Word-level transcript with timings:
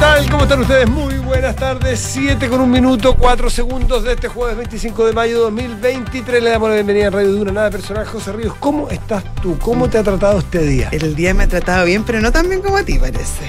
tal? 0.00 0.30
¿Cómo 0.30 0.42
están 0.42 0.60
ustedes? 0.60 0.88
Muy 0.88 1.14
buenas 1.18 1.56
tardes. 1.56 2.00
7 2.00 2.48
con 2.48 2.60
un 2.60 2.70
minuto, 2.70 3.14
4 3.14 3.48
segundos 3.50 4.04
de 4.04 4.12
este 4.12 4.28
jueves 4.28 4.56
25 4.56 5.06
de 5.06 5.12
mayo 5.12 5.34
de 5.34 5.40
2023. 5.40 6.42
Le 6.42 6.50
damos 6.50 6.68
la 6.68 6.74
bienvenida 6.74 7.06
a 7.08 7.10
Radio 7.10 7.32
Duna, 7.32 7.52
nada 7.52 7.70
personal. 7.70 8.04
José 8.06 8.32
Ríos, 8.32 8.54
¿cómo 8.60 8.90
estás 8.90 9.24
tú? 9.40 9.58
¿Cómo 9.58 9.88
te 9.88 9.98
ha 9.98 10.02
tratado 10.02 10.38
este 10.40 10.60
día? 10.60 10.88
El 10.92 11.14
día 11.14 11.32
me 11.34 11.44
ha 11.44 11.48
tratado 11.48 11.84
bien, 11.86 12.04
pero 12.04 12.20
no 12.20 12.30
tan 12.30 12.48
bien 12.48 12.60
como 12.60 12.76
a 12.76 12.82
ti, 12.82 12.98
parece. 12.98 13.48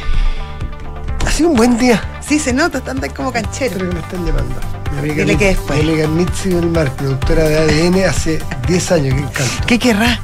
Ha 1.25 1.31
sido 1.31 1.49
un 1.49 1.55
buen 1.55 1.77
día. 1.77 2.01
Sí, 2.21 2.39
se 2.39 2.53
nota, 2.53 2.77
están 2.77 2.99
tan 2.99 3.09
como 3.11 3.31
canchero. 3.31 3.75
Creo 3.75 3.89
que 3.89 3.95
me 3.95 4.01
están 4.01 4.25
llamando. 4.25 4.55
Mi 4.93 4.99
amiga 4.99 5.15
Dile 5.15 5.37
que 5.37 5.45
después. 5.47 5.83
Mi 5.83 5.91
amiga 5.91 6.07
Mitzi 6.07 6.49
del 6.49 6.67
Mar, 6.67 6.91
productora 6.95 7.43
de 7.43 7.57
ADN, 7.57 8.05
hace 8.09 8.39
10 8.67 8.91
años 8.91 9.15
que 9.15 9.21
encanto. 9.21 9.65
¿Qué 9.65 9.79
querrá? 9.79 10.19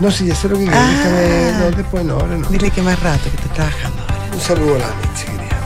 No, 0.00 0.10
si 0.10 0.26
ya 0.26 0.34
sé 0.34 0.48
lo 0.48 0.56
que 0.58 0.64
quiero. 0.64 0.78
Ah. 0.78 0.90
Déjame. 0.90 1.70
No, 1.70 1.76
después 1.76 2.04
no, 2.04 2.14
ahora 2.14 2.36
no. 2.36 2.48
Dile 2.48 2.70
que 2.70 2.82
más 2.82 3.00
rato 3.00 3.24
que 3.30 3.36
está 3.36 3.54
trabajando 3.54 4.02
ahora. 4.02 4.34
Un 4.34 4.40
saludo 4.40 4.74
a 4.74 4.78
la 4.78 4.86
querida. 4.86 5.07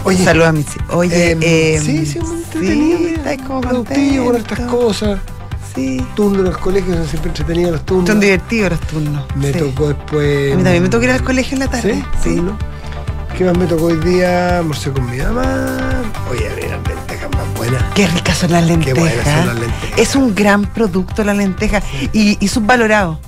Oye, 0.04 0.24
Saludos 0.24 0.48
a 0.48 0.52
mi 0.52 0.64
Oye, 0.90 1.30
em, 1.32 1.40
eh, 1.42 1.80
sí, 1.82 2.06
sí. 2.06 2.18
Sí, 2.52 3.14
estás 3.16 3.46
como 3.46 3.60
productivo 3.60 4.26
con 4.26 4.36
estas 4.36 4.60
cosas. 4.60 5.20
Sí. 5.74 6.04
Turnos 6.14 6.40
en 6.40 6.44
los 6.46 6.58
colegios 6.58 6.96
son 6.96 7.08
siempre 7.08 7.30
entretenidos 7.30 7.72
los 7.72 7.86
turnos. 7.86 8.08
Son 8.08 8.20
divertidos 8.20 8.72
los 8.72 8.80
turnos. 8.80 9.24
Me 9.36 9.52
sí. 9.52 9.58
tocó 9.58 9.88
después. 9.88 10.52
A 10.52 10.56
mí 10.56 10.62
también 10.62 10.82
me 10.82 10.88
tocó 10.88 11.04
ir 11.04 11.10
al 11.10 11.22
colegio 11.24 11.54
en 11.54 11.60
la 11.60 11.68
tarde. 11.68 12.04
¿Sí? 12.22 12.34
¿Turno? 12.36 12.58
¿Qué 13.36 13.44
más 13.44 13.56
me 13.56 13.66
tocó 13.66 13.84
hoy 13.86 13.96
día? 13.98 14.58
Almorcé 14.58 14.90
con 14.90 15.08
mi 15.10 15.16
mamá. 15.18 16.02
Oye, 16.30 16.50
mira, 16.56 16.76
lentejas 16.76 17.30
más 17.30 17.54
buenas. 17.56 17.82
Qué 17.94 18.06
ricas 18.06 18.36
son 18.36 18.52
las 18.52 18.66
lentejas. 18.66 18.98
buenas 18.98 19.24
son 19.24 19.46
las 19.46 19.56
lentejas. 19.56 19.98
Es 19.98 20.16
un 20.16 20.34
gran 20.34 20.66
producto 20.66 21.24
la 21.24 21.32
lenteja 21.32 21.82
y, 22.12 22.36
y 22.44 22.48
subvalorado. 22.48 23.18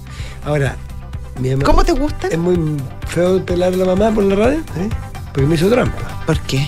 Ahora, 0.44 0.76
mi 1.40 1.50
mamá. 1.50 1.64
¿Cómo 1.64 1.84
te 1.84 1.92
gustan? 1.92 2.30
Es 2.30 2.38
muy 2.38 2.58
feo 3.08 3.44
pelar 3.46 3.72
a 3.72 3.76
la 3.76 3.86
mamá 3.86 4.10
por 4.10 4.24
la 4.24 4.36
radio, 4.36 4.58
¿eh? 4.58 4.90
Porque 5.34 5.46
me 5.48 5.56
hizo 5.56 5.68
trampa. 5.68 5.98
¿Por 6.26 6.38
qué? 6.42 6.66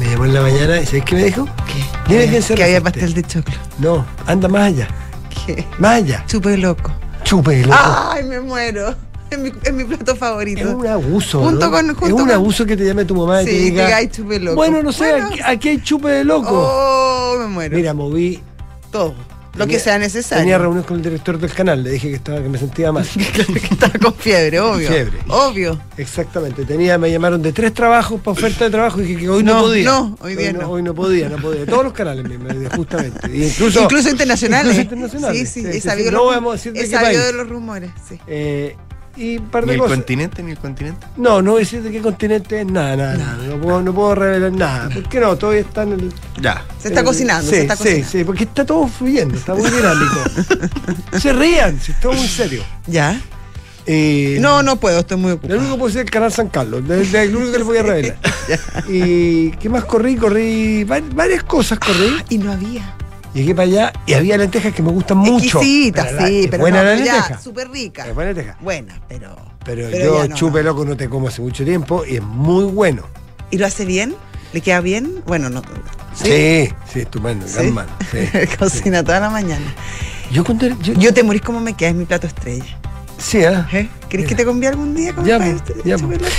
Me 0.00 0.06
llamó 0.10 0.24
en 0.24 0.34
la 0.34 0.40
mañana 0.42 0.80
y 0.80 0.86
¿sabes 0.86 1.04
qué 1.04 1.14
me 1.14 1.24
dijo? 1.24 1.46
¿Qué? 2.08 2.42
Se 2.42 2.54
que 2.54 2.64
había 2.64 2.80
pastel 2.80 3.14
de 3.14 3.22
choclo. 3.22 3.54
No, 3.78 4.04
anda 4.26 4.48
más 4.48 4.62
allá. 4.62 4.88
¿Qué? 5.46 5.64
Más 5.78 5.96
allá. 5.96 6.24
Chupe 6.26 6.56
loco. 6.56 6.90
Chupe, 7.22 7.62
loco. 7.64 7.76
Ay, 7.78 8.24
me 8.24 8.40
muero. 8.40 8.94
Es 9.30 9.38
mi, 9.38 9.52
es 9.62 9.72
mi 9.72 9.84
plato 9.84 10.14
favorito. 10.16 10.60
Es 10.60 10.66
un 10.66 10.86
abuso. 10.86 11.40
Junto 11.42 11.66
¿no? 11.66 11.72
con- 11.72 11.90
es 11.90 12.12
un 12.12 12.18
con- 12.20 12.30
abuso 12.30 12.64
que 12.64 12.76
te 12.76 12.84
llame 12.84 13.04
tu 13.04 13.14
mamá 13.14 13.42
y 13.42 13.46
Sí, 13.46 13.50
te 13.52 13.58
diga. 13.58 13.84
diga, 13.86 13.96
"Ay, 13.98 14.08
chupe 14.08 14.38
loco". 14.38 14.56
Bueno, 14.56 14.82
no 14.82 14.92
sé, 14.92 15.10
Bueno. 15.10 15.26
aquí, 15.28 15.40
aquí 15.44 15.68
hay 15.70 15.80
chupe 15.82 16.08
de 16.08 16.24
loco. 16.24 16.48
Oh, 16.52 17.36
me 17.40 17.46
muero. 17.48 17.76
Mira, 17.76 17.92
moví. 17.94 18.40
todo. 18.92 19.14
Lo 19.56 19.64
tenía- 19.64 19.78
que 19.78 19.84
sea 19.84 19.98
necesario. 19.98 20.42
Tenía 20.42 20.58
reunión 20.58 20.84
con 20.84 20.96
el 20.98 21.02
director 21.02 21.38
del 21.38 21.52
canal, 21.52 21.82
le 21.82 21.90
dije 21.90 22.08
que 22.10 22.14
estaba 22.16 22.42
que 22.42 22.48
me 22.48 22.58
sentía 22.58 22.92
mal. 22.92 23.06
que 23.34 23.42
estaba 23.70 23.92
con 23.98 24.14
fiebre, 24.14 24.60
obvio. 24.60 24.88
Fiebre. 24.88 25.18
Obvio. 25.28 25.80
Exactamente, 25.96 26.64
tenía, 26.64 26.98
me 26.98 27.10
llamaron 27.10 27.40
de 27.42 27.52
tres 27.52 27.72
trabajos 27.74 28.20
para 28.20 28.32
oferta 28.32 28.64
de 28.64 28.70
trabajo 28.70 29.00
y 29.00 29.04
dije 29.04 29.20
que 29.22 29.28
hoy 29.28 29.42
no, 29.42 29.54
No, 29.54 29.60
podía. 29.62 29.84
no, 29.84 30.18
hoy 30.20 30.36
día 30.36 30.52
no. 30.52 30.70
Hoy 30.70 30.82
no 30.82 30.94
podía, 30.94 31.28
no 31.28 31.36
podía. 31.38 31.64
Todos 31.66 31.84
los 31.84 31.92
canales, 31.92 32.24
me- 32.28 32.38
me- 32.38 32.68
justamente. 32.70 33.20
Y 33.34 33.44
incluso, 33.44 33.82
Incluso 33.84 34.10
internacionales. 34.10 34.76
Incluso 34.78 34.82
internacionales. 34.94 35.50
Sí, 35.50 35.62
sí, 35.62 35.66
he 35.68 35.80
sabido, 35.80 36.10
los- 36.10 36.20
no 36.20 36.26
de 37.24 37.32
los 37.32 37.48
rumores, 37.48 37.90
sí. 38.08 38.18
Eh, 38.26 38.76
y 39.16 39.38
un 39.38 39.48
par 39.48 39.62
Ni 39.64 39.68
de 39.68 39.74
el 39.74 39.80
cosas. 39.80 39.96
continente, 39.96 40.42
ni 40.42 40.50
el 40.52 40.58
continente. 40.58 41.06
No, 41.16 41.40
no 41.42 41.52
voy 41.52 41.60
a 41.60 41.64
decir 41.64 41.82
de 41.82 41.90
qué 41.90 42.00
continente 42.00 42.60
es 42.60 42.66
nada, 42.66 42.96
nada, 42.96 43.16
nada. 43.16 43.44
No 43.46 43.60
puedo, 43.60 43.82
no 43.82 43.94
puedo 43.94 44.14
revelar 44.14 44.52
nada. 44.52 44.88
¿Por 44.90 45.08
qué 45.08 45.20
no? 45.20 45.36
Todavía 45.36 45.62
está 45.62 45.82
en 45.84 45.92
el. 45.92 46.12
Ya. 46.40 46.64
Se 46.78 46.88
está 46.88 47.00
el- 47.00 47.06
cocinando, 47.06 47.48
sí, 47.50 47.56
se 47.56 47.62
está 47.62 47.76
sí, 47.76 47.82
cocinando. 47.82 48.08
Sí, 48.10 48.24
porque 48.24 48.44
está 48.44 48.64
todo 48.66 48.86
fluyendo, 48.88 49.36
está 49.36 49.54
muy 49.54 49.70
dinámico. 49.70 50.20
Se 51.18 51.32
rían, 51.32 51.80
si 51.80 51.92
está 51.92 52.08
muy 52.08 52.26
serio. 52.28 52.62
¿Ya? 52.86 53.20
Eh, 53.88 54.38
No, 54.40 54.62
no 54.64 54.76
puedo, 54.80 54.98
estoy 55.00 55.16
muy 55.16 55.28
Lo 55.30 55.36
ocupado. 55.36 55.58
único 55.60 55.74
que 55.74 55.78
puede 55.80 55.92
ser 55.92 56.02
el 56.02 56.10
canal 56.10 56.32
San 56.32 56.48
Carlos, 56.48 56.82
es 56.90 57.12
lo 57.30 57.38
único 57.38 57.52
que 57.52 57.58
les 57.58 57.66
voy 57.66 57.78
a 57.78 57.82
revelar. 57.84 58.16
y 58.88 59.50
¿qué 59.52 59.68
más 59.68 59.84
corrí? 59.84 60.16
Corrí 60.16 60.82
va- 60.84 61.00
varias 61.14 61.44
cosas 61.44 61.78
corrí. 61.78 62.16
Y 62.28 62.38
no 62.38 62.50
había. 62.52 62.95
Llegué 63.36 63.54
para 63.54 63.68
allá 63.68 63.92
y 64.06 64.14
había 64.14 64.38
lentejas 64.38 64.72
que 64.72 64.82
me 64.82 64.90
gustan 64.90 65.18
mucho. 65.18 65.58
Exquisitas, 65.58 66.06
Pero 66.06 66.20
la- 66.20 66.26
sí, 66.26 66.48
pero 66.50 66.60
buena 66.62 66.78
no, 66.78 66.84
la 66.84 66.90
pero 66.94 67.04
ya, 67.04 67.12
lenteja. 67.16 67.38
súper 67.40 67.70
rica. 67.70 68.06
Es 68.08 68.14
buena 68.14 68.32
lenteja. 68.32 68.56
Buena, 68.62 69.00
pero. 69.08 69.36
Pero, 69.62 69.88
pero 69.90 70.22
yo 70.22 70.28
no, 70.28 70.34
chupe 70.34 70.58
no. 70.60 70.70
loco 70.70 70.84
no 70.86 70.96
te 70.96 71.08
como 71.10 71.28
hace 71.28 71.42
mucho 71.42 71.62
tiempo 71.62 72.02
y 72.06 72.16
es 72.16 72.22
muy 72.22 72.64
bueno. 72.64 73.02
¿Y 73.50 73.58
lo 73.58 73.66
hace 73.66 73.84
bien? 73.84 74.14
¿Le 74.54 74.62
queda 74.62 74.80
bien? 74.80 75.22
Bueno, 75.26 75.50
no. 75.50 75.60
Sí, 76.14 76.68
sí, 76.90 77.00
estupendo, 77.00 77.44
gran 77.52 77.66
¿Sí? 77.66 77.72
mano, 77.72 77.90
sí, 78.10 78.18
Cocina 78.58 79.04
toda 79.04 79.20
la 79.20 79.28
mañana. 79.28 79.66
Yo 80.32 80.42
cuando 80.42 80.68
yo, 80.80 80.94
Yo 80.94 81.12
te 81.12 81.22
morís 81.22 81.42
como 81.42 81.60
me 81.60 81.74
queda, 81.74 81.90
es 81.90 81.94
mi 81.94 82.06
plato 82.06 82.26
estrella. 82.26 82.64
sí, 83.18 83.44
¿ah? 83.44 83.68
¿Eh? 83.70 83.86
¿Querés 84.08 84.26
que 84.28 84.34
te 84.34 84.46
convide 84.46 84.68
algún 84.68 84.94
día? 84.94 85.14
con 85.14 85.26
Ya, 85.26 85.38
ya, 85.84 85.96
Chupe 85.98 86.14
loco? 86.16 86.30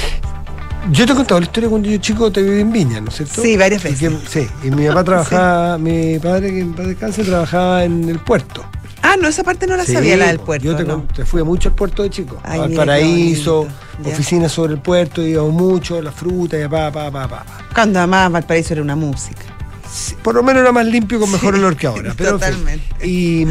Yo 0.91 1.05
te 1.05 1.11
he 1.11 1.15
contado 1.15 1.39
la 1.41 1.45
historia 1.45 1.69
cuando 1.69 1.89
yo 1.89 1.97
chico 1.97 2.31
te 2.31 2.41
viví 2.41 2.61
en 2.61 2.71
Viña, 2.71 3.01
¿no 3.01 3.09
es 3.09 3.15
cierto? 3.17 3.41
Sí, 3.41 3.57
varias 3.57 3.83
Y 3.83 3.89
veces. 3.89 4.09
que- 4.09 4.27
sí, 4.29 4.47
y 4.63 4.71
mi 4.71 4.87
papá 4.87 5.03
trabajaba, 5.03 5.77
mi 5.77 6.17
padre 6.19 6.51
que 6.51 6.59
en 6.61 6.73
paz 6.73 6.87
descanse 6.87 7.23
trabajaba 7.23 7.83
en 7.83 8.07
el 8.09 8.19
puerto. 8.19 8.63
Ah, 9.01 9.15
no, 9.21 9.27
esa 9.27 9.43
parte 9.43 9.67
no 9.67 9.75
la 9.77 9.85
Sí, 9.85 9.93
sabía, 9.93 10.17
la 10.17 10.27
del 10.27 10.39
puerto. 10.39 10.65
Yo 10.65 10.75
te, 10.75 10.83
no. 10.83 11.05
te 11.15 11.23
fui 11.25 11.43
mucho 11.43 11.69
al 11.69 11.75
puerto 11.75 12.03
de 12.03 12.09
chico. 12.09 12.39
Ay, 12.43 12.59
al 12.61 12.71
paraíso, 12.73 13.67
oficinas 14.03 14.51
sobre 14.51 14.73
el 14.73 14.81
puerto, 14.81 15.21
íbamos 15.21 15.53
mucho, 15.53 16.01
la 16.01 16.11
fruta, 16.11 16.57
y 16.59 16.67
pa, 16.67 16.91
pa, 16.91 17.11
pa, 17.11 17.27
pa. 17.27 17.45
Cuando 17.73 17.99
además 17.99 18.31
Valparaíso 18.31 18.73
era 18.73 18.81
una 18.81 18.95
música. 18.95 19.43
Sí, 19.89 20.15
por 20.21 20.35
lo 20.35 20.43
menos 20.43 20.61
era 20.61 20.71
más 20.71 20.85
limpio 20.85 21.19
con 21.19 21.31
mejor 21.31 21.55
olor 21.55 21.75
que 21.77 21.87
ahora. 21.87 22.13
Pero, 22.17 22.31
en 22.31 22.39
fin. 22.39 22.49
Totalmente. 22.49 23.07
Y, 23.07 23.45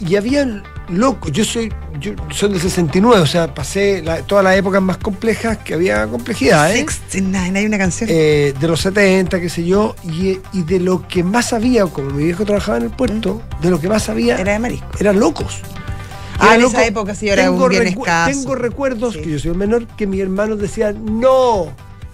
y 0.00 0.16
había 0.16 0.62
locos. 0.88 1.32
Yo 1.32 1.44
soy 1.44 1.72
yo 1.98 2.12
soy 2.30 2.50
del 2.50 2.60
69, 2.60 3.20
o 3.22 3.26
sea, 3.26 3.54
pasé 3.54 4.02
la- 4.02 4.22
todas 4.22 4.44
las 4.44 4.56
épocas 4.56 4.82
más 4.82 4.98
complejas 4.98 5.58
que 5.58 5.74
había 5.74 6.06
complejidad, 6.06 6.70
¿eh? 6.74 6.84
69, 6.88 7.58
hay 7.58 7.66
una 7.66 7.78
canción. 7.78 8.08
Eh, 8.12 8.52
de 8.60 8.68
los 8.68 8.80
70, 8.80 9.40
qué 9.40 9.48
sé 9.48 9.64
yo, 9.64 9.96
y, 10.04 10.38
y 10.52 10.62
de 10.62 10.78
lo 10.80 11.06
que 11.08 11.22
más 11.24 11.52
había, 11.52 11.86
como 11.86 12.10
mi 12.10 12.24
viejo 12.24 12.44
trabajaba 12.44 12.78
en 12.78 12.84
el 12.84 12.90
puerto, 12.90 13.40
de 13.62 13.70
lo 13.70 13.80
que 13.80 13.88
más 13.88 14.08
había 14.08 14.36
era 14.38 14.52
de 14.52 14.58
marisco. 14.58 14.86
eran 15.00 15.18
locos. 15.18 15.60
Ah, 16.38 16.48
Era 16.48 16.54
en 16.56 16.60
loco. 16.62 16.72
esa 16.74 16.86
época 16.86 17.14
sí 17.14 17.28
era 17.30 17.50
un 17.50 17.68
bien 17.68 17.82
recu- 17.84 18.00
escaso. 18.00 18.30
Tengo 18.30 18.54
recuerdos, 18.54 19.14
Sí. 19.14 19.20
que 19.22 19.30
yo 19.30 19.38
soy 19.38 19.52
el 19.52 19.56
menor, 19.56 19.86
que 19.86 20.06
mis 20.06 20.20
hermanos 20.20 20.58
decían, 20.60 21.02
no, 21.18 21.68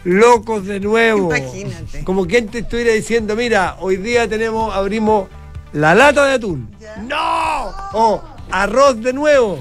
locos 0.04 0.64
de 0.64 0.78
nuevo. 0.78 1.34
Imagínate. 1.34 2.04
Como 2.04 2.24
quien 2.26 2.46
te 2.46 2.60
estuviera 2.60 2.92
diciendo, 2.92 3.34
mira, 3.34 3.76
hoy 3.80 3.96
día 3.96 4.28
tenemos, 4.28 4.72
abrimos 4.72 5.28
la 5.72 5.94
lata 5.96 6.24
de 6.26 6.34
atún. 6.34 6.70
Ya. 6.80 6.96
¡No! 7.02 8.22
Arroz 8.52 9.00
de 9.00 9.12
nuevo. 9.12 9.58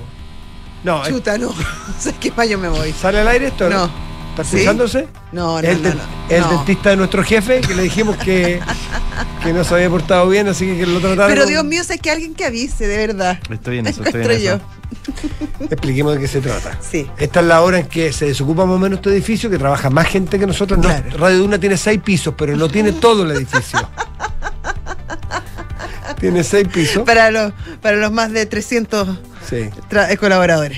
No, 0.83 1.03
Chuta, 1.05 1.37
no. 1.37 1.53
¿Sabes 1.99 2.17
qué 2.19 2.31
yo 2.49 2.57
me 2.57 2.67
voy? 2.69 2.91
¿sale 2.91 3.19
al 3.21 3.27
aire 3.27 3.47
esto? 3.47 3.69
No. 3.69 3.89
¿Está 4.31 4.43
¿Sí? 4.45 4.59
fijándose? 4.59 5.07
No, 5.31 5.61
no, 5.61 5.67
el, 5.67 5.83
no, 5.83 5.89
no. 5.89 6.01
el 6.29 6.41
No. 6.41 6.49
dentista 6.51 6.89
de 6.91 6.95
nuestro 6.97 7.21
jefe, 7.23 7.59
que 7.61 7.75
le 7.75 7.83
dijimos 7.83 8.15
que, 8.17 8.61
que 9.43 9.51
no 9.53 9.63
se 9.65 9.73
había 9.75 9.89
portado 9.89 10.27
bien, 10.29 10.47
así 10.47 10.65
que, 10.65 10.77
que 10.77 10.85
lo 10.87 10.99
trataron. 11.01 11.27
Pero 11.33 11.45
Dios 11.45 11.63
mío, 11.65 11.83
sé 11.83 11.99
que 11.99 12.09
alguien 12.09 12.33
que 12.33 12.45
avise, 12.45 12.87
de 12.87 12.95
verdad. 13.07 13.39
Estoy 13.49 13.79
en 13.79 13.87
eso, 13.87 14.03
estoy 14.03 14.21
en 14.21 14.31
Encuentro 14.31 14.51
eso. 14.53 14.59
yo. 15.59 15.65
Expliquemos 15.69 16.13
de 16.13 16.19
qué 16.21 16.27
se 16.27 16.41
trata. 16.41 16.77
Sí. 16.81 17.07
Esta 17.17 17.41
es 17.41 17.45
la 17.45 17.61
hora 17.61 17.79
en 17.79 17.87
que 17.87 18.11
se 18.13 18.25
desocupa 18.27 18.65
más 18.65 18.75
o 18.75 18.79
menos 18.79 18.97
este 18.99 19.09
edificio, 19.11 19.49
que 19.49 19.57
trabaja 19.57 19.89
más 19.89 20.07
gente 20.07 20.39
que 20.39 20.47
nosotros. 20.47 20.79
No, 20.79 20.85
Claro. 20.87 21.17
Radio 21.17 21.37
Duna 21.39 21.59
tiene 21.59 21.75
seis 21.77 21.99
pisos, 22.03 22.33
pero 22.37 22.55
no 22.55 22.69
tiene 22.69 22.93
todo 22.93 23.23
el 23.23 23.31
edificio. 23.31 23.79
Tiene 26.21 26.43
seis 26.45 26.65
pisos. 26.69 27.03
Para 27.03 27.29
los, 27.31 27.51
para 27.81 27.97
los 27.97 28.11
más 28.13 28.31
de 28.31 28.45
300 28.45 29.09
Sí. 29.49 29.69
tra- 29.89 30.09
eh, 30.09 30.15
colaboradores. 30.15 30.77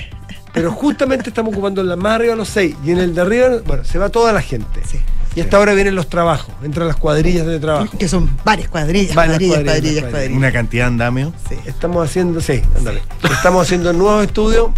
Pero 0.53 0.71
justamente 0.71 1.29
estamos 1.29 1.53
ocupando 1.53 1.81
en 1.81 1.89
la 1.89 1.95
más 1.95 2.13
arriba 2.15 2.35
los 2.35 2.47
seis. 2.49 2.75
Y 2.83 2.91
en 2.91 2.97
el 2.99 3.13
de 3.13 3.21
arriba, 3.21 3.49
bueno, 3.65 3.83
se 3.83 3.99
va 3.99 4.09
toda 4.09 4.31
la 4.33 4.41
gente. 4.41 4.81
Sí. 4.89 4.99
Y 5.35 5.41
hasta 5.41 5.57
ahora 5.57 5.73
vienen 5.73 5.95
los 5.95 6.07
trabajos, 6.09 6.53
entran 6.63 6.87
las 6.87 6.95
cuadrillas 6.95 7.45
de 7.47 7.59
trabajo. 7.59 7.97
Que 7.97 8.07
son 8.07 8.37
varias 8.45 8.69
cuadrillas, 8.69 9.15
Varias 9.15 9.37
cuadrillas, 9.39 9.63
cuadrillas, 9.63 10.03
cuadrillas. 10.11 10.37
Una 10.37 10.51
cantidad 10.51 10.83
de 10.83 10.87
andamio. 10.87 11.33
Sí. 11.49 11.55
Estamos 11.65 12.07
haciendo, 12.07 12.39
sí, 12.39 12.61
ándale. 12.77 13.01
Estamos 13.31 13.65
haciendo 13.65 13.93
nuevos 13.93 14.25
estudios, 14.27 14.69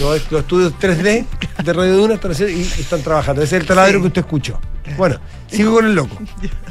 los, 0.00 0.32
los 0.32 0.40
estudios 0.40 0.72
3D 0.80 1.26
de 1.64 1.72
Radio 1.74 1.96
Duna 1.98 2.14
están 2.14 2.30
haciendo- 2.32 2.54
y, 2.56 2.60
y 2.62 2.80
están 2.80 3.02
trabajando. 3.02 3.42
Ese 3.42 3.56
es 3.56 3.60
el 3.62 3.68
taladro 3.68 3.92
Sí. 3.98 4.00
que 4.00 4.06
usted 4.08 4.20
escuchó. 4.22 4.58
Bueno, 4.96 5.18
sigo 5.48 5.74
con 5.74 5.84
el 5.84 5.94
loco. 5.94 6.16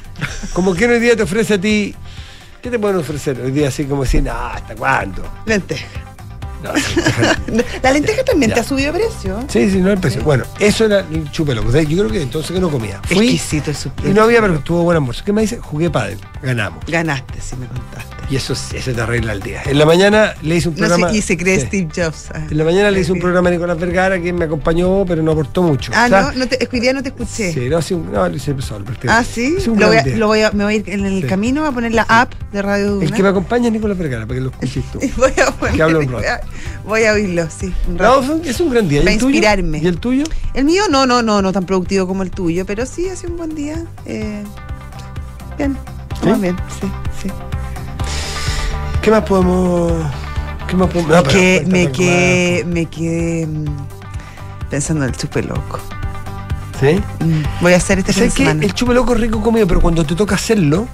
Como 0.53 0.73
que 0.73 0.87
hoy 0.87 0.99
día 0.99 1.15
te 1.15 1.21
ofrece 1.23 1.53
a 1.53 1.61
ti. 1.61 1.93
¿Qué 2.61 2.69
te 2.69 2.77
pueden 2.79 2.97
ofrecer 2.97 3.39
hoy 3.39 3.51
día 3.51 3.69
así 3.69 3.85
como 3.85 4.03
decir, 4.03 4.23
no, 4.23 4.31
¿hasta 4.33 4.75
cuándo? 4.75 5.23
Lenteja. 5.45 5.87
No, 6.61 6.73
La 7.83 7.91
lenteja 7.91 8.21
también 8.25 8.49
Ya. 8.49 8.55
te 8.55 8.61
ha 8.61 8.63
subido 8.65 8.91
de 8.91 8.99
precio. 8.99 9.39
sí, 9.47 9.69
sí, 9.71 9.77
no 9.77 9.91
el 9.91 9.97
precio. 9.97 10.21
Bueno, 10.23 10.43
eso 10.59 10.85
era 10.85 10.99
el 10.99 11.31
chupe 11.31 11.55
loco. 11.55 11.69
O 11.69 11.71
sea, 11.71 11.83
yo 11.83 11.97
creo 11.99 12.09
que 12.11 12.21
entonces 12.21 12.51
que 12.51 12.59
no 12.59 12.69
comía. 12.69 12.99
Fui 13.05 13.29
Exquisito 13.35 13.71
el 14.03 14.09
y 14.11 14.13
no 14.13 14.23
había, 14.23 14.41
pero 14.41 14.59
tuvo 14.59 14.83
buen 14.83 14.97
almuerzo. 14.97 15.23
¿Qué 15.23 15.31
me 15.31 15.41
dice? 15.41 15.59
Jugué 15.59 15.89
pádel, 15.89 16.19
ganamos. 16.41 16.83
Ganaste, 16.85 17.39
si 17.39 17.55
me 17.55 17.65
contaste. 17.67 18.18
Y 18.31 18.35
eso, 18.35 18.53
eso 18.53 18.91
te 18.93 19.01
arregla 19.01 19.33
el 19.33 19.41
día. 19.41 19.63
En 19.65 19.79
la 19.79 19.87
mañana 19.87 20.35
le 20.43 20.55
hice 20.57 20.69
un 20.69 20.75
No 20.75 20.81
sé, 20.81 20.87
programa. 20.87 21.11
y 21.17 21.21
se 21.23 21.35
cree 21.35 21.59
Sí. 21.59 21.65
Steve 21.65 21.89
Jobs. 21.95 22.25
Ah. 22.31 22.45
En 22.51 22.57
la 22.59 22.63
mañana 22.63 22.91
le 22.91 22.99
hice 22.99 23.11
un 23.11 23.17
Sí. 23.17 23.21
programa 23.23 23.49
a 23.49 23.51
Nicolás 23.53 23.79
Vergara 23.79 24.21
que 24.21 24.31
me 24.31 24.45
acompañó, 24.45 25.03
pero 25.07 25.23
no 25.23 25.31
aportó 25.31 25.63
mucho. 25.63 25.91
Ah, 25.95 26.05
O 26.05 26.09
sea, 26.09 26.21
no, 26.21 26.31
no 26.33 26.47
te, 26.47 26.69
hoy 26.71 26.79
día 26.79 26.93
no 26.93 27.01
te 27.01 27.09
escuché. 27.09 27.51
Sí, 27.53 27.67
no, 27.69 27.79
un, 27.97 28.11
no, 28.11 28.29
lo 28.29 28.35
hice 28.35 28.53
solo. 28.61 28.85
Ah, 29.07 29.23
sí. 29.23 29.55
Lo 29.65 29.87
voy 29.87 29.97
a, 29.97 30.05
lo 30.05 30.27
voy 30.27 30.41
a- 30.43 30.51
me 30.51 30.63
voy 30.63 30.73
a 30.73 30.77
ir 30.77 30.83
en 30.91 31.05
el 31.05 31.21
Sí. 31.23 31.27
camino 31.27 31.65
a 31.65 31.71
poner 31.71 31.91
la 31.93 32.03
app 32.07 32.33
de 32.53 32.61
Radio 32.61 32.91
Duna. 32.93 33.05
El 33.05 33.13
que 33.13 33.23
me 33.23 33.29
acompaña 33.29 33.65
es 33.67 33.73
Nicolás 33.73 33.97
Vergara, 33.97 34.27
para 34.27 34.35
que 34.37 34.43
lo 34.43 34.49
escuches 34.51 34.83
tú. 34.91 34.99
Voy 35.17 35.31
a 35.45 35.51
poner- 35.51 35.75
Que 35.75 35.81
habla 35.81 35.97
un 35.97 36.11
rato. 36.11 36.47
voy 36.85 37.03
a- 37.05 37.13
oírlo, 37.13 37.47
sí. 37.49 37.73
un 37.87 37.97
No, 37.97 38.03
rato. 38.03 38.23
fue- 38.23 38.49
es 38.51 38.59
un 38.59 38.69
gran 38.69 38.87
día. 38.87 38.99
¿Y 38.99 39.03
Para 39.05 39.13
inspirarme. 39.13 39.79
¿Y 39.79 39.87
el 39.87 39.97
tuyo? 39.97 40.23
El 40.53 40.65
mío 40.65 40.83
no, 40.91 41.07
no, 41.07 41.23
no, 41.23 41.41
no 41.41 41.51
tan 41.51 41.65
productivo 41.65 42.05
como 42.05 42.21
el 42.21 42.29
tuyo, 42.29 42.63
pero 42.67 42.85
sí 42.85 43.09
hace 43.09 43.25
un 43.25 43.37
buen 43.37 43.55
día. 43.55 43.83
eh, 44.05 44.43
bien, 45.57 45.75
¿Sí? 46.21 46.27
muy 46.29 46.39
bien, 46.39 46.55
sí, 46.79 46.87
sí. 47.23 47.29
¿Qué 49.01 49.11
más 49.11 49.23
podemos.? 49.23 49.93
¿Qué 50.67 50.75
más 50.75 50.89
podemos.? 50.89 51.09
No, 51.15 51.23
pero 51.23 51.29
que 51.39 51.65
me 51.67 51.91
quedé, 51.91 52.63
me 52.65 52.85
quedé 52.85 53.47
mm, 53.47 53.65
pensando 54.69 55.03
en 55.05 55.11
el 55.11 55.15
chupe 55.17 55.41
loco. 55.43 55.79
¿Sí? 56.79 57.01
Mm, 57.23 57.43
Voy 57.61 57.73
a 57.73 57.77
hacer 57.77 57.99
este 57.99 58.13
fin 58.13 58.31
semana. 58.31 58.63
El 58.63 58.73
chupe 58.73 58.93
loco 58.93 59.13
es 59.13 59.21
rico 59.21 59.41
comido, 59.41 59.67
pero 59.67 59.81
cuando 59.81 60.05
te 60.05 60.15
toca 60.15 60.35
hacerlo, 60.35 60.87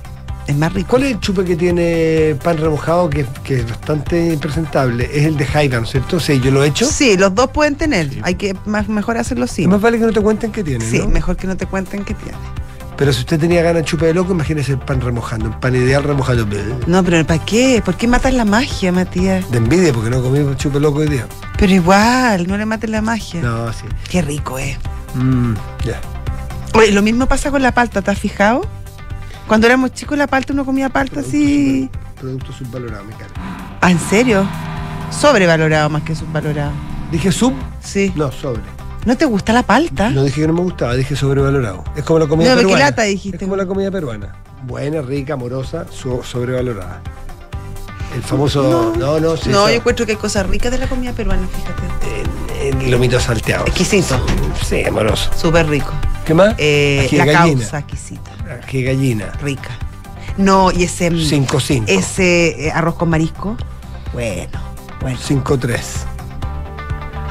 Es 0.48 0.56
más 0.56 0.74
rico. 0.74 0.90
¿cuál 0.92 1.04
es 1.04 1.12
el 1.13 1.19
chupe 1.19 1.44
que 1.46 1.56
tiene 1.56 2.36
pan 2.44 2.57
remojado 2.57 3.10
que, 3.10 3.25
que 3.44 3.60
es 3.60 3.69
bastante 3.69 4.34
impresentable? 4.34 5.10
Es 5.12 5.25
el 5.25 5.38
de 5.38 5.46
Jaiba, 5.46 5.84
¿cierto? 5.86 6.19
Sí, 6.19 6.40
yo 6.40 6.52
lo 6.52 6.63
he 6.63 6.68
hecho. 6.68 6.86
Sí, 6.86 7.18
los 7.18 7.34
dos 7.36 7.50
pueden 7.50 7.75
tener. 7.75 8.10
Sí. 8.12 8.19
Hay 8.24 8.36
que 8.36 8.56
más, 8.66 8.88
mejor 8.88 9.18
hacerlo 9.18 9.48
sí. 9.48 9.63
Es 9.63 9.68
más 9.68 9.81
vale 9.81 9.98
que 10.00 10.06
no 10.06 10.12
te 10.13 10.22
cuenten 10.22 10.52
qué 10.52 10.63
tiene, 10.63 10.86
Sí, 10.86 11.00
¿no? 11.00 11.07
mejor 11.07 11.36
que 11.36 11.48
no 11.48 11.57
te 11.57 11.66
cuenten 11.66 12.04
qué 12.06 12.13
tiene. 12.13 12.38
Pero 12.97 13.12
si 13.12 13.19
usted 13.21 13.39
tenía 13.39 13.62
ganas 13.62 13.81
de 13.81 13.86
chupe 13.86 14.06
de 14.06 14.13
loco, 14.13 14.31
imagínese 14.31 14.74
el 14.74 14.80
pan 14.80 15.01
remojando, 15.01 15.47
el 15.47 15.57
pan 15.57 15.75
ideal 15.75 16.03
remojado. 16.03 16.47
No, 16.88 17.03
pero 17.03 17.25
¿para 17.25 17.44
qué? 17.44 17.81
¿Por 17.83 17.95
qué 17.95 18.07
matas 18.07 18.33
la 18.33 18.45
magia, 18.45 18.92
Matías? 18.92 19.50
De 19.51 19.57
envidia, 19.57 19.92
porque 19.92 20.09
no 20.09 20.21
comí 20.21 20.39
chupe 20.56 20.80
loco 20.80 21.00
hoy 21.00 21.09
día. 21.09 21.27
Pero 21.57 21.74
igual, 21.74 22.47
no 22.47 22.57
le 22.57 22.65
mates 22.65 22.89
la 22.89 23.01
magia. 23.01 23.42
No, 23.42 23.71
sí. 23.74 23.86
Qué 24.09 24.21
rico 24.21 24.57
es. 24.57 24.77
Mm, 25.13 25.53
ya. 25.86 26.00
Oye, 26.74 26.92
lo 26.92 27.01
mismo 27.01 27.25
pasa 27.25 27.51
con 27.51 27.62
la 27.62 27.74
palta, 27.74 28.01
¿te 28.01 28.12
has 28.12 28.19
fijado? 28.19 28.62
Cuando 29.47 29.68
éramos 29.68 29.94
chicos 29.94 30.18
la 30.18 30.27
palta 30.27 30.53
uno 30.53 30.65
comía 30.65 30.89
palta 30.89 31.19
así. 31.19 31.89
Producto 32.19 32.51
subvalorado, 32.53 33.03
me 33.03 33.13
cae. 33.13 33.27
Ah, 33.81 33.92
¿en 33.92 34.00
serio? 34.00 34.47
Sobrevalorado 35.12 35.89
más 35.89 36.03
que 36.03 36.15
subvalorado. 36.15 36.71
¿Dije 37.12 37.31
sub? 37.31 37.53
Sí. 37.81 38.12
No, 38.15 38.31
sobre. 38.31 38.75
¿No 39.06 39.16
te 39.16 39.25
gusta 39.25 39.54
la 39.54 39.63
palta? 39.63 40.10
No 40.10 40.24
dije 40.24 40.42
que 40.42 40.48
no 40.48 40.54
me 40.54 40.62
gustaba, 40.62 40.96
dije 40.96 41.16
sobrevalorado. 41.16 41.84
Es 41.96 42.04
como 42.04 42.19
la 42.19 42.28
comida 42.28 42.50
No, 42.50 42.56
pero 42.56 42.68
¿qué 42.69 42.74
peruana. 42.74 42.90
lata 42.92 43.04
dijiste? 43.04 43.38
Es 43.38 43.44
como 43.44 43.56
la 43.56 43.66
comida 43.66 43.92
peruana. 43.92 44.36
Buena, 44.63 45.02
rica, 45.02 45.34
amorosa, 45.34 45.86
so- 45.92 46.24
sobrevalorada. 46.24 47.02
El 48.16 48.24
famoso. 48.24 48.94
No, 48.98 49.19
no, 49.19 49.38
sí. 49.38 49.50
no, 49.50 49.69
yo 49.69 49.75
encuentro 49.75 50.06
que 50.06 50.13
hay 50.13 50.18
cosas 50.18 50.48
ricas 50.48 50.72
de 50.72 50.78
la 50.80 50.88
comida 50.88 51.12
peruana, 51.13 51.48
fíjate. 51.48 52.69
el, 52.69 52.81
el 52.81 52.92
lomito 52.92 53.19
salteado. 53.19 53.66
Exquisito. 53.68 54.19
Sí, 54.66 54.84
amoroso. 54.84 55.30
Súper 55.36 55.68
rico. 55.68 55.92
¿Qué 56.25 56.34
más? 56.34 56.56
Eh, 56.57 57.04
Ají 57.06 57.18
la 57.18 57.25
gallina. 57.25 57.60
causa 57.62 57.80
exquisita, 57.80 58.31
Ají 58.63 58.84
gallina. 58.84 59.31
rica. 59.44 59.69
No, 60.38 60.72
y 60.72 60.84
ese, 60.84 61.12
5-5. 61.12 61.84
ese 61.88 62.68
eh, 62.68 62.72
arroz 62.72 62.96
con 62.96 63.10
marisco, 63.10 63.56
bueno, 64.13 64.60
bueno. 65.02 65.18
5-3. 65.19 65.80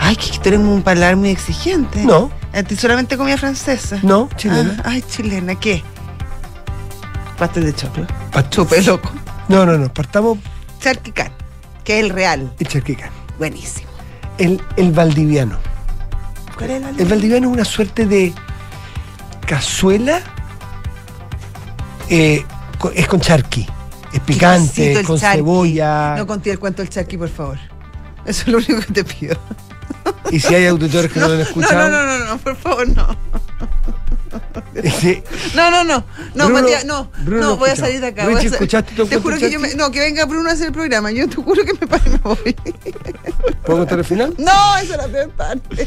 Ay, 0.06 0.16
que 0.16 0.48
eres 0.48 0.60
un 0.60 0.82
paladar 0.82 1.16
muy 1.16 1.30
exigente. 1.30 2.04
No, 2.04 2.30
A 2.52 2.62
ti 2.62 2.76
solamente 2.76 3.16
comida 3.16 3.38
francesa. 3.38 3.98
no, 4.02 4.28
chilena. 4.36 4.76
Ah, 4.84 4.90
ay, 4.90 5.02
chilena, 5.08 5.54
¿qué? 5.54 5.82
Pastel 7.38 7.64
de 7.64 7.74
choclo. 7.74 8.06
Chupe 8.50 8.82
loco. 8.82 9.10
No, 9.48 9.64
no, 9.66 9.76
no. 9.78 9.92
Partamos 9.92 10.38
Charquicán, 10.80 11.32
que 11.84 11.98
es 11.98 12.04
el 12.04 12.10
real. 12.10 12.52
en 12.58 12.66
charquica. 12.66 13.10
Buenísimo. 13.38 13.88
El, 14.38 14.60
el 14.76 14.92
valdiviano. 14.92 15.58
¿Cuál 16.58 16.70
es 16.70 16.82
el 16.84 17.00
El 17.00 17.06
valdiviano 17.06 17.48
es 17.48 17.52
una 17.54 17.64
suerte 17.64 18.06
de 18.06 18.32
cazuela. 19.46 20.20
eh, 22.10 22.44
es 22.94 23.08
con 23.08 23.20
charqui. 23.20 23.66
Es 24.12 24.20
picante, 24.20 24.92
el 25.00 25.06
con 25.06 25.18
charqui. 25.18 25.38
cebolla. 25.38 26.14
No 26.16 26.26
conté 26.26 26.50
el 26.50 26.58
cuento 26.58 26.82
del 26.82 26.90
charqui, 26.90 27.16
por 27.16 27.28
favor. 27.30 27.58
Eso 28.26 28.42
es 28.42 28.48
lo 28.48 28.58
único 28.58 28.80
que 28.80 28.92
te 28.92 29.04
pido. 29.04 29.36
Y 30.30 30.40
si 30.40 30.54
hay 30.54 30.66
auditores 30.66 31.10
que 31.12 31.20
no, 31.20 31.26
lo 31.28 31.32
han 31.34 31.38
No, 31.40 31.44
escuchado. 31.44 31.88
no, 31.88 32.04
no, 32.04 32.18
no, 32.18 32.24
no, 32.26 32.38
por 32.38 32.56
favor, 32.56 32.88
no. 32.88 33.16
sí, 35.00 35.22
No, 35.54 35.70
no, 35.70 35.84
no. 35.84 36.04
No, 36.34 36.46
Bruno- 36.46 36.60
Matías, 36.62 36.84
no. 36.84 37.10
Bruno 37.24 37.40
no, 37.42 37.56
voy 37.56 37.70
a 37.70 37.76
salir 37.76 38.00
de 38.00 38.08
acá. 38.08 38.24
Richie, 38.26 38.34
voy 38.34 38.40
a 38.40 38.42
sal- 38.50 38.52
¿escuchaste 38.54 38.94
tu 38.94 39.06
Te 39.06 39.18
juro 39.18 39.38
que 39.38 39.50
yo 39.50 39.60
me. 39.60 39.74
No, 39.74 39.90
que 39.90 40.00
venga 40.00 40.24
Bruno 40.26 40.48
a 40.48 40.52
hacer 40.52 40.66
el 40.68 40.72
programa. 40.72 41.10
Yo 41.12 41.28
te 41.28 41.36
juro 41.36 41.64
que 41.64 41.72
me 41.74 41.86
paro 41.86 42.02
y 42.06 42.10
me 42.10 42.18
voy. 42.18 42.56
¿Puedo 43.64 43.78
contar 43.80 43.98
el 43.98 44.04
final? 44.04 44.34
No, 44.38 44.76
esa 44.78 44.94
es 44.94 44.98
la 44.98 45.08
peor 45.08 45.30
parte. 45.30 45.86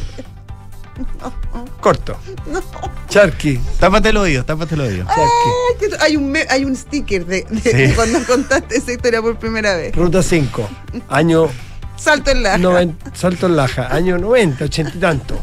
Corto. 1.82 2.18
No. 2.52 2.62
Charqui. 3.10 3.60
Tápate 3.80 4.10
el 4.10 4.18
oído, 4.18 4.44
tápate 4.46 4.74
el 4.76 4.82
oído. 4.82 5.06
Ay, 5.10 5.90
hay, 6.00 6.18
un 6.18 6.32
me- 6.32 6.46
hay 6.50 6.66
un 6.66 6.76
sticker 6.76 7.26
de, 7.26 7.46
de- 7.50 7.62
Sí. 7.62 7.78
de 7.78 7.94
cuando 7.94 8.24
contaste 8.26 8.78
esa 8.78 8.94
historia 8.94 9.22
por 9.22 9.38
primera 9.38 9.76
vez. 9.76 9.96
Ruta 9.96 10.24
5. 10.24 10.68
Año 11.10 11.50
Salto 11.98 12.32
en 12.32 12.44
la. 12.44 12.58
noven- 12.58 12.96
Salto 13.14 13.48
en 13.48 13.56
Laja. 13.56 13.88
Año 13.94 14.18
90, 14.18 14.66
80 14.66 14.92
y 14.96 15.00
tanto. 15.00 15.42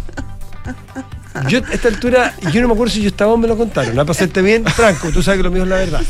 Yo 1.48 1.58
a 1.58 1.72
esta 1.74 1.88
altura, 1.88 2.32
yo 2.52 2.60
no 2.62 2.68
me 2.68 2.74
acuerdo 2.74 2.92
si 2.94 3.02
yo 3.02 3.08
estaba 3.08 3.32
o 3.32 3.36
me 3.36 3.48
lo 3.48 3.56
contaron. 3.56 3.96
¿La 3.96 4.04
pasaste 4.04 4.40
bien? 4.40 4.64
Franco, 4.64 5.10
tú 5.10 5.22
sabes 5.22 5.38
que 5.38 5.42
lo 5.44 5.50
mío 5.50 5.64
es 5.64 5.68
la 5.68 5.76
verdad. 5.76 6.00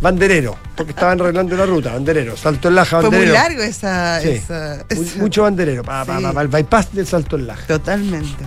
Banderero, 0.00 0.56
porque 0.76 0.90
estaban 0.92 1.20
arreglando 1.20 1.56
la 1.56 1.66
ruta, 1.66 1.92
banderero, 1.92 2.36
salto 2.36 2.68
en 2.68 2.74
Laja, 2.76 3.00
Fue 3.00 3.10
muy 3.10 3.18
banderero. 3.18 3.34
largo 3.34 3.62
esa. 3.62 4.20
Sí. 4.20 4.28
esa- 4.30 4.84
Mu- 4.94 5.02
esa- 5.02 5.18
Mucho 5.18 5.42
banderero, 5.42 5.82
pa, 5.82 6.04
pa, 6.04 6.18
Sí. 6.18 6.22
pa, 6.22 6.32
pa, 6.32 6.42
el 6.42 6.48
bypass 6.48 6.92
del 6.92 7.06
salto 7.06 7.36
en 7.36 7.46
Laja. 7.48 7.66
Totalmente. 7.66 8.44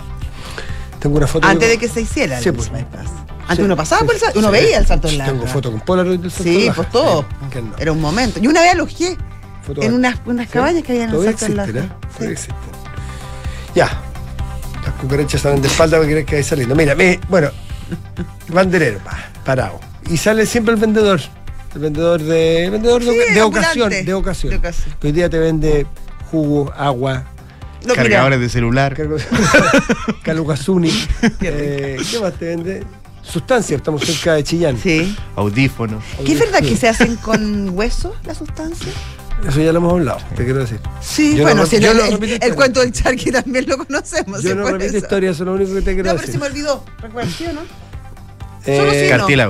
Tengo 0.98 1.16
una 1.16 1.26
foto. 1.26 1.46
Antes 1.46 1.68
yo- 1.68 1.72
de 1.72 1.78
que 1.78 1.88
se 1.88 2.00
hiciera 2.02 2.38
el 2.38 2.44
Sí, 2.44 2.52
pues. 2.52 2.70
bypass. 2.70 3.06
Antes 3.42 3.56
Sí, 3.56 3.62
uno 3.62 3.76
pasaba 3.76 4.00
sí, 4.00 4.06
por 4.06 4.14
el 4.14 4.20
salto, 4.20 4.38
uno 4.38 4.48
sí. 4.48 4.52
veía 4.52 4.78
el 4.78 4.86
salto 4.86 5.08
en 5.08 5.18
la. 5.18 5.24
Tengo 5.26 5.46
foto 5.46 5.70
con 5.70 5.80
Polaroid 5.80 6.20
del 6.20 6.30
salto 6.30 6.48
en 6.48 6.54
Sí, 6.56 6.66
Laja. 6.66 6.76
pues 6.76 6.90
todo. 6.90 7.26
Sí. 7.52 7.58
Era 7.78 7.92
un 7.92 8.00
momento. 8.00 8.38
Y 8.40 8.46
una 8.46 8.60
vez 8.62 8.72
alojé 8.72 9.16
en 9.80 9.94
unas, 9.94 10.16
unas 10.26 10.46
Sí, 10.46 10.52
cabañas 10.52 10.82
que 10.82 10.92
había 10.92 11.04
en 11.04 11.10
el 11.10 11.28
existen, 11.28 11.76
¿eh? 11.78 11.88
Existen. 12.20 12.54
Ya. 13.74 14.00
Las 14.84 14.94
cucarachas 15.00 15.40
salen 15.40 15.62
de 15.62 15.68
espalda 15.68 15.96
porque 15.98 16.12
crees 16.12 16.26
que 16.26 16.36
hay 16.36 16.42
saliendo. 16.42 16.74
Mira, 16.74 16.94
me- 16.94 17.20
bueno, 17.28 17.50
banderero, 18.48 18.98
pa, 18.98 19.16
parado. 19.44 19.80
Y 20.10 20.16
sale 20.16 20.44
siempre 20.46 20.74
el 20.74 20.80
vendedor. 20.80 21.20
El 21.74 21.80
vendedor 21.80 22.20
de. 22.20 22.64
El 22.64 22.70
vendedor 22.72 23.02
de, 23.04 23.10
Sí, 23.28 23.34
de 23.34 23.42
ocasión. 23.42 23.90
De 23.90 24.14
ocasión. 24.14 24.50
De 24.50 24.56
ocasión. 24.58 24.94
Que 25.00 25.06
hoy 25.06 25.12
día 25.12 25.30
te 25.30 25.38
vende 25.38 25.86
jugo, 26.30 26.72
agua, 26.76 27.24
No, 27.84 27.90
mira, 27.90 27.94
Cargadores 28.02 28.40
de 28.40 28.48
celular. 28.48 28.96
calucazuni. 30.22 30.90
eh, 31.40 31.96
¿Qué 32.10 32.20
más 32.20 32.32
te 32.34 32.46
vende? 32.46 32.84
Sustancia, 33.22 33.76
estamos 33.76 34.02
cerca 34.04 34.34
de 34.34 34.42
Chillán. 34.44 34.76
Sí. 34.82 35.16
Audífonos. 35.36 36.02
¿Qué 36.24 36.32
es 36.32 36.40
verdad 36.40 36.58
que 36.60 36.76
se 36.76 36.88
hacen 36.88 37.16
con 37.16 37.70
hueso 37.70 38.14
las 38.24 38.38
sustancias? 38.38 38.94
Eso 39.46 39.60
ya 39.60 39.72
lo 39.72 39.78
hemos 39.78 39.92
hablado, 39.94 40.18
te 40.36 40.44
quiero 40.44 40.60
decir. 40.60 40.78
Sí, 41.00 41.36
Yo 41.36 41.42
bueno, 41.42 41.62
no- 41.62 41.66
si 41.66 41.80
yo 41.80 41.90
el, 41.90 41.96
no 41.98 42.04
el- 42.04 42.12
repito 42.12 42.46
el 42.46 42.54
cuento 42.54 42.80
del 42.80 42.92
charqui 42.92 43.30
también 43.32 43.66
lo 43.68 43.76
conocemos. 43.78 44.42
Yo 44.42 44.54
no 44.54 44.64
repito 44.66 44.84
eso. 44.84 44.96
historia, 44.98 45.30
eso 45.30 45.42
es 45.42 45.46
lo 45.46 45.54
único 45.54 45.74
que 45.74 45.82
te 45.82 45.94
quiero 45.94 46.10
No, 46.10 46.14
pero 46.16 46.20
se 46.20 46.26
decir. 46.26 46.40
me 46.40 46.46
olvidó. 46.46 46.84
¿Recuerdas, 47.00 47.34
sí 47.34 47.46
o 47.46 47.52
no? 47.52 47.60
Eh, 48.64 48.76
Solo 48.76 48.92
sí 48.92 48.98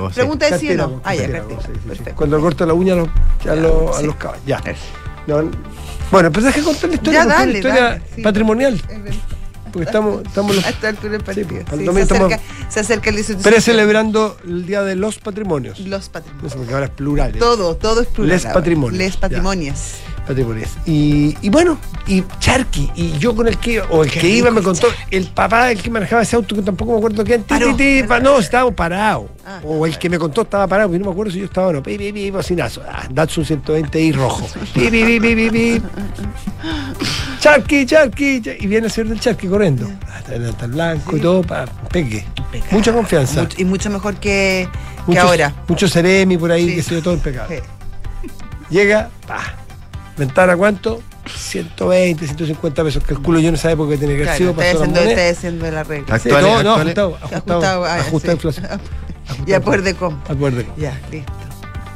no. 0.07 0.09
Pregunta 0.09 0.49
de 0.49 0.57
sí 0.59 0.69
o 0.71 0.75
no. 0.77 1.01
Ah, 1.03 1.13
ya, 1.13 1.21
cartílago, 1.31 1.61
sí, 1.61 1.95
sí. 1.97 2.03
Cuando 2.15 2.41
corta 2.41 2.65
la 2.65 2.73
uña 2.73 2.93
a 2.93 2.95
los, 2.97 3.07
a 3.07 3.43
Ya, 3.45 3.55
los, 3.55 3.95
a 3.95 3.99
sí. 3.99 4.05
los 4.07 4.15
caballos. 4.15 4.43
Ya. 4.47 4.61
No, 5.27 5.51
bueno, 6.11 6.31
pero 6.31 6.45
deja 6.47 6.61
contar 6.63 6.89
la 6.89 6.95
historia, 6.95 7.19
Ya, 7.19 7.21
es 7.23 7.27
dale, 7.29 7.43
una 7.51 7.57
historia 7.59 7.83
dale, 7.83 8.01
sí. 8.15 8.21
patrimonial. 8.21 8.73
Es. 8.73 9.15
Porque 9.73 9.85
estamos, 9.85 10.21
estamos 10.23 10.55
los 10.55 10.65
A 10.65 10.69
esta 10.69 10.87
altura 10.89 11.11
del 11.13 11.21
Sí, 11.21 11.25
partido. 11.25 11.47
pues, 11.47 11.79
Sí, 11.81 11.85
se, 11.85 12.01
acerca, 12.13 12.39
se 12.69 12.79
acerca 12.79 13.09
el 13.09 13.15
18 13.15 13.41
precelebrando 13.41 14.37
el 14.45 14.65
Día 14.67 14.83
de 14.83 14.95
los 14.95 15.17
Patrimonios. 15.17 15.79
Los 15.79 16.09
patrimonios. 16.09 16.53
porque 16.53 16.73
ahora 16.73 16.85
es 16.85 16.91
plural. 16.91 17.35
¿eh? 17.35 17.39
Todo, 17.39 17.75
todo 17.75 18.01
es 18.01 18.07
plural. 18.07 18.29
Les 18.35 18.45
ahora. 18.45 18.53
patrimonios, 18.53 18.97
Les 18.99 19.17
patrimonios. 19.17 19.79
Patrimonios. 20.27 20.69
Y, 20.85 21.35
y 21.41 21.49
bueno, 21.49 21.77
y 22.07 22.23
Charqui, 22.39 22.89
y 22.95 23.17
yo 23.17 23.35
con 23.35 23.45
el 23.49 23.57
que, 23.57 23.81
o 23.81 24.03
el 24.05 24.09
Qué 24.11 24.19
que 24.21 24.29
iba 24.29 24.51
me 24.51 24.61
contó, 24.61 24.87
el 25.11 25.25
papá, 25.27 25.69
el 25.71 25.81
que 25.81 25.89
manejaba 25.89 26.21
ese 26.21 26.37
auto, 26.37 26.55
que 26.55 26.61
tampoco 26.61 26.93
me 26.93 26.97
acuerdo 26.99 27.25
pa- 28.07 28.21
no, 28.21 28.39
estábamos 28.39 28.73
parados. 28.73 29.25
Ah, 29.45 29.59
o 29.65 29.85
el 29.85 29.97
que 29.97 30.09
me 30.09 30.17
contó 30.17 30.43
estaba 30.43 30.65
parado, 30.65 30.87
porque 30.89 30.99
no 30.99 31.05
me 31.07 31.11
acuerdo 31.11 31.33
si 31.33 31.39
yo 31.39 31.45
estaba 31.45 31.67
o 31.67 31.73
no. 31.73 31.83
Pi, 31.83 31.97
pi, 31.97 32.13
pi, 32.13 32.31
bocinazo. 32.31 32.81
Ah, 32.87 33.05
Datsun 33.11 33.43
120i 33.43 34.13
rojo. 34.13 34.47
Pi, 34.73 34.89
pi, 34.89 35.03
pi, 35.03 35.19
pi, 35.19 35.35
pi, 35.35 35.49
pi. 35.49 35.81
Charqui, 37.43 37.85
Charqui, 37.85 38.41
Char- 38.41 38.55
y 38.57 38.67
viene 38.67 38.85
el 38.87 38.91
señor 38.91 39.09
del 39.09 39.19
Charqui 39.19 39.47
corriendo. 39.47 39.91
Ah, 40.07 40.19
Está 40.19 40.35
está 40.35 40.67
blanco 40.67 41.17
y 41.17 41.19
todo, 41.19 41.41
para 41.41 41.65
pegue. 41.91 42.25
Impecable. 42.37 42.71
Mucha 42.77 42.93
confianza. 42.93 43.41
Mucho- 43.41 43.57
y 43.61 43.65
mucho 43.65 43.89
mejor 43.89 44.15
que, 44.15 44.69
que 44.71 45.01
Mucho- 45.07 45.21
ahora. 45.23 45.53
Mucho 45.67 45.89
Ceremi 45.89 46.37
por 46.37 46.53
ahí, 46.53 46.69
Sí. 46.69 46.75
que 46.75 46.83
se 46.83 47.01
todo 47.01 47.13
impecable. 47.15 47.61
Sí. 48.21 48.29
Llega, 48.69 49.09
pa. 49.27 49.41
Ventana, 50.15 50.55
¿cuánto? 50.55 51.01
120, 51.35 52.25
150 52.25 52.81
pesos. 52.81 53.03
Calculo 53.03 53.41
yo 53.41 53.49
en 53.49 53.55
esa 53.55 53.71
época 53.71 53.89
que 53.91 53.97
tenía 53.97 54.15
que 54.15 54.23
haber 54.23 54.37
sido 54.37 54.53
la 54.53 55.29
haciendo, 55.29 55.69
la 55.69 55.83
regla. 55.83 56.19
Sí, 56.19 56.29
Actuales- 56.29 56.63
no, 56.63 56.75
actuales- 56.75 56.97
ajustado, 56.97 57.15
ajustado, 57.17 57.41
Ajustado, 57.41 57.85
ah, 57.85 57.95
ajustado 57.95 58.37
sí. 58.39 58.47
inflación. 58.47 58.81
Y 59.47 59.51
a 59.51 59.59
poder 59.61 59.81
de 59.81 59.95
compra. 59.95 60.33
Acuerdo. 60.33 60.63
Ya, 60.77 60.97
listo. 61.11 61.31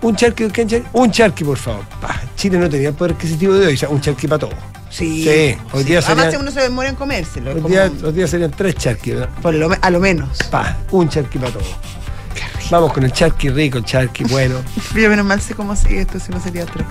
Un 0.02 0.14
charqui, 0.18 0.50
¿qué 0.50 0.66
charqui? 0.68 0.88
Un 0.92 1.10
charqui, 1.10 1.46
por 1.46 1.58
favor. 1.58 1.86
Pa, 2.02 2.20
Chile 2.36 2.58
no 2.58 2.70
tenía 2.70 2.90
el 2.90 2.96
poder 2.96 3.14
adquisitivo 3.14 3.54
de 3.54 3.68
hoy, 3.68 3.74
o 3.76 3.78
sea, 3.78 3.88
un 3.88 4.02
charqui 4.02 4.28
para 4.28 4.40
todo. 4.40 4.52
Sí. 4.90 5.24
Sí, 5.24 5.58
hoy 5.74 5.84
día 5.84 6.00
Además, 6.00 6.26
serían- 6.26 6.42
uno 6.42 6.52
se 6.52 6.62
demora 6.62 6.90
en 6.90 6.96
comérselo. 6.96 7.52
Hoy 7.52 7.62
día, 7.72 7.92
hoy 8.04 8.12
día 8.14 8.28
serían 8.28 8.52
tres 8.52 8.76
charquis, 8.76 9.16
¿verdad? 9.16 9.30
por 9.42 9.54
lo 9.54 9.70
a 9.82 9.90
lo 9.90 10.00
menos. 10.00 10.38
Pa, 10.50 10.78
un 10.92 11.10
charqui 11.10 11.38
para 11.40 11.52
todo. 11.52 11.64
Vamos 12.70 12.92
con 12.94 13.04
el 13.04 13.12
charqui 13.12 13.50
rico, 13.50 13.78
el 13.78 13.86
charqui 13.86 14.24
bueno. 14.26 14.56
Yo 14.96 15.10
menos 15.10 15.26
mal 15.26 15.42
sé 15.42 15.56
cómo 15.56 15.76
sigue 15.76 16.02
esto, 16.02 16.20
si 16.20 16.32
no 16.32 16.40
sería 16.42 16.64
otro. 16.64 16.84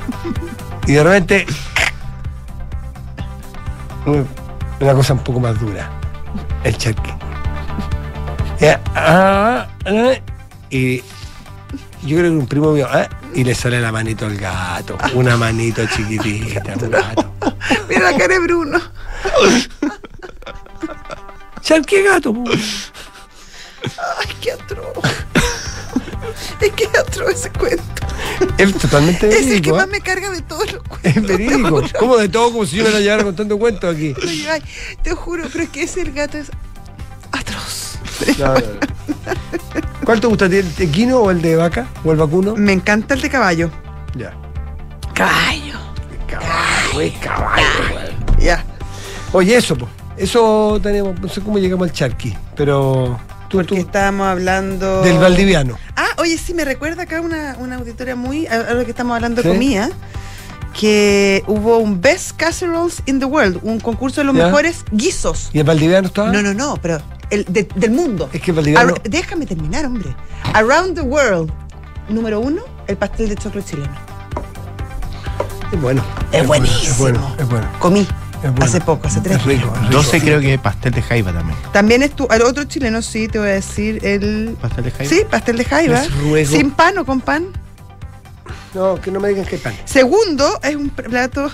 Y 0.87 0.93
de 0.93 1.03
repente. 1.03 1.47
Una 4.81 4.93
cosa 4.95 5.15
un 5.15 5.21
poco 5.21 5.41
más 5.41 5.59
dura. 5.59 5.91
El 6.65 6.76
charqui. 6.76 7.11
Ah, 8.95 9.67
ah, 9.85 10.15
y 10.71 11.03
yo 12.03 12.19
creo 12.19 12.31
que 12.31 12.37
un 12.38 12.47
primo 12.47 12.73
mío, 12.73 12.87
ah, 12.91 13.09
y 13.35 13.45
le 13.45 13.55
sale 13.55 13.81
la 13.81 13.93
manito 13.93 14.26
al 14.26 14.37
gato. 14.37 14.97
Una 15.15 15.37
manito 15.37 15.85
chiquitita, 15.87 16.75
un 16.81 16.91
gato. 16.91 17.35
Mira 17.88 18.11
la 18.11 18.19
cara 18.19 18.35
de 18.35 18.41
Bruno. 18.41 18.81
Charqui 21.62 22.03
gato, 22.03 22.33
po. 22.33 22.45
Ay, 22.50 24.29
qué 24.41 24.53
atroz. 24.53 24.97
es 26.61 26.73
que 26.73 26.85
es 26.85 26.99
atroz 26.99 27.31
ese 27.31 27.50
cuento. 27.50 27.85
Es 28.59 28.75
totalmente 28.76 29.29
Es 29.29 29.35
el 29.35 29.43
que 29.45 29.49
verídico. 29.50 29.76
más 29.76 29.85
¿ah? 29.85 29.88
me 29.88 30.00
carga 30.00 30.31
de 30.31 30.43
todos 30.43 30.73
los 30.73 30.83
cuentos. 30.83 31.15
Es 31.17 31.23
verídico. 31.23 31.83
¿Cómo 31.99 32.17
de 32.17 32.29
todo? 32.29 32.53
Como 32.53 32.67
si 32.67 32.76
yo 32.76 32.85
me 32.85 32.91
la 32.91 33.00
llevara 33.00 33.25
contando 33.25 33.59
cuentos 33.59 33.95
aquí. 33.95 34.15
Ay, 34.26 34.47
ay, 34.50 34.62
te 35.03 35.12
juro, 35.12 35.45
pero 35.53 35.65
es 35.65 35.71
que 35.71 35.83
ese 35.83 36.03
el 36.03 36.12
gato 36.12 36.38
es 36.38 36.50
atroz. 37.33 37.99
No. 38.38 38.55
¿Cuál 40.07 40.21
te 40.21 40.27
gusta? 40.29 40.47
¿El 40.47 40.65
equino 40.79 41.19
o 41.19 41.31
el 41.31 41.43
de 41.43 41.57
vaca? 41.57 41.89
¿O 42.05 42.13
el 42.13 42.17
vacuno? 42.17 42.55
Me 42.57 42.73
encanta 42.73 43.15
el 43.15 43.21
de 43.21 43.29
caballo. 43.29 43.71
Ya. 44.17 44.33
Caballo. 45.13 45.79
Caballo, 46.29 47.01
es 47.01 47.13
caballo, 47.19 47.67
güey. 47.93 48.45
Ya. 48.47 48.65
Oye, 49.33 49.57
eso, 49.57 49.77
pues. 49.77 49.91
Eso 50.17 50.79
tenemos, 50.83 51.21
no 51.21 51.29
sé 51.29 51.41
cómo 51.43 51.59
llegamos 51.59 51.89
al 51.89 51.93
charqui, 51.93 52.35
pero 52.57 53.19
tú, 53.51 53.63
tú 53.65 53.75
Que 53.75 53.81
estábamos 53.83 54.27
hablando. 54.29 55.03
del 55.03 55.19
Valdiviano. 55.19 55.77
Ah, 55.95 56.07
oye, 56.19 56.39
sí, 56.39 56.55
me 56.55 56.65
recuerda 56.65 57.03
acá 57.03 57.21
una, 57.21 57.57
una 57.59 57.77
auditoria 57.77 58.17
muy. 58.17 58.47
A, 58.47 58.55
a 58.71 58.75
lo 58.75 58.85
que 58.85 58.93
estamos 58.93 59.15
hablando 59.15 59.43
Sí. 59.43 59.49
de 59.49 59.55
comida. 59.55 59.91
Que 60.79 61.43
hubo 61.47 61.79
un 61.79 62.01
Best 62.03 62.37
Casseroles 62.37 63.03
in 63.07 63.19
the 63.19 63.25
World, 63.25 63.61
un 63.63 63.81
concurso 63.81 64.21
de 64.21 64.27
los 64.27 64.37
Ya. 64.37 64.45
mejores 64.47 64.85
guisos. 64.93 65.49
¿Y 65.55 65.59
el 65.59 65.65
Valdiviano 65.65 66.07
estaba? 66.09 66.31
No, 66.31 66.43
no, 66.43 66.53
no, 66.55 66.77
pero 66.83 67.01
el 67.30 67.45
de- 67.49 67.68
del 67.75 67.90
mundo. 67.90 68.28
Es 68.33 68.40
que. 68.40 68.52
Ar- 68.76 69.02
déjame 69.02 69.47
terminar, 69.47 69.85
hombre. 69.87 70.14
Around 70.54 70.95
the 70.95 71.00
World, 71.02 71.50
número 72.09 72.40
uno, 72.40 72.62
el 72.87 72.97
pastel 72.97 73.28
de 73.28 73.37
choclo 73.37 73.61
chileno. 73.62 73.92
Es 75.73 75.80
bueno. 75.80 76.04
Es 76.33 76.47
bueno, 76.47 76.64
buenísimo. 76.66 76.92
Es 76.92 76.99
bueno, 76.99 77.35
es 77.38 77.49
bueno. 77.49 77.68
Comí 77.80 78.00
Es 78.00 78.50
bueno. 78.50 78.64
hace 78.64 78.80
poco, 78.80 79.09
hace 79.09 79.21
tres 79.21 79.37
Es 79.38 79.45
rico, 79.45 79.73
es 79.75 79.80
rico. 79.83 79.92
12 79.92 80.21
creo 80.21 80.40
que 80.40 80.59
pastel 80.59 80.92
de 80.92 81.02
jaiba 81.02 81.33
también. 81.33 81.59
También 81.73 82.02
estuvo, 82.02 82.30
al 82.30 82.42
otro 82.42 82.64
chileno, 82.64 83.02
sí, 83.02 83.26
te 83.28 83.38
voy 83.38 83.49
a 83.49 83.52
decir, 83.52 84.04
el. 84.04 84.56
¿Pastel 84.61 84.85
de 84.85 84.90
jaiba? 84.92 85.11
Sí, 85.11 85.23
pastel 85.30 85.56
de 85.59 85.64
jaiba. 85.64 86.02
Sin 86.47 86.71
pan 86.71 86.99
o 86.99 87.04
con 87.04 87.21
pan. 87.21 87.47
No, 88.75 89.00
que 89.00 89.11
no 89.11 89.21
me 89.21 89.28
digan 89.30 89.45
que 89.47 89.56
hay 89.56 89.62
pan. 89.62 89.75
Segundo, 89.87 90.61
es 90.62 90.76
un 90.76 90.90
plato 90.90 91.50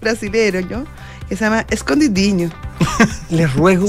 brasilero, 0.00 0.60
¿no? 0.68 0.84
Que 1.28 1.34
se 1.36 1.44
llama 1.44 1.64
escondidinho. 1.70 2.50
Les 3.30 3.52
ruego, 3.54 3.86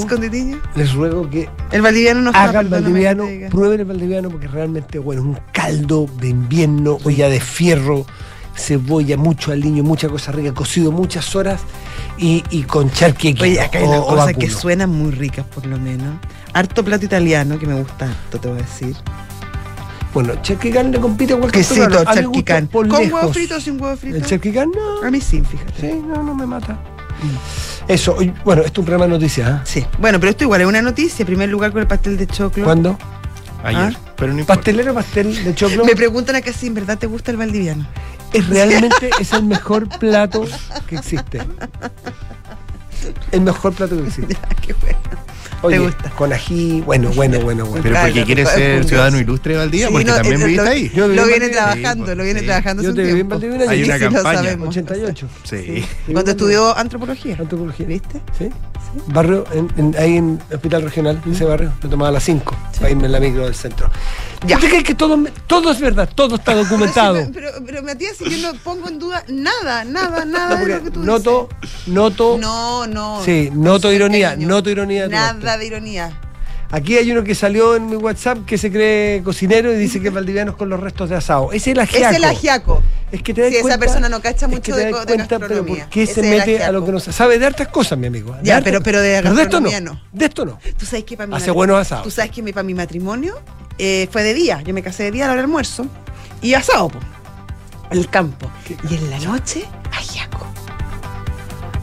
les 0.74 0.92
ruego 0.94 1.28
que 1.30 1.48
El 1.70 1.82
valdiviano 1.82 2.22
no 2.22 2.30
está, 2.30 2.44
hagan 2.44 2.70
valdiviano, 2.70 3.24
que 3.26 3.48
prueben 3.50 3.80
el 3.80 3.86
valdiviano 3.86 4.30
porque 4.30 4.48
realmente 4.48 4.98
bueno, 4.98 5.22
un 5.22 5.38
caldo 5.52 6.06
de 6.20 6.28
invierno, 6.28 6.98
olla 7.04 7.28
de 7.28 7.40
fierro, 7.40 8.04
cebolla, 8.56 9.16
mucho 9.16 9.52
aliño, 9.52 9.82
mucha 9.84 10.08
cosa 10.08 10.32
rica, 10.32 10.52
cocido 10.52 10.90
muchas 10.90 11.36
horas 11.36 11.60
y, 12.18 12.42
y 12.50 12.62
con 12.62 12.90
charqui 12.90 13.28
equino 13.28 13.44
Oye, 13.44 13.60
acá 13.60 13.78
hay 13.78 13.84
o- 13.86 14.38
que 14.38 14.50
suenan 14.50 14.90
muy 14.90 15.12
ricas, 15.12 15.46
por 15.46 15.66
lo 15.66 15.78
menos. 15.78 16.16
Harto 16.52 16.84
plato 16.84 17.04
italiano, 17.04 17.58
que 17.58 17.66
me 17.66 17.80
gusta 17.80 18.06
harto, 18.06 18.40
te 18.40 18.48
voy 18.48 18.58
a 18.58 18.62
decir. 18.62 18.96
Bueno, 20.12 20.34
charquicán 20.42 20.90
le 20.90 20.98
compite 20.98 21.34
a 21.34 21.36
cualquier 21.36 21.64
Quesito, 21.64 22.04
charquicán. 22.04 22.66
¿Con 22.66 22.90
huevo 22.90 23.32
frito 23.32 23.56
o 23.56 23.60
sin 23.60 23.80
huevo 23.80 23.96
frito? 23.96 24.16
El 24.16 24.24
charquicán 24.26 24.70
no. 24.74 25.06
A 25.06 25.10
mí 25.10 25.20
sí, 25.20 25.42
fíjate. 25.42 25.80
Sí, 25.80 26.02
no, 26.06 26.22
no 26.22 26.34
me 26.34 26.46
mata. 26.46 26.78
Eso, 27.88 28.16
bueno, 28.44 28.62
esto 28.62 28.72
es 28.72 28.78
un 28.78 28.84
programa 28.84 29.06
de 29.06 29.12
noticias, 29.12 29.48
¿ah? 29.48 29.62
Sí. 29.64 29.84
Bueno, 29.98 30.20
pero 30.20 30.30
esto 30.30 30.44
igual 30.44 30.60
es 30.60 30.66
una 30.66 30.82
noticia. 30.82 31.22
En 31.22 31.26
primer 31.26 31.48
lugar 31.48 31.72
con 31.72 31.80
el 31.80 31.86
pastel 31.86 32.18
de 32.18 32.26
choclo. 32.26 32.64
¿Cuándo? 32.64 32.98
Ayer. 33.64 33.96
¿Ah? 33.96 34.00
Pero 34.16 34.32
no 34.34 34.40
importa. 34.40 34.60
Pastelero, 34.60 34.94
pastel 34.94 35.44
de 35.44 35.54
choclo. 35.54 35.84
Me 35.86 35.96
preguntan 35.96 36.36
acá 36.36 36.52
si 36.52 36.66
en 36.66 36.74
verdad 36.74 36.98
te 36.98 37.06
gusta 37.06 37.30
el 37.30 37.38
valdiviano. 37.38 37.86
es 38.32 38.46
realmente 38.48 39.10
es 39.18 39.32
el 39.32 39.44
mejor 39.44 39.88
plato 39.98 40.44
que 40.86 40.96
existe. 40.96 41.40
El 43.32 43.40
mejor 43.40 43.72
plato 43.72 43.96
que 43.96 44.06
existe. 44.06 44.36
Qué 44.66 44.74
bueno. 44.74 44.98
Oye, 45.62 45.78
gusta? 45.78 46.10
Con 46.10 46.32
ají, 46.32 46.80
bueno, 46.82 47.10
bueno, 47.14 47.40
bueno, 47.40 47.66
bueno. 47.66 47.82
Pero 47.82 47.96
porque 48.00 48.24
quieres 48.24 48.48
es 48.48 48.54
ser 48.54 48.84
ciudadano 48.84 49.18
ilustre 49.18 49.52
de 49.54 49.58
Valdivia, 49.58 49.86
Sí, 49.88 49.92
porque 49.92 50.04
no, 50.06 50.14
también 50.14 50.34
eh, 50.40 50.44
viviste 50.44 50.64
lo- 50.64 50.70
ahí. 50.70 50.88
Yo 50.94 50.96
Lo 50.96 51.04
en 51.04 51.10
viene 51.12 51.30
Valdivia, 51.30 51.52
trabajando, 51.52 52.06
sí, 52.06 52.14
lo 52.14 52.24
viene 52.24 52.40
sí. 52.40 52.46
trabajando 52.46 52.82
Yo 52.82 52.88
hace 52.90 52.94
te 52.96 53.00
un 53.00 53.06
viví 53.06 53.20
en 53.20 53.28
tiempo. 53.28 53.34
Valdivia 53.48 53.70
Hay 53.70 53.82
una 53.84 53.98
campaña. 53.98 54.38
sabemos. 54.42 54.68
88. 54.68 55.28
Sí. 55.44 55.84
Cuando 56.12 56.30
estudió 56.30 56.76
antropología. 56.78 57.36
Antropología. 57.40 57.86
¿Viste? 57.86 58.20
¿Sí? 58.38 58.48
Barrio, 59.08 59.44
en, 59.52 59.68
en- 59.76 59.96
ahí 59.98 60.16
en 60.16 60.40
Hospital 60.52 60.82
Regional, 60.82 61.20
ese 61.30 61.44
barrio, 61.44 61.72
me 61.82 61.88
tomaba 61.90 62.08
a 62.08 62.12
las 62.12 62.22
5 62.24 62.56
para 62.78 62.90
irme 62.90 63.06
en 63.06 63.12
la 63.12 63.20
micro 63.20 63.44
del 63.44 63.54
centro. 63.54 63.90
Ya. 64.46 64.56
¿Usted 64.56 64.68
cree 64.68 64.82
que 64.84 64.94
todo, 64.94 65.18
todo 65.46 65.72
es 65.72 65.80
verdad? 65.80 66.08
Todo 66.14 66.36
está 66.36 66.54
documentado. 66.54 67.14
Pero, 67.32 67.50
pero, 67.54 67.64
pero, 67.66 67.82
Matías, 67.82 68.16
si 68.16 68.30
yo 68.30 68.52
no 68.52 68.58
pongo 68.60 68.88
en 68.88 68.98
duda 68.98 69.24
nada, 69.28 69.84
nada, 69.84 70.24
No, 70.24 70.32
nada 70.32 70.50
de 70.50 70.56
porque 70.56 70.74
lo 70.74 70.84
que 70.84 70.90
tú 70.92 71.00
noto, 71.00 71.48
noto, 71.86 72.36
dices. 72.36 72.46
No, 72.46 72.86
no. 72.86 73.24
Sí, 73.24 73.50
noto 73.52 73.92
ironía, 73.92 74.36
noto 74.36 74.70
ironía 74.70 75.08
de. 75.08 75.08
Nada 75.08 75.56
de 75.56 75.66
ironía. 75.66 76.27
Aquí 76.70 76.98
hay 76.98 77.10
uno 77.10 77.24
que 77.24 77.34
salió 77.34 77.76
en 77.76 77.88
mi 77.88 77.96
WhatsApp 77.96 78.44
que 78.44 78.58
se 78.58 78.70
cree 78.70 79.22
cocinero 79.22 79.72
y 79.72 79.76
dice 79.78 80.00
que 80.02 80.08
es 80.08 80.14
valdivianos 80.14 80.54
con 80.54 80.68
los 80.68 80.78
restos 80.78 81.08
de 81.08 81.16
asado. 81.16 81.50
Ese 81.52 81.70
es 81.70 81.76
el 81.76 81.80
ajiaco. 81.80 82.10
Es 82.10 82.16
el 82.16 82.24
ajiaco. 82.24 82.82
Es 83.10 83.22
que 83.22 83.32
te 83.32 83.40
das 83.40 83.50
Sí, 83.50 83.56
esa 83.56 83.62
cuenta- 83.62 83.78
persona 83.78 84.08
no 84.10 84.20
cacha 84.20 84.44
es 84.44 84.50
mucho 84.52 84.60
que 84.62 84.72
te 84.72 84.78
de 84.78 84.84
das 84.84 84.92
co- 84.92 84.98
de 85.00 85.06
cuenta, 85.14 85.26
pero 85.38 85.40
gastronomía. 85.48 85.84
¿por 85.84 85.90
qué 85.92 86.06
se 86.06 86.20
es 86.20 86.26
mete 86.26 86.62
a 86.62 86.70
lo 86.72 86.84
que 86.84 86.92
no 86.92 87.00
sabe? 87.00 87.12
Sabe 87.14 87.38
de 87.38 87.46
hartas 87.46 87.68
cosas, 87.68 87.98
mi 87.98 88.06
amigo. 88.08 88.36
Ya, 88.42 88.56
hartas 88.58 88.70
pero- 88.70 88.82
pero 88.82 89.00
de 89.00 89.08
de 89.22 89.42
esto 89.42 89.60
no. 89.60 89.70
De 90.12 90.24
esto 90.26 90.44
no. 90.44 90.58
Tú 90.76 90.84
sabes 90.84 91.04
que 91.04 91.16
para 91.16 91.26
mi 91.26 91.36
Hace 91.36 91.50
buenos 91.50 91.78
asados. 91.78 92.04
Tú 92.04 92.10
sabes 92.10 92.30
que 92.32 92.42
para 92.52 92.62
mi 92.64 92.74
matrimonio 92.74 93.40
eh, 93.78 94.06
fue 94.12 94.22
de 94.22 94.34
día. 94.34 94.60
Yo 94.60 94.74
me 94.74 94.82
casé 94.82 95.04
de 95.04 95.12
día 95.12 95.24
a 95.24 95.28
la 95.28 95.32
hora 95.34 95.40
del 95.42 95.46
almuerzo. 95.48 95.86
Y 96.42 96.52
asado, 96.52 96.88
po. 96.90 96.98
En 97.90 97.96
el 97.98 98.10
campo. 98.10 98.50
Y 98.90 98.94
en 98.96 99.08
la 99.08 99.18
noche, 99.20 99.64
ajiaco. 99.90 100.46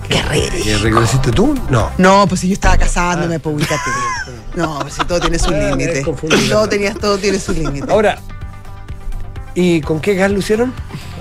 Qué 0.08 0.22
rico. 0.22 0.56
¿Y 0.64 0.74
rico 0.76 1.02
hiciste 1.02 1.32
tú? 1.32 1.56
No. 1.72 1.90
No, 1.98 2.28
pues 2.28 2.42
si 2.42 2.48
yo 2.50 2.54
estaba 2.54 2.78
casándome, 2.78 3.40
pues 3.40 3.56
ubícate. 3.56 3.82
No, 4.56 4.80
pues 4.80 4.94
si 4.96 5.04
todo 5.06 5.20
tiene 5.20 5.38
su 5.40 5.50
Ah, 5.52 5.70
límite. 5.72 6.04
Todo, 6.50 6.68
tenías, 6.70 6.98
todo 6.98 7.18
tiene 7.18 7.40
su 7.40 7.54
límite. 7.54 7.92
Ahora, 7.92 8.20
¿y 9.54 9.82
con 9.82 10.00
qué 10.00 10.16
gas 10.16 10.32
lo 10.32 10.40
hicieron? 10.40 10.74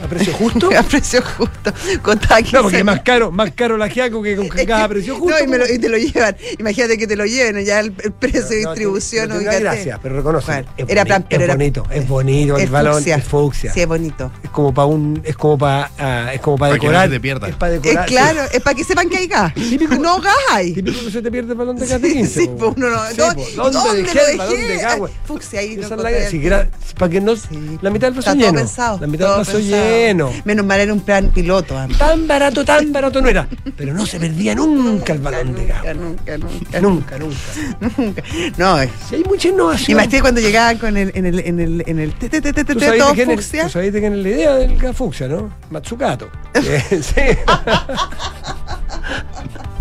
¿A 0.04 0.08
precio 0.08 0.32
justo? 0.34 0.70
A 0.78 0.82
precio 0.82 1.22
justo. 1.22 1.72
Contaba 2.02 2.40
No, 2.40 2.62
porque 2.62 2.76
15 2.76 2.78
es 2.78 2.84
más 2.84 3.00
caro, 3.00 3.30
más 3.32 3.50
caro 3.52 3.76
el 3.76 3.82
ajiaco 3.82 4.22
que 4.22 4.36
con 4.36 4.48
que- 4.50 4.72
a 4.72 4.88
precio 4.88 5.16
justo. 5.16 5.36
No, 5.38 5.44
y, 5.44 5.46
me 5.48 5.58
lo- 5.58 5.66
y 5.72 5.78
te 5.78 5.88
lo 5.88 5.96
llevan. 5.98 6.36
Imagínate 6.58 6.98
que 6.98 7.06
te 7.06 7.16
lo 7.16 7.24
lleven, 7.26 7.64
ya 7.64 7.80
el, 7.80 7.94
el 8.02 8.12
precio 8.12 8.44
de 8.48 8.62
No, 8.62 8.70
distribución, 8.70 9.28
tiene- 9.28 9.34
no 9.44 9.50
tiene 9.50 9.56
ubícate. 9.56 9.76
gracia, 9.76 10.00
pero 10.02 10.16
reconoce. 10.16 10.46
¿Cuál? 10.46 10.66
Es, 10.76 10.88
Era 10.88 11.04
plan- 11.04 11.26
pero 11.28 11.40
es 11.42 11.44
era- 11.44 11.54
bonito, 11.54 11.86
es 11.90 12.08
bonito 12.08 12.56
el 12.56 12.62
Es 12.64 12.70
balón, 12.70 12.94
fucsia. 12.94 13.16
es 13.16 13.24
fucsia. 13.24 13.72
Sí, 13.72 13.80
es 13.80 13.86
bonito. 13.86 14.30
Es 14.42 14.50
como 14.50 14.74
para 14.74 14.86
un, 14.86 15.22
es 15.24 15.36
como 15.36 15.56
para, 15.58 16.32
es 16.32 16.40
como 16.40 16.58
para 16.58 16.70
Para 16.72 16.80
que 16.80 16.86
no 16.86 16.92
decorar. 16.92 17.08
se 17.08 17.14
te 17.14 17.20
pierda. 17.20 17.48
Es 17.48 17.56
para 17.56 17.72
decorar. 17.72 18.06
claro, 18.06 18.40
es 18.52 18.60
para 18.60 18.76
que 18.76 18.84
sepan 18.84 19.08
que 19.08 19.16
hay 19.18 19.26
gas. 19.26 19.54
Típico- 19.54 19.96
no 19.96 20.20
gas 20.20 20.34
hay. 20.50 20.72
Típico 20.74 21.04
que 21.04 21.10
se 21.10 21.22
te 21.22 21.30
pierde 21.30 21.52
el 21.52 21.58
balón 21.58 21.76
de 21.76 21.86
gas 21.86 22.00
de 22.00 22.12
15. 22.12 22.40
Sí, 22.40 22.50
pues 22.58 22.72
uno 22.76 22.90
no. 22.90 22.98
Sí, 23.10 23.16
¿dó- 23.16 23.34
po. 23.34 23.46
¿y 23.48 23.54
¿Dónde, 23.54 24.02
dejé 24.02 24.30
el 24.32 24.38
balón 24.38 24.56
de 24.56 24.76
gas? 24.76 24.98
Fucsia 25.24 25.60
ahí. 25.60 25.76
La 25.76 25.88
para 26.98 27.10
que 27.10 27.20
no, 27.20 27.34
Sí. 27.36 27.78
la 27.80 27.90
mitad 27.90 28.08
del 28.12 28.14
pensado. 28.14 28.98
la 29.00 29.06
mitad 29.06 29.36
del 29.38 29.46
todo 29.46 29.58
lleno. 29.94 30.32
Menos 30.44 30.66
mal 30.66 30.80
era 30.80 30.92
un 30.92 31.00
plan 31.00 31.30
piloto. 31.30 31.74
Tan 31.98 32.26
barato, 32.26 32.64
tan 32.64 32.92
barato 32.92 33.20
no 33.20 33.28
era. 33.28 33.48
Pero 33.76 33.94
no 33.94 34.06
se 34.06 34.18
perdía 34.18 34.54
nunca 34.54 35.12
el 35.12 35.20
balón 35.20 35.54
de 35.54 35.66
gas. 35.66 35.96
Nunca, 35.96 36.38
nunca, 36.38 36.80
nunca, 36.80 37.18
Nunca, 37.18 37.92
nunca. 37.96 38.22
No, 38.56 38.80
es. 38.80 38.90
Si 39.08 39.16
hay 39.16 39.24
mucha 39.24 39.48
innovación. 39.48 39.90
Y 39.90 39.94
más 39.94 40.08
que 40.08 40.20
cuando 40.20 40.40
llegaban 40.40 40.78
con 40.78 40.96
el, 40.96 41.12
en 41.14 41.26
el, 41.26 41.40
en 41.40 41.60
el, 41.60 41.84
en 41.86 41.98
el, 41.98 42.14
te, 42.14 42.28
te, 42.28 42.40
te, 42.40 42.52
te, 42.52 42.64
¿Tú 42.64 42.78
te, 42.78 42.86
sabes, 42.86 43.00
todo 43.00 43.14
fucsia. 43.14 43.68
tú 43.68 43.78
de 43.78 43.90
quién 43.92 44.12
es 44.12 44.18
la 44.18 44.28
idea 44.28 44.54
del 44.54 44.76
gas 44.76 44.96
fucsia, 44.96 45.28
¿no? 45.28 45.50
Matsukato. 45.70 46.28
Eh, 46.54 47.02
sí. 47.02 47.20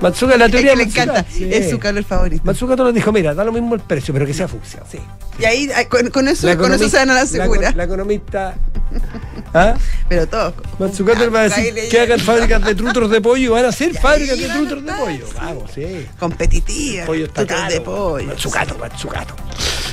Matsukato, 0.00 0.38
la 0.38 0.46
Es 0.46 0.50
teoría 0.50 0.70
que 0.72 0.76
le 0.76 0.84
de 0.84 0.86
Matsukato, 0.86 1.12
encanta, 1.18 1.30
sí. 1.32 1.48
es 1.52 1.70
su 1.70 1.78
calor 1.78 2.04
favorito. 2.04 2.42
Matsukato 2.44 2.84
nos 2.84 2.94
dijo, 2.94 3.12
mira, 3.12 3.34
da 3.34 3.44
lo 3.44 3.52
mismo 3.52 3.74
el 3.74 3.80
precio, 3.80 4.12
pero 4.14 4.26
que 4.26 4.34
sea 4.34 4.48
fucsia. 4.48 4.80
Sí. 4.90 4.98
Y 5.38 5.44
ahí 5.44 5.70
ay, 5.74 5.86
con, 5.86 6.10
con 6.10 6.28
eso, 6.28 6.46
con 6.58 6.78
se 6.78 6.96
van 6.96 7.10
a 7.10 7.14
la 7.14 7.26
segura. 7.26 7.72
La, 7.72 7.84
economista. 7.84 8.54
¿Ah? 9.54 9.74
Pero 10.08 10.26
todo. 10.26 10.54
Matsukato 10.78 11.20
le 11.20 11.28
va 11.28 11.40
a 11.40 11.48
decir 11.48 11.74
que 11.90 12.00
hagan 12.00 12.20
fábricas 12.20 12.64
de 12.64 12.74
trutros 12.74 13.10
de 13.10 13.20
pollo. 13.20 13.52
Van 13.52 13.64
a 13.64 13.68
hacer 13.68 13.94
fábricas 13.94 14.38
de 14.38 14.48
trutros 14.48 14.84
de 14.84 14.92
pollo. 14.92 15.26
Vamos, 15.36 15.70
sí. 15.74 16.06
Competitiva. 16.18 17.06
Pollo 17.06 17.26
está 17.26 17.42
tutros 17.42 17.60
caro. 17.60 17.74
de 17.74 17.80
pollo. 17.80 18.26
Matsukato, 18.26 18.78
Matsukato. 18.78 19.34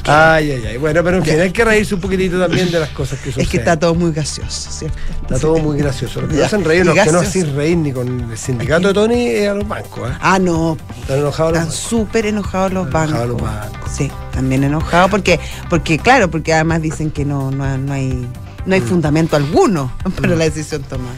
Ay, 0.09 0.51
ay, 0.51 0.65
ay. 0.67 0.77
Bueno, 0.77 1.03
pero 1.03 1.17
en 1.17 1.25
fin, 1.25 1.39
hay 1.41 1.51
que 1.51 1.65
reírse 1.65 1.93
un 1.95 1.99
poquitito 2.01 2.39
también 2.39 2.71
de 2.71 2.79
las 2.79 2.89
cosas 2.89 3.19
que 3.19 3.25
suceden. 3.25 3.45
Es 3.45 3.49
que 3.51 3.57
está 3.57 3.77
todo 3.77 3.93
muy 3.93 4.11
gaseoso, 4.13 4.71
¿cierto? 4.71 4.97
Está 5.23 5.37
todo 5.39 5.57
muy 5.57 5.77
gracioso. 5.77 6.21
Lo 6.21 6.29
que 6.29 6.37
Ya. 6.37 6.45
hacen 6.45 6.63
reír, 6.63 6.85
los 6.85 6.95
que 6.95 7.05
no 7.11 7.19
gracioso. 7.19 7.39
hacen 7.47 7.55
reír 7.57 7.77
ni 7.77 7.91
con 7.91 8.31
el 8.31 8.37
sindicato 8.37 8.87
de 8.87 8.93
Tony 8.93 9.27
es 9.27 9.49
a 9.49 9.53
los 9.53 9.67
bancos. 9.67 9.96
¿Eh? 10.05 10.11
Ah, 10.19 10.37
no. 10.39 10.77
Están 11.01 11.19
enojados 11.19 11.53
Están 11.53 11.71
súper 11.71 12.25
enojados 12.25 12.73
los 12.73 12.87
Están 12.87 13.09
bancos. 13.11 13.23
enojados 13.25 13.41
los 13.41 13.71
bancos. 13.71 13.91
Sí, 13.91 14.11
también 14.33 14.63
enojados 14.65 15.09
porque, 15.09 15.39
porque 15.69 15.97
claro, 15.97 16.29
porque 16.29 16.53
además 16.53 16.81
dicen 16.81 17.09
que 17.11 17.23
no, 17.25 17.49
no, 17.51 17.77
no 17.77 17.93
hay, 17.93 18.09
no 18.09 18.27
Mm. 18.67 18.73
hay 18.73 18.81
fundamento 18.81 19.35
alguno 19.37 19.91
para 20.21 20.35
la 20.35 20.43
decisión 20.43 20.83
tomada. 20.83 21.15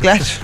Claro. 0.00 0.24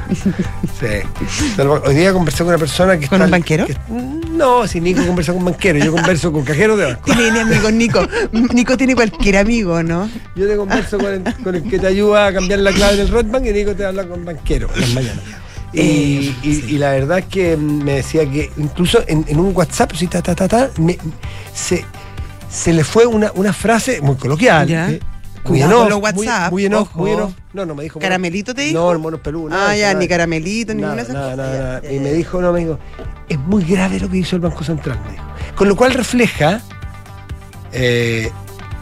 Sí. 0.79 1.63
Hoy 1.85 1.95
día 1.97 2.13
conversé 2.13 2.39
con 2.45 2.49
una 2.49 2.59
persona 2.59 2.97
que 2.99 3.09
¿Con 3.09 3.17
está- 3.17 3.25
un 3.25 3.31
banquero? 3.33 3.67
que- 3.67 3.77
no, 3.89 4.69
si 4.69 4.81
Nico 4.81 5.05
conversa 5.05 5.33
con 5.33 5.45
banquero, 5.45 5.79
yo 5.81 5.91
converso 5.91 6.31
con 6.31 6.45
cajeros 6.45 6.79
de 6.79 6.85
banco. 6.85 7.01
Tiene 7.13 7.41
amigos 7.41 7.73
Nico. 7.73 8.07
Nico 8.53 8.77
tiene 8.77 8.95
cualquier 8.95 9.39
amigo, 9.39 9.83
¿no? 9.83 10.09
Yo 10.37 10.47
te 10.47 10.57
converso 10.57 10.99
con 10.99 11.07
el, 11.13 11.35
con 11.43 11.55
el 11.57 11.63
que 11.65 11.81
te 11.81 11.89
ayuda 11.89 12.29
a 12.29 12.33
cambiar 12.33 12.61
la 12.61 12.71
clave 12.73 12.97
del 12.97 13.09
Redbank 13.09 13.47
y 13.47 13.53
Nico 13.53 13.75
te 13.75 13.85
habla 13.87 14.07
con 14.07 14.25
banquero 14.25 14.69
en 14.75 14.81
las 14.83 14.91
mañanas. 14.95 15.25
Y, 15.73 15.81
Eh, 15.81 16.35
y- 16.43 16.65
y 16.75 16.79
la 16.79 16.91
verdad 16.93 17.19
es 17.19 17.25
que 17.27 17.57
me 17.57 17.95
decía 17.95 18.29
que 18.31 18.51
incluso 18.57 19.03
en, 19.07 19.25
en 19.29 19.39
un 19.39 19.55
WhatsApp, 19.55 19.93
sí, 19.95 20.07
ta, 20.07 20.23
ta, 20.23 20.35
ta, 20.35 20.49
ta, 20.49 20.71
me- 20.79 20.99
se, 21.55 21.85
se 22.51 22.73
le 22.73 22.85
fue 22.85 23.05
una, 23.07 23.31
una 23.35 23.53
frase 23.53 24.01
muy 24.01 24.17
coloquial. 24.17 24.71
Eh, 24.71 25.01
muy 25.45 25.61
Cuidado 25.61 25.79
con 25.81 25.89
los 25.91 25.99
muy- 26.15 26.27
WhatsApp, 26.27 26.53
Muy. 26.53 26.69
No, 27.55 27.65
no 27.67 27.75
me 27.75 27.83
dijo. 27.83 27.99
¿Caramelito 28.01 28.55
te 28.55 28.63
dijo? 28.63 28.79
No, 28.79 28.93
el 28.93 28.99
mono 28.99 29.19
Perú. 29.23 29.49
Ah, 29.53 29.75
ya, 29.77 29.93
ni 29.95 30.07
caramelito, 30.09 30.75
nada, 30.75 30.95
ninguna 30.95 30.97
de 30.97 31.03
esas 31.03 31.15
nada, 31.15 31.31
cosas, 31.31 31.39
nada, 31.39 31.53
ya, 31.57 31.63
nada. 31.65 31.83
ya, 31.83 31.93
Y 31.93 32.01
me 32.01 32.13
dijo, 32.13 32.41
no, 32.43 32.53
me 32.53 32.61
dijo, 32.61 32.79
es 33.29 33.39
muy 33.39 33.65
grave 33.65 33.99
lo 34.01 34.11
que 34.11 34.19
hizo 34.19 34.37
el 34.37 34.43
Banco 34.43 34.63
Central, 34.65 34.99
me 35.07 35.13
dijo. 35.13 35.25
Con 35.55 35.69
lo 35.69 35.77
cual 35.77 35.93
refleja 35.95 36.61
eh, 37.73 38.31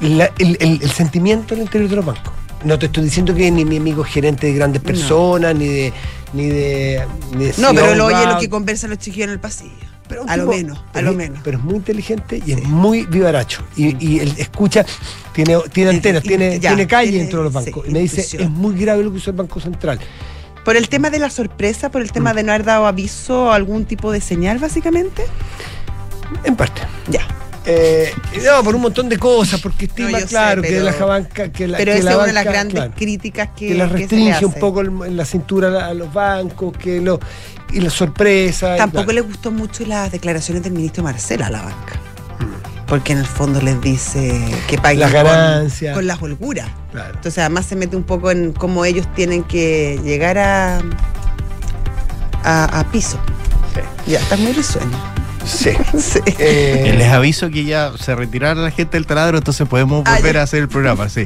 la- 0.01 0.31
el, 0.39 0.57
el- 0.61 0.81
el 0.83 0.91
sentimiento 0.91 1.55
en 1.55 1.61
el 1.61 1.67
interior 1.67 1.91
de 1.91 1.97
los 1.97 2.05
bancos. 2.07 2.33
No 2.65 2.79
te 2.79 2.87
estoy 2.87 3.05
diciendo 3.05 3.35
que 3.35 3.51
ni 3.51 3.65
mi 3.65 3.77
amigo 3.77 4.03
gerente 4.05 4.47
de 4.49 4.55
grandes 4.55 4.83
No. 4.83 4.87
personas, 4.87 5.55
ni 5.55 5.67
de. 5.69 5.93
Ni 6.37 6.49
de, 6.51 7.03
ni 7.33 7.47
de 7.47 7.55
No, 7.57 7.73
pero 7.75 7.95
lo 7.95 8.07
oye 8.07 8.27
lo 8.27 8.39
que 8.39 8.51
conversan 8.51 8.91
los 8.91 8.99
chiquillos 8.99 9.29
en 9.29 9.33
el 9.33 9.41
pasillo. 9.41 9.73
Pero 10.09 10.25
a 10.29 10.37
lo 10.37 10.47
menos, 10.47 10.85
a 10.95 11.01
lo 11.03 11.15
menos. 11.15 11.41
Pero 11.43 11.59
es 11.59 11.65
muy 11.65 11.77
inteligente 11.77 12.41
y 12.45 12.53
es 12.53 12.63
muy 12.63 13.07
vivaracho. 13.07 13.65
Y, 13.75 13.97
y 14.07 14.21
él 14.21 14.35
escucha, 14.37 14.85
tiene, 15.33 15.59
tiene 15.73 15.91
antenas, 15.91 16.23
tiene, 16.23 16.61
ya, 16.61 16.71
tiene 16.71 16.87
calle 16.87 17.09
tiene- 17.11 17.25
dentro 17.25 17.39
de 17.43 17.51
los 17.51 17.65
sí, 17.65 17.71
bancos. 17.71 17.89
y 17.89 17.91
me 17.91 18.01
dice, 18.01 18.21
intuición. 18.21 18.43
es 18.45 18.51
muy 18.51 18.79
grave 18.79 19.03
lo 19.03 19.11
que 19.11 19.19
hizo 19.19 19.31
el 19.31 19.37
Banco 19.37 19.59
Central. 19.59 19.99
Por 20.65 20.77
el 20.77 20.89
tema 20.89 21.11
de 21.11 21.19
la 21.19 21.31
sorpresa, 21.31 21.91
por 21.91 22.03
el 22.03 22.13
tema 22.13 22.35
de 22.35 22.43
no 22.43 22.53
haber 22.53 22.65
dado 22.65 22.87
aviso 22.87 23.47
o 23.47 23.51
algún 23.53 23.85
tipo 23.85 24.13
de 24.13 24.21
señal, 24.21 24.59
básicamente. 24.59 25.25
En 26.45 26.55
parte. 26.55 26.83
Ya. 27.09 27.27
Eh, 27.69 28.13
no, 28.45 28.63
por 28.63 28.77
un 28.77 28.83
montón 28.83 29.09
de 29.09 29.19
cosas, 29.19 29.61
porque 29.61 29.87
estima, 29.87 30.11
No, 30.11 30.19
yo 30.19 30.25
sé, 30.25 30.29
claro, 30.29 30.63
que 30.63 30.81
la 30.81 30.93
banca, 31.05 31.51
que 31.51 31.67
la, 31.67 31.79
Pero 31.79 31.93
que 31.93 31.99
esa 31.99 32.05
la 32.05 32.11
es 32.13 32.17
una 32.19 32.27
de 32.27 32.33
las 32.33 32.45
grandes 32.45 32.75
claro, 32.75 32.93
críticas 32.97 33.49
que, 33.57 33.69
que 33.69 33.75
la 33.75 33.85
que 33.87 33.91
se 33.91 33.95
le 33.95 33.99
restringe 34.07 34.45
un 34.47 34.53
poco 34.55 34.81
el- 34.83 34.93
en 35.05 35.17
la 35.17 35.25
cintura 35.25 35.87
a 35.87 35.93
los 35.95 36.13
bancos, 36.13 36.77
que 36.79 37.01
lo, 37.01 37.19
y 37.73 37.81
la 37.81 37.91
sorpresa. 37.91 38.77
Tampoco 38.77 39.07
claro. 39.07 39.15
le 39.15 39.21
gustó 39.23 39.51
mucho 39.51 39.85
las 39.85 40.13
declaraciones 40.13 40.63
del 40.63 40.73
ministro 40.75 41.03
Marcela 41.03 41.49
a 41.49 41.51
la 41.51 41.63
banca. 41.63 41.95
Mm. 42.39 42.87
Porque 42.87 43.13
en 43.15 43.19
el 43.19 43.27
fondo 43.27 43.61
les 43.61 43.81
dice 43.81 44.41
que 44.69 44.79
paguen 44.79 45.01
Las 45.01 45.13
con- 45.13 45.25
ganancias. 45.25 45.93
Con, 45.95 46.07
las 46.07 46.23
holguras. 46.23 46.69
Claro. 46.93 47.15
Entonces 47.17 47.39
además 47.39 47.67
se 47.67 47.75
mete 47.75 47.97
un 47.97 48.05
poco 48.05 48.31
en 48.31 48.53
cómo 48.53 48.85
ellos 48.85 49.13
tienen 49.17 49.43
que 49.43 49.99
llegar 50.05 50.39
a, 50.39 50.79
a, 52.45 52.65
a 52.81 52.85
piso. 52.93 53.19
Ya, 54.07 54.21
estás 54.21 54.39
muy 54.39 54.53
risueño. 54.53 54.97
Sí. 55.47 55.71
Sí. 55.99 56.19
Eh, 56.39 56.95
Les 56.99 57.09
aviso 57.09 57.49
que 57.51 57.65
ya 57.65 57.93
se 57.99 58.15
retiraron 58.15 58.65
la 58.65 58.71
gente 58.71 58.97
del 58.97 59.07
taladro, 59.07 59.39
entonces 59.39 59.67
podemos 59.69 60.03
Ah, 60.07 60.17
volver 60.17 60.39
a 60.39 60.43
hacer 60.43 60.61
el 60.63 60.69
programa, 60.69 61.09
sí. 61.09 61.25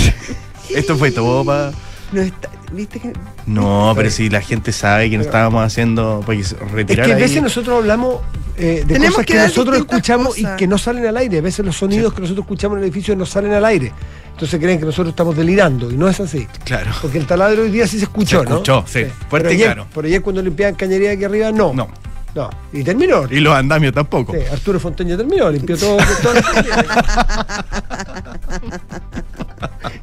Esto 0.70 0.96
fue 0.96 1.10
todo 1.10 1.44
para... 1.44 1.72
No 2.12 2.20
está- 2.22 2.50
¿Viste 2.72 2.98
que 3.00 3.12
No, 3.46 3.92
pero 3.94 4.10
si 4.10 4.30
la 4.30 4.40
gente 4.40 4.72
sabe 4.72 5.10
que 5.10 5.16
no 5.18 5.22
estábamos 5.24 5.62
haciendo... 5.64 6.22
Porque 6.24 6.44
se 6.44 6.54
es 6.56 6.70
retirar 6.72 7.06
que 7.06 7.12
a 7.12 7.16
ahí- 7.16 7.22
veces 7.22 7.42
nosotros 7.42 7.78
hablamos 7.80 8.20
eh, 8.56 8.82
de 8.86 8.94
Tenemos 8.94 9.10
cosas 9.16 9.26
que 9.26 9.34
nosotros 9.34 9.76
escuchamos 9.78 10.28
cosas. 10.36 10.54
y 10.54 10.56
que 10.56 10.66
no 10.66 10.78
salen 10.78 11.06
al 11.06 11.16
aire. 11.18 11.38
A 11.38 11.42
veces 11.42 11.64
los 11.64 11.76
sonidos 11.76 12.14
que 12.14 12.22
nosotros 12.22 12.44
escuchamos 12.44 12.76
en 12.78 12.84
el 12.84 12.88
edificio 12.90 13.14
no 13.16 13.26
salen 13.26 13.52
al 13.52 13.64
aire. 13.66 13.92
Entonces 14.32 14.58
creen 14.60 14.78
que 14.78 14.86
nosotros 14.86 15.10
estamos 15.12 15.36
delirando 15.36 15.90
y 15.90 15.96
no 15.96 16.08
es 16.08 16.18
así. 16.20 16.46
Claro. 16.64 16.90
Porque 17.02 17.18
el 17.18 17.26
taladro 17.26 17.62
hoy 17.62 17.70
día 17.70 17.86
sí 17.86 17.98
se 17.98 18.04
escuchó, 18.04 18.40
Se 18.42 18.44
¿no? 18.48 18.50
escuchó, 18.56 18.84
sí, 18.86 19.04
fuerte 19.28 19.48
Pero 19.48 19.50
y 19.50 19.54
ayer, 19.54 19.66
claro. 19.66 19.86
Pero 19.94 20.06
ayer 20.06 20.22
cuando 20.22 20.42
limpiaban 20.42 20.74
cañería 20.74 21.10
aquí 21.12 21.24
arriba, 21.24 21.52
no. 21.52 21.74
No. 21.74 21.88
No. 22.34 22.48
Y 22.72 22.82
terminó. 22.82 23.24
Y 23.30 23.40
los 23.40 23.54
andamios 23.54 23.92
tampoco. 23.92 24.32
Sí, 24.32 24.38
Arturo 24.50 24.80
Fonteña 24.80 25.16
terminó, 25.16 25.50
limpió 25.50 25.76
todo, 25.76 25.98
cañería. 25.98 26.96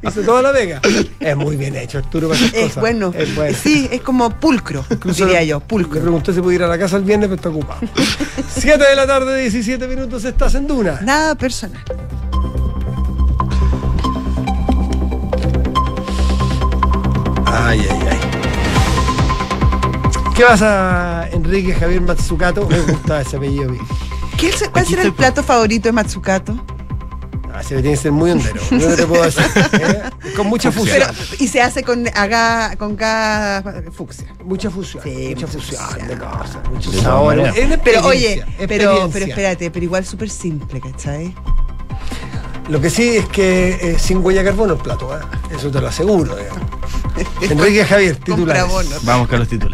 Hizo 0.02 0.22
toda 0.22 0.40
la 0.42 0.52
vega. 0.52 0.80
Es 1.18 1.36
muy 1.36 1.56
bien 1.56 1.76
hecho, 1.76 1.98
Arturo, 1.98 2.28
para 2.28 2.40
esas 2.40 2.54
es 2.54 2.62
cosas. 2.68 2.80
bueno. 2.80 3.12
Es 3.16 3.34
bueno. 3.34 3.56
Sí, 3.60 3.88
es 3.92 4.00
como 4.00 4.30
pulcro, 4.30 4.84
Incluso 4.90 5.24
diría 5.26 5.42
yo, 5.44 5.58
Le 5.58 5.64
pulcro. 5.66 6.00
pregunté 6.00 6.32
si 6.32 6.40
podía 6.40 6.56
ir 6.56 6.62
a 6.62 6.68
la 6.68 6.78
casa 6.78 6.96
el 6.96 7.02
viernes, 7.04 7.28
pero 7.28 7.36
está 7.36 7.48
ocupado. 7.50 7.80
7 8.56 8.78
de 8.82 8.96
la 8.96 9.06
tarde, 9.06 9.40
17 9.42 9.86
minutos, 9.88 10.24
estás 10.24 10.54
en 10.54 10.66
Duna. 10.66 11.00
Nada 11.02 11.34
personal. 11.34 11.82
Ay, 17.46 17.80
ay, 17.90 18.08
ay. 18.10 18.19
¿Qué 20.40 20.46
pasa, 20.46 21.28
Enrique 21.32 21.74
Javier 21.74 22.00
Matsukato? 22.00 22.66
Me 22.66 22.80
gusta 22.80 23.20
ese 23.20 23.36
apellido. 23.36 23.68
a 23.68 23.72
mí. 23.72 23.78
¿Qué 24.38 24.48
es- 24.48 24.66
¿Cuál 24.70 24.84
Aquí 24.84 24.94
será 24.94 25.02
el 25.02 25.12
plato 25.12 25.42
favorito 25.42 25.86
de 25.88 25.92
Matsukato? 25.92 26.58
Ah, 27.52 27.62
se 27.62 27.74
tiene 27.74 27.90
que 27.90 27.96
ser 27.98 28.12
muy 28.12 28.30
hondero. 28.30 28.58
No 28.70 28.86
te 28.96 29.06
puedo 29.06 29.22
decir. 29.24 29.44
¿eh? 29.72 30.02
Con 30.34 30.46
mucha 30.46 30.72
fusión. 30.72 30.96
Pero, 30.98 31.12
y 31.40 31.46
se 31.46 31.60
hace 31.60 31.82
con 31.82 32.06
aga, 32.14 32.74
con 32.78 32.96
gas 32.96 33.62
fucsia. 33.92 34.28
mucha 34.42 34.70
fusión. 34.70 35.02
Sí, 35.04 35.10
mucha 35.34 35.46
mucha 35.46 35.46
fusión 35.58 35.82
fusión. 35.84 36.08
de 36.08 36.16
cosas. 36.16 36.68
Mucho 36.72 36.90
De 36.90 36.96
todas 36.96 37.02
sabor. 37.02 37.36
maneras. 37.36 37.56
Es 37.58 37.66
una 37.66 37.76
Pero 37.76 38.06
oye, 38.06 38.42
pero, 38.66 39.10
pero 39.12 39.26
espérate, 39.26 39.70
pero 39.70 39.84
igual 39.84 40.06
súper 40.06 40.30
simple, 40.30 40.80
¿cachai? 40.80 41.34
Lo 42.70 42.80
que 42.80 42.88
sí 42.88 43.16
es 43.18 43.26
que 43.28 43.78
eh, 43.78 43.98
sin 43.98 44.24
huella 44.24 44.42
de 44.42 44.48
carbono 44.48 44.72
el 44.72 44.78
plato, 44.80 45.14
¿eh? 45.14 45.20
eso 45.54 45.70
te 45.70 45.82
lo 45.82 45.88
aseguro. 45.88 46.34
digamos. 46.34 46.62
Enrique 47.42 47.84
Javier, 47.84 48.18
bonos. 48.26 49.04
Vamos 49.04 49.28
con 49.28 49.40
los 49.40 49.48
titulares. 49.48 49.69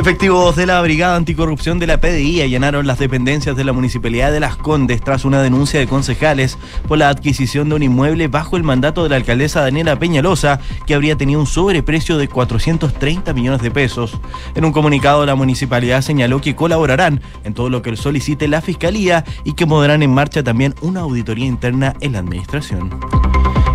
Efectivos 0.00 0.56
de 0.56 0.64
la 0.64 0.80
Brigada 0.80 1.16
Anticorrupción 1.16 1.78
de 1.78 1.86
la 1.86 2.00
PDI 2.00 2.40
allanaron 2.40 2.86
las 2.86 2.98
dependencias 2.98 3.54
de 3.54 3.64
la 3.64 3.74
Municipalidad 3.74 4.32
de 4.32 4.40
Las 4.40 4.56
Condes 4.56 5.02
tras 5.02 5.26
una 5.26 5.42
denuncia 5.42 5.78
de 5.78 5.86
concejales 5.86 6.56
por 6.88 6.96
la 6.96 7.10
adquisición 7.10 7.68
de 7.68 7.74
un 7.74 7.82
inmueble 7.82 8.28
bajo 8.28 8.56
el 8.56 8.62
mandato 8.62 9.02
de 9.02 9.10
la 9.10 9.16
alcaldesa 9.16 9.60
Daniela 9.60 9.98
Peñalosa, 9.98 10.58
que 10.86 10.94
habría 10.94 11.16
tenido 11.16 11.40
un 11.40 11.46
sobreprecio 11.46 12.16
de 12.16 12.28
430 12.28 13.34
millones 13.34 13.60
de 13.60 13.70
pesos. 13.70 14.18
En 14.54 14.64
un 14.64 14.72
comunicado, 14.72 15.26
la 15.26 15.34
municipalidad 15.34 16.00
señaló 16.00 16.40
que 16.40 16.56
colaborarán 16.56 17.20
en 17.44 17.52
todo 17.52 17.68
lo 17.68 17.82
que 17.82 17.94
solicite 17.94 18.48
la 18.48 18.62
Fiscalía 18.62 19.26
y 19.44 19.52
que 19.52 19.66
pondrán 19.66 20.02
en 20.02 20.14
marcha 20.14 20.42
también 20.42 20.74
una 20.80 21.00
auditoría 21.00 21.46
interna 21.46 21.94
en 22.00 22.12
la 22.12 22.20
administración. 22.20 22.88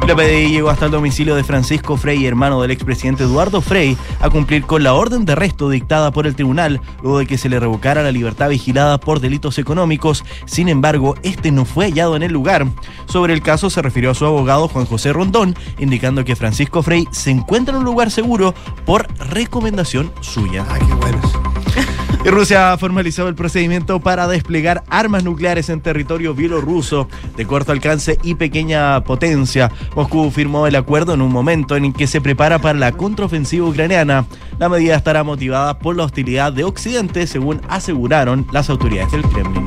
La 0.07 0.15
PDI 0.15 0.49
llegó 0.49 0.69
hasta 0.69 0.85
el 0.85 0.91
domicilio 0.91 1.35
de 1.35 1.43
Francisco 1.43 1.97
Frey, 1.97 2.27
hermano 2.27 2.61
del 2.61 2.69
expresidente 2.69 3.23
Eduardo 3.23 3.59
Frey, 3.59 3.97
a 4.19 4.29
cumplir 4.29 4.63
con 4.63 4.83
la 4.83 4.93
orden 4.93 5.25
de 5.25 5.31
arresto 5.31 5.67
dictada 5.67 6.11
por 6.11 6.27
el 6.27 6.35
tribunal 6.35 6.79
luego 7.01 7.17
de 7.17 7.25
que 7.25 7.39
se 7.39 7.49
le 7.49 7.59
revocara 7.59 8.03
la 8.03 8.11
libertad 8.11 8.49
vigilada 8.49 8.99
por 8.99 9.19
delitos 9.19 9.57
económicos. 9.57 10.23
Sin 10.45 10.69
embargo, 10.69 11.15
este 11.23 11.51
no 11.51 11.65
fue 11.65 11.85
hallado 11.85 12.15
en 12.15 12.21
el 12.21 12.31
lugar. 12.31 12.67
Sobre 13.07 13.33
el 13.33 13.41
caso 13.41 13.71
se 13.71 13.81
refirió 13.81 14.11
a 14.11 14.15
su 14.15 14.25
abogado 14.25 14.67
Juan 14.67 14.85
José 14.85 15.11
Rondón, 15.11 15.55
indicando 15.79 16.23
que 16.23 16.35
Francisco 16.35 16.83
Frey 16.83 17.07
se 17.09 17.31
encuentra 17.31 17.73
en 17.73 17.79
un 17.79 17.85
lugar 17.85 18.11
seguro 18.11 18.53
por 18.85 19.07
recomendación 19.17 20.11
suya. 20.21 20.67
Ah, 20.69 20.77
qué. 20.77 21.94
Y 22.25 22.29
Rusia 22.31 22.73
ha 22.73 22.77
formalizado 22.79 23.29
el 23.29 23.35
procedimiento 23.35 23.99
para 23.99 24.27
desplegar 24.27 24.83
armas 24.89 25.23
nucleares 25.23 25.69
en 25.69 25.79
territorio 25.79 26.33
bielorruso 26.33 27.07
de 27.37 27.45
corto 27.45 27.71
alcance 27.71 28.17
y 28.23 28.33
pequeña 28.33 29.03
potencia. 29.03 29.71
Moscú 29.95 30.31
firmó 30.31 30.65
el 30.65 30.75
acuerdo 30.75 31.13
en 31.13 31.21
un 31.21 31.31
momento 31.31 31.75
en 31.75 31.93
que 31.93 32.07
se 32.07 32.21
prepara 32.21 32.57
para 32.57 32.79
la 32.79 32.93
contraofensiva 32.93 33.67
ucraniana. 33.67 34.25
La 34.57 34.69
medida 34.69 34.95
estará 34.95 35.23
motivada 35.23 35.77
por 35.77 35.95
la 35.95 36.03
hostilidad 36.03 36.51
de 36.51 36.63
Occidente, 36.63 37.27
según 37.27 37.61
aseguraron 37.69 38.47
las 38.51 38.71
autoridades 38.71 39.11
del 39.11 39.21
Kremlin. 39.21 39.63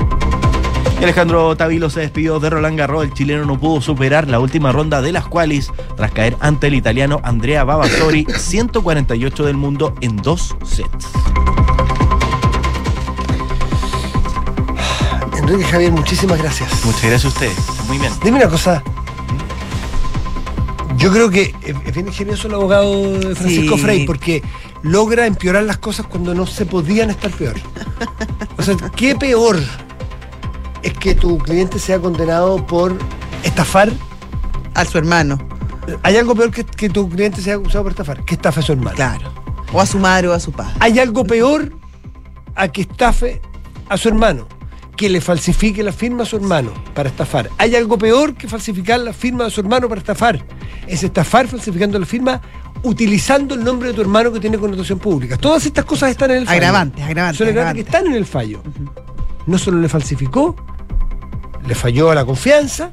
Alejandro 0.97 1.55
Tavilo 1.55 1.89
se 1.89 2.01
despidió 2.01 2.41
de 2.41 2.49
Roland 2.49 2.77
Garros. 2.77 3.05
El 3.05 3.13
chileno 3.13 3.45
no 3.45 3.57
pudo 3.57 3.79
superar 3.79 4.27
la 4.27 4.41
última 4.41 4.73
ronda 4.73 5.01
de 5.01 5.13
las 5.13 5.25
qualis 5.25 5.71
tras 5.95 6.11
caer 6.11 6.35
ante 6.41 6.67
el 6.67 6.73
italiano 6.73 7.21
Andrea 7.23 7.63
Babazzori, 7.63 8.27
148 8.35 9.45
del 9.45 9.55
mundo 9.55 9.95
en 10.01 10.17
dos 10.17 10.57
sets. 10.65 11.07
Enrique 15.49 15.67
Javier, 15.71 15.91
muchísimas 15.91 16.37
gracias. 16.37 16.85
Muchas 16.85 17.01
gracias 17.01 17.25
a 17.25 17.27
ustedes. 17.29 17.57
Muy 17.87 17.97
bien. 17.97 18.13
Dime 18.23 18.37
una 18.37 18.49
cosa. 18.49 18.83
Yo 20.95 21.11
creo 21.11 21.31
que 21.31 21.55
es 21.63 21.75
es 21.85 21.93
bien 21.95 22.07
ingenioso 22.07 22.47
el 22.47 22.53
abogado 22.53 23.13
de 23.13 23.35
Francisco 23.35 23.75
Sí. 23.75 23.81
Frey 23.81 24.05
porque 24.05 24.43
logra 24.83 25.25
empeorar 25.25 25.63
las 25.63 25.79
cosas 25.79 26.05
cuando 26.05 26.35
no 26.35 26.45
se 26.45 26.67
podían 26.67 27.09
estar 27.09 27.31
peor. 27.31 27.55
O 28.57 28.61
sea, 28.61 28.75
¿qué 28.95 29.15
peor 29.15 29.59
es 30.83 30.93
que 30.93 31.15
tu 31.15 31.39
cliente 31.39 31.79
sea 31.79 31.99
condenado 31.99 32.65
por 32.67 32.95
estafar. 33.43 33.91
A 34.75 34.85
su 34.85 34.97
hermano. 34.99 35.37
Hay 36.03 36.15
algo 36.15 36.35
peor 36.35 36.51
que 36.51 36.63
que 36.63 36.89
tu 36.89 37.09
cliente 37.09 37.41
sea 37.41 37.55
acusado 37.55 37.85
por 37.85 37.91
estafar, 37.93 38.23
que 38.23 38.35
estafe 38.35 38.59
a 38.59 38.63
su 38.63 38.73
hermano. 38.73 38.95
Claro. 38.95 39.33
O 39.73 39.81
a 39.81 39.85
su 39.87 39.97
madre 39.97 40.27
o 40.27 40.33
a 40.33 40.39
su 40.39 40.51
padre. 40.51 40.73
Hay 40.79 40.99
algo 40.99 41.25
peor 41.25 41.73
a 42.55 42.67
que 42.67 42.81
estafe 42.81 43.41
a 43.89 43.97
su 43.97 44.09
hermano, 44.09 44.47
que 44.99 45.07
le 45.07 45.21
falsifique 45.21 45.81
la 45.81 45.93
firma 45.93 46.23
a 46.23 46.25
su 46.25 46.35
hermano 46.35 46.73
para 46.93 47.07
estafar. 47.07 47.49
Hay 47.57 47.73
algo 47.73 47.97
peor 47.97 48.33
que 48.33 48.49
falsificar 48.49 48.99
la 48.99 49.13
firma 49.13 49.45
de 49.45 49.49
su 49.49 49.61
hermano 49.61 49.87
para 49.87 49.99
estafar. 50.01 50.43
Es 50.87 51.03
estafar 51.03 51.47
falsificando 51.47 51.97
la 51.97 52.05
firma 52.05 52.41
utilizando 52.83 53.55
el 53.55 53.63
nombre 53.63 53.87
de 53.89 53.93
tu 53.93 54.01
hermano 54.01 54.29
que 54.33 54.41
tiene 54.41 54.57
connotación 54.57 54.99
pública. 54.99 55.37
Todas 55.37 55.65
estas 55.65 55.85
cosas 55.85 56.11
están 56.11 56.31
en 56.31 56.37
el 56.39 56.45
fallo. 56.45 56.57
Agravantes, 56.57 57.05
agravantes, 57.05 57.37
Son 57.37 57.47
agravantes 57.47 57.81
que 57.85 57.89
están 57.89 58.07
en 58.07 58.13
el 58.13 58.25
fallo. 58.25 58.61
No 59.47 59.57
solo 59.57 59.79
le 59.79 59.87
falsificó, 59.87 60.53
le 61.65 61.75
falló 61.75 62.11
a 62.11 62.15
la 62.15 62.25
confianza, 62.25 62.91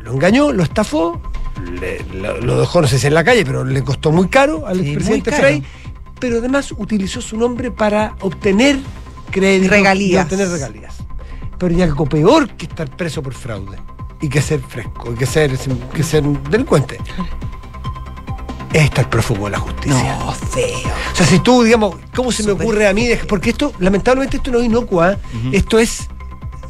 lo 0.00 0.12
engañó, 0.12 0.52
lo 0.52 0.62
estafó, 0.62 1.20
le- 1.80 2.04
lo, 2.20 2.40
lo 2.40 2.60
dejó, 2.60 2.82
no 2.82 2.86
sé 2.86 3.00
si 3.00 3.08
en 3.08 3.14
la 3.14 3.24
calle, 3.24 3.44
pero 3.44 3.64
le 3.64 3.82
costó 3.82 4.12
muy 4.12 4.28
caro 4.28 4.64
al 4.68 4.78
Sí, 4.78 4.86
expresidente. 4.90 5.32
Frey, 5.32 5.64
pero 6.20 6.38
además 6.38 6.72
utilizó 6.78 7.20
su 7.20 7.36
nombre 7.36 7.72
para 7.72 8.14
obtener 8.20 8.78
crédito 9.34 9.70
Regalías. 9.70 10.12
y 10.12 10.16
obtener 10.22 10.48
regalías. 10.48 10.94
Pero 11.58 11.74
hay 11.74 11.82
algo 11.82 12.06
peor 12.06 12.48
que 12.50 12.66
estar 12.66 12.88
preso 12.96 13.22
por 13.22 13.34
fraude 13.34 13.76
y 14.20 14.28
que 14.28 14.40
ser 14.40 14.60
fresco, 14.60 15.12
y 15.12 15.16
que 15.16 15.26
ser, 15.26 15.56
que 15.92 16.02
ser 16.02 16.22
delincuente. 16.50 16.98
Es 18.72 18.84
estar 18.84 19.08
prófugo 19.10 19.44
de 19.46 19.52
la 19.52 19.58
justicia. 19.58 20.16
No, 20.18 20.32
feo. 20.32 20.78
O 21.12 21.16
sea, 21.16 21.26
si 21.26 21.38
tú, 21.40 21.62
digamos, 21.62 21.96
¿cómo 22.14 22.32
se 22.32 22.42
me 22.42 22.52
ocurre 22.52 22.88
a 22.88 22.92
mí? 22.92 23.08
Porque 23.28 23.50
esto, 23.50 23.72
lamentablemente, 23.78 24.38
esto 24.38 24.50
no 24.50 24.58
es 24.58 24.66
inocua. 24.66 25.12
¿eh? 25.12 25.18
Esto 25.52 25.78
es. 25.78 26.08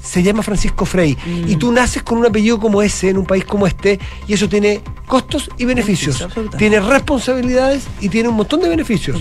Se 0.04 0.22
llama 0.22 0.42
Francisco 0.42 0.84
Frey. 0.84 1.16
Mm. 1.24 1.48
Y 1.48 1.56
tú 1.56 1.72
naces 1.72 2.02
con 2.02 2.18
un 2.18 2.26
apellido 2.26 2.60
como 2.60 2.82
ese, 2.82 3.08
en 3.10 3.16
un 3.18 3.24
país 3.24 3.44
como 3.44 3.66
este, 3.66 3.98
y 4.28 4.34
eso 4.34 4.48
tiene 4.48 4.82
costos 5.06 5.50
y 5.56 5.64
beneficios. 5.64 6.26
Tiene 6.58 6.78
responsabilidades 6.80 7.84
y 8.00 8.08
tiene 8.10 8.28
un 8.28 8.36
montón 8.36 8.60
de 8.60 8.68
beneficios. 8.68 9.20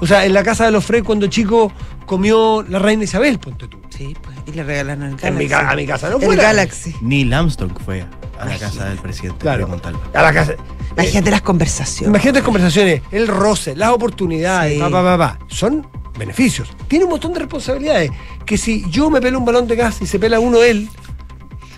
O 0.00 0.06
sea, 0.06 0.24
en 0.26 0.32
la 0.34 0.42
casa 0.42 0.64
de 0.66 0.70
los 0.72 0.84
Frey, 0.84 1.02
cuando 1.02 1.26
chico 1.28 1.72
comió 2.06 2.62
la 2.68 2.78
reina 2.78 3.04
Isabel, 3.04 3.38
ponte 3.38 3.68
tú. 3.68 3.78
Sí, 3.88 4.14
pues. 4.20 4.36
Y 4.46 4.52
le 4.52 4.64
regalaron 4.64 5.04
el 5.04 5.10
Galaxy. 5.16 5.26
En 5.28 5.36
mi 5.38 5.48
ca- 5.48 5.70
a 5.70 5.76
mi 5.76 5.86
casa 5.86 6.10
no 6.10 6.16
El 6.16 6.22
fuera. 6.24 6.42
Galaxy. 6.42 6.94
Neil 7.00 7.32
Armstrong 7.32 7.72
fue 7.84 8.04
a 8.38 8.44
la 8.44 8.58
casa 8.58 8.86
del 8.88 8.98
presidente 8.98 9.38
Claro. 9.40 9.68
Montalva. 9.68 10.00
A 10.12 10.22
la 10.22 10.32
casa. 10.32 10.54
Imagínate 10.92 11.30
las 11.30 11.42
conversaciones. 11.42 12.08
Imagínate 12.08 12.38
las 12.40 12.44
conversaciones, 12.44 13.02
el 13.12 13.28
roce, 13.28 13.76
las 13.76 13.90
oportunidades, 13.90 14.74
Sí. 14.74 14.78
pa, 14.80 14.90
pa, 14.90 15.02
pa, 15.02 15.18
pa. 15.18 15.38
son 15.46 15.86
beneficios. 16.18 16.68
Tiene 16.88 17.04
un 17.04 17.10
montón 17.10 17.32
de 17.32 17.40
responsabilidades. 17.40 18.10
Que 18.44 18.58
si 18.58 18.88
yo 18.90 19.10
me 19.10 19.20
pelo 19.20 19.38
un 19.38 19.44
balón 19.44 19.66
de 19.66 19.76
gas 19.76 20.02
y 20.02 20.06
se 20.06 20.18
pela 20.18 20.40
uno 20.40 20.62
él, 20.62 20.88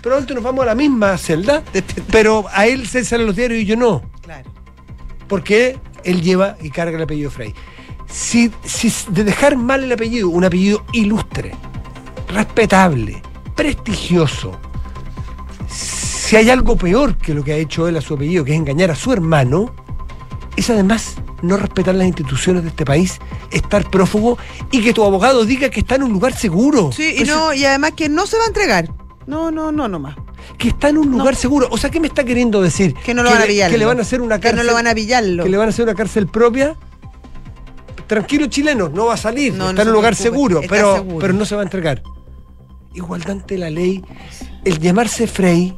probablemente 0.01 0.33
nos 0.33 0.43
vamos 0.43 0.63
a 0.63 0.65
la 0.67 0.75
misma 0.75 1.17
celda, 1.17 1.63
pero 2.11 2.45
a 2.51 2.67
él 2.67 2.87
se 2.87 3.03
salen 3.05 3.27
los 3.27 3.35
diarios 3.35 3.61
y 3.61 3.65
yo 3.65 3.75
no. 3.75 4.01
Claro. 4.21 4.49
Porque 5.27 5.77
él 6.03 6.21
lleva 6.21 6.57
y 6.61 6.69
carga 6.69 6.97
el 6.97 7.03
apellido 7.03 7.31
Frey. 7.31 7.53
Si, 8.07 8.51
si 8.63 8.91
de 9.09 9.23
dejar 9.23 9.57
mal 9.57 9.83
el 9.83 9.91
apellido, 9.91 10.29
un 10.29 10.45
apellido 10.45 10.85
ilustre, 10.93 11.53
respetable, 12.29 13.21
prestigioso, 13.55 14.51
si 15.67 16.35
hay 16.35 16.49
algo 16.49 16.75
peor 16.75 17.17
que 17.17 17.33
lo 17.33 17.43
que 17.43 17.53
ha 17.53 17.57
hecho 17.57 17.87
él 17.87 17.97
a 17.97 18.01
su 18.01 18.13
apellido, 18.13 18.43
que 18.43 18.51
es 18.51 18.57
engañar 18.57 18.91
a 18.91 18.95
su 18.95 19.11
hermano, 19.11 19.73
es 20.55 20.69
además 20.69 21.17
no 21.41 21.57
respetar 21.57 21.95
las 21.95 22.07
instituciones 22.07 22.63
de 22.63 22.69
este 22.69 22.85
país, 22.85 23.19
estar 23.51 23.89
prófugo 23.89 24.37
y 24.71 24.81
que 24.83 24.93
tu 24.93 25.03
abogado 25.03 25.45
diga 25.45 25.69
que 25.69 25.79
está 25.81 25.95
en 25.95 26.03
un 26.03 26.13
lugar 26.13 26.33
seguro. 26.35 26.91
Sí, 26.91 27.11
y, 27.13 27.17
Pues, 27.17 27.27
no, 27.29 27.53
y 27.53 27.65
además 27.65 27.91
que 27.95 28.09
no 28.09 28.25
se 28.25 28.37
va 28.37 28.43
a 28.43 28.47
entregar. 28.47 28.89
No, 29.27 29.51
no, 29.51 29.71
no, 29.71 29.87
nomás. 29.87 30.15
Que 30.57 30.67
está 30.69 30.89
en 30.89 30.97
un 30.99 31.11
No. 31.11 31.17
lugar 31.19 31.35
seguro. 31.35 31.67
O 31.71 31.77
sea, 31.77 31.89
¿qué 31.89 31.99
me 31.99 32.07
está 32.07 32.23
queriendo 32.23 32.61
decir? 32.61 32.93
Que 32.93 33.13
no 33.13 33.23
lo 33.23 33.29
van 33.31 33.39
a 33.39 33.41
le- 33.41 33.47
pillarlo. 33.47 33.73
Que 33.73 33.77
le 33.79 33.85
van 33.85 33.97
a 33.99 34.01
hacer 34.03 34.21
una 34.21 34.39
Que 34.39 34.47
no 34.47 34.51
cárcel. 34.51 34.67
lo 34.67 34.73
van 34.73 34.87
a 34.87 34.93
pillarlo. 34.93 35.43
Que 35.43 35.49
le 35.49 35.57
van 35.57 35.67
a 35.67 35.69
hacer 35.69 35.83
una 35.83 35.95
cárcel 35.95 36.27
propia. 36.27 36.75
Tranquilo, 38.07 38.45
chileno, 38.47 38.87
no 38.89 39.07
va 39.07 39.15
a 39.15 39.17
salir. 39.17 39.53
No, 39.53 39.63
no 39.65 39.69
está 39.71 39.81
en 39.81 39.87
un 39.87 39.93
lugar 39.95 40.13
preocupe, 40.15 40.31
seguro, 40.37 40.61
pero, 40.69 40.95
seguro. 40.97 41.17
pero 41.19 41.33
no 41.33 41.45
se 41.45 41.55
va 41.55 41.61
a 41.61 41.63
entregar. 41.63 42.03
Igualdad 42.93 43.31
ante 43.31 43.57
la 43.57 43.69
ley. 43.71 44.03
El 44.63 44.79
llamarse 44.79 45.25
Frey 45.27 45.75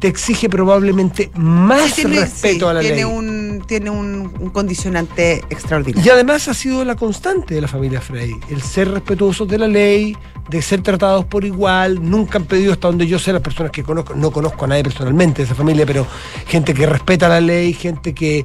te 0.00 0.08
exige 0.08 0.48
probablemente 0.48 1.30
más 1.34 1.90
Sí, 1.92 2.02
tiene- 2.02 2.20
respeto 2.20 2.66
sí, 2.66 2.70
a 2.70 2.74
la 2.74 2.80
tiene 2.80 2.96
ley. 2.96 3.04
Un, 3.04 3.37
tiene 3.66 3.90
un, 3.90 4.32
un 4.38 4.50
condicionante 4.50 5.44
extraordinario. 5.50 6.04
Y 6.06 6.10
además 6.12 6.48
ha 6.48 6.54
sido 6.54 6.84
la 6.84 6.94
constante 6.96 7.54
de 7.54 7.60
la 7.60 7.68
familia 7.68 8.00
Frey, 8.00 8.36
el 8.50 8.62
ser 8.62 8.90
respetuosos 8.90 9.46
de 9.48 9.58
la 9.58 9.68
ley, 9.68 10.16
de 10.48 10.62
ser 10.62 10.82
tratados 10.82 11.24
por 11.26 11.44
igual, 11.44 11.98
nunca 12.08 12.38
han 12.38 12.44
pedido 12.44 12.72
hasta 12.72 12.88
donde 12.88 13.06
yo 13.06 13.18
sé 13.18 13.32
las 13.32 13.42
personas 13.42 13.70
que 13.72 13.82
conozco, 13.82 14.14
no 14.14 14.30
conozco 14.30 14.64
a 14.64 14.68
nadie 14.68 14.82
personalmente 14.82 15.42
de 15.42 15.46
esa 15.46 15.54
familia, 15.54 15.84
pero 15.86 16.06
gente 16.46 16.72
que 16.74 16.86
respeta 16.86 17.28
la 17.28 17.40
ley, 17.40 17.72
gente 17.74 18.14
que, 18.14 18.44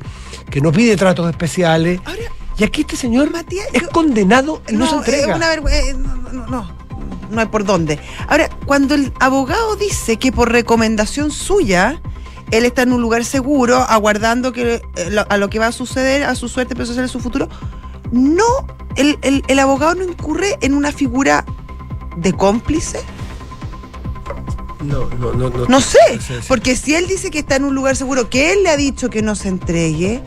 que 0.50 0.60
no 0.62 0.72
pide 0.72 0.96
tratos 0.98 1.30
especiales. 1.30 2.00
Ahora, 2.06 2.20
y 2.58 2.64
aquí 2.64 2.82
este 2.82 2.96
señor 2.96 3.32
Matías, 3.32 3.68
es 3.74 3.82
yo- 3.84 3.90
condenado 3.90 4.62
y 4.70 4.74
no, 4.74 4.88
se 4.90 4.96
entrega. 4.98 5.36
una 5.36 5.54
eh, 5.54 5.94
no, 5.98 6.16
no, 6.32 6.48
no, 6.48 6.72
no 7.32 7.42
hay 7.42 7.48
por 7.48 7.64
dónde. 7.66 7.98
Ahora, 8.28 8.50
cuando 8.66 8.94
el 8.96 9.12
abogado 9.20 9.76
dice 9.76 10.18
que 10.18 10.32
por 10.32 10.52
recomendación 10.52 11.32
suya, 11.32 12.02
él 12.58 12.66
está 12.66 12.84
en 12.84 12.94
un 12.94 13.02
lugar 13.02 13.26
seguro, 13.26 13.78
aguardando 13.78 14.52
que 14.54 14.82
eh, 14.96 15.26
a 15.30 15.38
lo 15.38 15.50
que 15.50 15.60
va 15.60 15.68
a 15.68 15.72
suceder, 15.72 16.24
a 16.24 16.36
su 16.36 16.48
suerte 16.50 16.76
procesal 16.76 17.04
en 17.04 17.10
su 17.10 17.20
futuro, 17.20 17.50
no, 18.12 18.44
el, 18.96 19.18
el- 19.22 19.44
el 19.48 19.60
abogado 19.60 19.96
no 19.96 20.04
incurre 20.04 20.58
en 20.62 20.74
una 20.74 20.92
figura 20.92 21.46
de 22.18 22.32
cómplice. 22.34 23.00
No, 24.84 25.06
no, 25.18 25.34
no, 25.34 25.50
no. 25.50 25.66
No 25.68 25.82
sé, 25.82 25.98
porque 26.48 26.76
si 26.76 26.94
él 26.96 27.08
dice 27.08 27.32
que 27.32 27.40
está 27.40 27.56
en 27.56 27.64
un 27.64 27.74
lugar 27.74 27.96
seguro, 27.96 28.30
que 28.30 28.52
él 28.52 28.64
le 28.64 28.70
ha 28.70 28.76
dicho 28.78 29.10
que 29.10 29.22
no 29.22 29.34
se 29.34 29.48
entregue, 29.48 30.22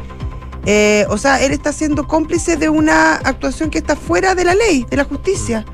eh, 0.65 1.05
o 1.11 1.19
sea, 1.19 1.43
él 1.45 1.53
está 1.53 1.73
siendo 1.73 2.09
cómplice 2.09 2.57
de 2.57 2.69
una 2.71 3.17
actuación 3.17 3.69
que 3.71 3.79
está 3.79 3.97
fuera 3.97 4.35
de 4.35 4.45
la 4.45 4.55
ley, 4.55 4.87
de 4.89 4.97
la 4.97 5.05
justicia. 5.05 5.65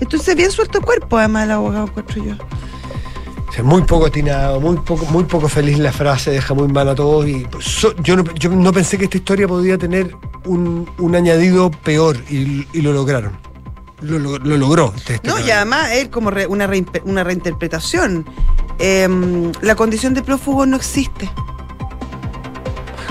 Entonces, 0.00 0.34
bien 0.36 0.50
suelto 0.52 0.78
el 0.78 0.84
cuerpo, 0.84 1.18
además, 1.18 1.44
el 1.44 1.50
abogado, 1.50 1.86
encuentro 1.88 2.22
yo. 2.24 2.34
O 3.50 3.52
sea, 3.52 3.64
muy 3.64 3.82
poco 3.82 4.06
atinado, 4.06 4.60
muy 4.60 4.76
poco, 4.76 5.04
muy 5.06 5.24
poco 5.24 5.48
feliz 5.48 5.76
la 5.78 5.92
frase, 5.92 6.30
deja 6.30 6.54
muy 6.54 6.68
mal 6.68 6.88
a 6.88 6.94
todos. 6.94 7.26
Y 7.26 7.44
so- 7.60 7.94
yo, 8.02 8.16
no, 8.16 8.24
yo 8.34 8.48
no 8.50 8.72
pensé 8.72 8.96
que 8.96 9.04
esta 9.04 9.16
historia 9.16 9.48
podía 9.48 9.76
tener 9.76 10.14
un, 10.44 10.88
un 10.98 11.14
añadido 11.16 11.70
peor 11.70 12.16
y, 12.30 12.66
y 12.72 12.80
lo 12.80 12.92
lograron. 12.92 13.32
Lo, 14.02 14.18
lo- 14.20 14.38
lo 14.38 14.56
logró. 14.56 14.94
este- 14.96 15.14
este 15.16 15.28
No, 15.28 15.38
y 15.40 15.50
además, 15.50 15.90
él 15.92 16.10
como 16.10 16.30
re- 16.30 16.46
una, 16.46 16.66
reimpe- 16.68 17.02
una 17.04 17.24
reinterpretación. 17.24 18.24
em, 18.78 19.50
la 19.62 19.74
condición 19.74 20.14
de 20.14 20.22
prófugo 20.22 20.64
no 20.64 20.76
existe. 20.76 21.28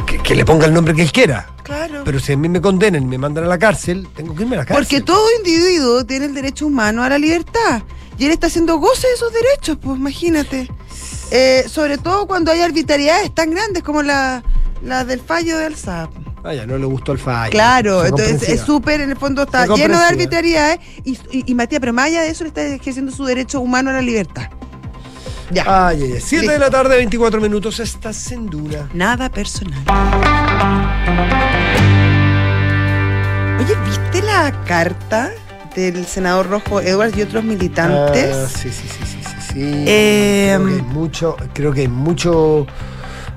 que, 0.07 0.17
que 0.19 0.35
le 0.35 0.45
ponga 0.45 0.65
el 0.65 0.73
nombre 0.73 0.93
que 0.95 1.01
él 1.03 1.11
quiera. 1.11 1.49
Claro. 1.63 2.01
Pero 2.03 2.19
si 2.19 2.31
a 2.33 2.37
mí 2.37 2.49
me 2.49 2.61
condenan 2.61 3.03
y 3.03 3.05
me 3.05 3.17
mandan 3.19 3.43
a 3.43 3.47
la 3.47 3.59
cárcel, 3.59 4.07
tengo 4.15 4.33
que 4.33 4.43
irme 4.43 4.55
a 4.55 4.59
la 4.59 4.65
cárcel. 4.65 4.83
Porque 4.83 5.01
todo 5.01 5.23
individuo 5.37 6.03
tiene 6.05 6.25
el 6.25 6.33
derecho 6.33 6.65
humano 6.65 7.03
a 7.03 7.09
la 7.09 7.17
libertad. 7.19 7.83
Y 8.19 8.25
él 8.25 8.31
está 8.31 8.47
haciendo 8.47 8.77
goce 8.77 9.07
de 9.07 9.13
esos 9.13 9.31
derechos, 9.31 9.77
pues 9.81 9.97
imagínate. 9.97 10.69
Eh, 11.31 11.63
sobre 11.69 11.97
todo 11.97 12.27
cuando 12.27 12.51
hay 12.51 12.61
arbitrariedades 12.61 13.33
tan 13.33 13.51
grandes 13.51 13.81
como 13.81 14.03
la, 14.03 14.43
la 14.83 15.05
del 15.05 15.21
fallo 15.21 15.57
de 15.57 15.65
Alzap. 15.65 16.11
Vaya, 16.43 16.65
no 16.65 16.77
le 16.77 16.85
gustó 16.85 17.13
el 17.13 17.17
fallo. 17.17 17.51
Claro, 17.51 18.05
entonces 18.05 18.43
es 18.49 18.61
súper, 18.61 18.99
en 19.01 19.11
el 19.11 19.17
fondo 19.17 19.43
está 19.43 19.63
Es 19.63 19.69
lleno 19.71 19.97
de 19.97 20.05
arbitrariedades. 20.05 20.79
Y, 21.05 21.11
y, 21.31 21.43
y 21.47 21.55
Matías, 21.55 21.79
pero 21.79 21.93
más 21.93 22.07
allá 22.07 22.21
de 22.23 22.29
eso, 22.29 22.43
le 22.43 22.49
está 22.49 22.61
ejerciendo 22.61 23.11
su 23.11 23.23
derecho 23.23 23.61
humano 23.61 23.89
a 23.89 23.93
la 23.93 24.01
libertad. 24.01 24.49
Ya. 25.51 25.87
Ay, 25.87 26.03
ay, 26.03 26.13
ay. 26.13 26.21
Siete 26.21 26.51
de 26.51 26.59
la 26.59 26.69
tarde, 26.69 26.97
24 26.97 27.39
minutos, 27.39 27.79
estás 27.79 28.31
en 28.33 28.47
Duna. 28.47 28.89
Nada 28.93 29.29
personal. 29.29 29.79
Oye, 33.59 33.75
¿viste 33.85 34.21
la 34.23 34.63
carta 34.65 35.31
del 35.75 36.05
senador 36.05 36.49
Rojo 36.49 36.81
Edwards 36.81 37.17
y 37.17 37.21
otros 37.21 37.43
militantes? 37.43 38.35
Ah, 38.35 38.47
sí, 38.47 38.69
sí, 38.69 38.87
sí, 38.87 39.05
sí, 39.05 39.17
sí. 39.23 39.53
sí. 39.53 39.83
Eh, 39.87 40.57
creo 40.57 40.67
que 40.67 40.73
hay 40.73 40.81
mucho, 40.81 41.37
creo 41.53 41.73
que 41.73 41.81
hay 41.81 41.87
mucho, 41.87 42.67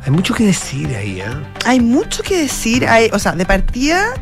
hay 0.05 0.11
mucho 0.11 0.35
que 0.35 0.47
decir 0.47 0.95
ahí, 0.95 1.21
¿eh? 1.21 1.27
Hay 1.64 1.81
mucho 1.81 2.23
que 2.23 2.38
decir. 2.38 2.87
Hay, 2.87 3.11
o 3.12 3.18
sea, 3.18 3.33
de 3.33 3.45
partida, 3.47 4.14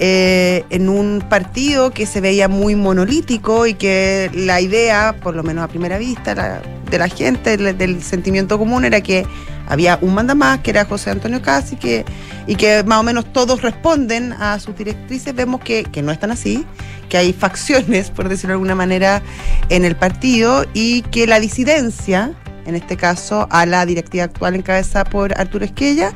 eh, 0.00 0.64
en 0.70 0.88
un 0.88 1.24
partido 1.28 1.90
que 1.90 2.06
se 2.06 2.20
veía 2.20 2.46
muy 2.46 2.76
monolítico 2.76 3.66
y 3.66 3.74
que 3.74 4.30
la 4.32 4.60
idea, 4.60 5.16
por 5.20 5.34
lo 5.34 5.42
menos 5.42 5.64
a 5.64 5.68
primera 5.68 5.98
vista, 5.98 6.62
de 6.88 6.98
la 6.98 7.08
gente, 7.08 7.56
del, 7.56 8.02
sentimiento 8.02 8.58
común, 8.58 8.84
era 8.84 9.00
que 9.00 9.26
había 9.66 9.98
un 10.00 10.14
mandamás, 10.14 10.60
que 10.60 10.70
era 10.70 10.84
José 10.84 11.10
Antonio 11.10 11.42
Casi, 11.42 11.76
que, 11.76 12.04
y 12.46 12.54
que 12.54 12.84
más 12.84 13.00
o 13.00 13.02
menos 13.02 13.32
todos 13.32 13.60
responden 13.62 14.32
a 14.34 14.60
sus 14.60 14.76
directrices. 14.76 15.34
Vemos 15.34 15.60
que, 15.62 15.82
que 15.82 16.00
no 16.00 16.12
están 16.12 16.30
así, 16.30 16.64
que 17.08 17.18
hay 17.18 17.32
facciones, 17.32 18.10
por 18.10 18.28
decirlo 18.28 18.50
de 18.50 18.54
alguna 18.54 18.76
manera, 18.76 19.20
en 19.68 19.84
el 19.84 19.96
partido 19.96 20.64
y 20.74 21.02
que 21.02 21.26
la 21.26 21.40
disidencia, 21.40 22.32
en 22.66 22.76
este 22.76 22.96
caso 22.96 23.48
a 23.50 23.66
la 23.66 23.84
directiva 23.84 24.24
actual 24.24 24.54
encabezada 24.54 25.04
por 25.04 25.38
Arturo 25.38 25.64
Esquella, 25.64 26.12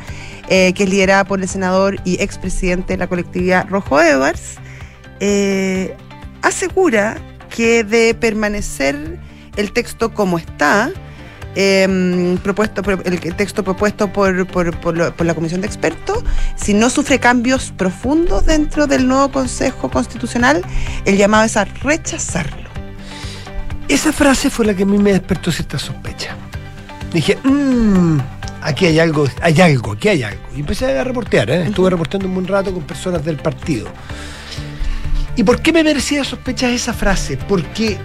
eh, 0.48 0.72
que 0.74 0.84
es 0.84 0.90
liderada 0.90 1.24
por 1.24 1.40
el 1.40 1.48
senador 1.48 2.00
y 2.04 2.20
expresidente 2.22 2.94
de 2.94 2.98
la 2.98 3.06
colectividad 3.06 3.68
Rojo 3.68 4.00
Edwards, 4.00 4.56
eh, 5.20 5.94
asegura 6.42 7.16
que 7.48 7.84
de 7.84 8.14
permanecer 8.14 9.18
el 9.56 9.72
texto 9.72 10.14
como 10.14 10.38
está, 10.38 10.90
eh, 11.54 12.38
propuesto, 12.42 12.82
el 13.04 13.36
texto 13.36 13.62
propuesto 13.62 14.12
por, 14.12 14.46
por, 14.46 14.76
por, 14.80 15.14
por, 15.14 15.26
la 15.26 15.34
Comisión 15.34 15.60
de 15.60 15.66
Expertos, 15.66 16.24
si 16.56 16.72
no 16.74 16.88
sufre 16.88 17.20
cambios 17.20 17.72
profundos 17.76 18.46
dentro 18.46 18.86
del 18.86 19.06
nuevo 19.06 19.30
Consejo 19.30 19.90
Constitucional, 19.90 20.62
el 21.04 21.16
llamado 21.16 21.44
es 21.44 21.56
a 21.56 21.64
rechazarlo. 21.64 22.62
Esa 23.88 24.12
frase 24.12 24.48
fue 24.48 24.64
la 24.64 24.74
que 24.74 24.84
a 24.84 24.86
mí 24.86 24.96
me 24.96 25.12
despertó 25.12 25.52
cierta 25.52 25.78
sospecha. 25.78 26.34
Dije, 27.12 27.36
mmm, 27.44 28.18
aquí 28.62 28.86
hay 28.86 28.98
algo, 28.98 29.26
hay 29.40 29.60
algo, 29.60 29.92
aquí 29.92 30.08
hay 30.08 30.22
algo. 30.22 30.42
Y 30.56 30.60
empecé 30.60 30.98
a 30.98 31.04
reportear, 31.04 31.50
¿eh? 31.50 31.66
estuve 31.66 31.90
reporteando 31.90 32.28
un 32.28 32.34
buen 32.34 32.46
rato 32.46 32.72
con 32.72 32.82
personas 32.82 33.24
del 33.24 33.36
partido. 33.36 33.88
¿Y 35.36 35.44
por 35.44 35.62
qué 35.62 35.72
me 35.72 35.82
merecía 35.82 36.24
sospecha 36.24 36.70
esa 36.70 36.92
frase? 36.92 37.36
Porque 37.36 37.98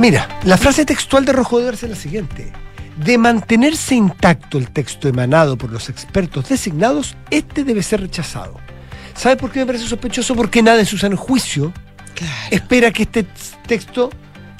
Mira, 0.00 0.40
la 0.44 0.56
frase 0.56 0.86
textual 0.86 1.26
de 1.26 1.32
Rojo 1.32 1.58
debe 1.58 1.76
ser 1.76 1.90
la 1.90 1.96
siguiente. 1.96 2.50
De 2.96 3.18
mantenerse 3.18 3.94
intacto 3.94 4.56
el 4.56 4.70
texto 4.70 5.08
emanado 5.08 5.58
por 5.58 5.70
los 5.70 5.90
expertos 5.90 6.48
designados, 6.48 7.16
este 7.30 7.64
debe 7.64 7.82
ser 7.82 8.00
rechazado. 8.00 8.58
¿Sabe 9.14 9.36
por 9.36 9.50
qué 9.50 9.60
me 9.60 9.66
parece 9.66 9.86
sospechoso? 9.86 10.34
Porque 10.34 10.62
nada 10.62 10.80
en 10.80 10.86
su 10.86 10.96
sano 10.96 11.18
juicio 11.18 11.72
claro. 12.14 12.32
espera 12.50 12.90
que 12.92 13.02
este 13.02 13.26
texto 13.66 14.10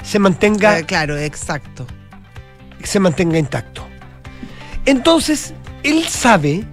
se 0.03 0.19
mantenga. 0.19 0.77
Eh, 0.79 0.85
claro, 0.85 1.17
exacto. 1.17 1.87
Se 2.83 2.99
mantenga 2.99 3.39
intacto. 3.39 3.87
Entonces, 4.85 5.53
él 5.83 6.05
sabe 6.07 6.63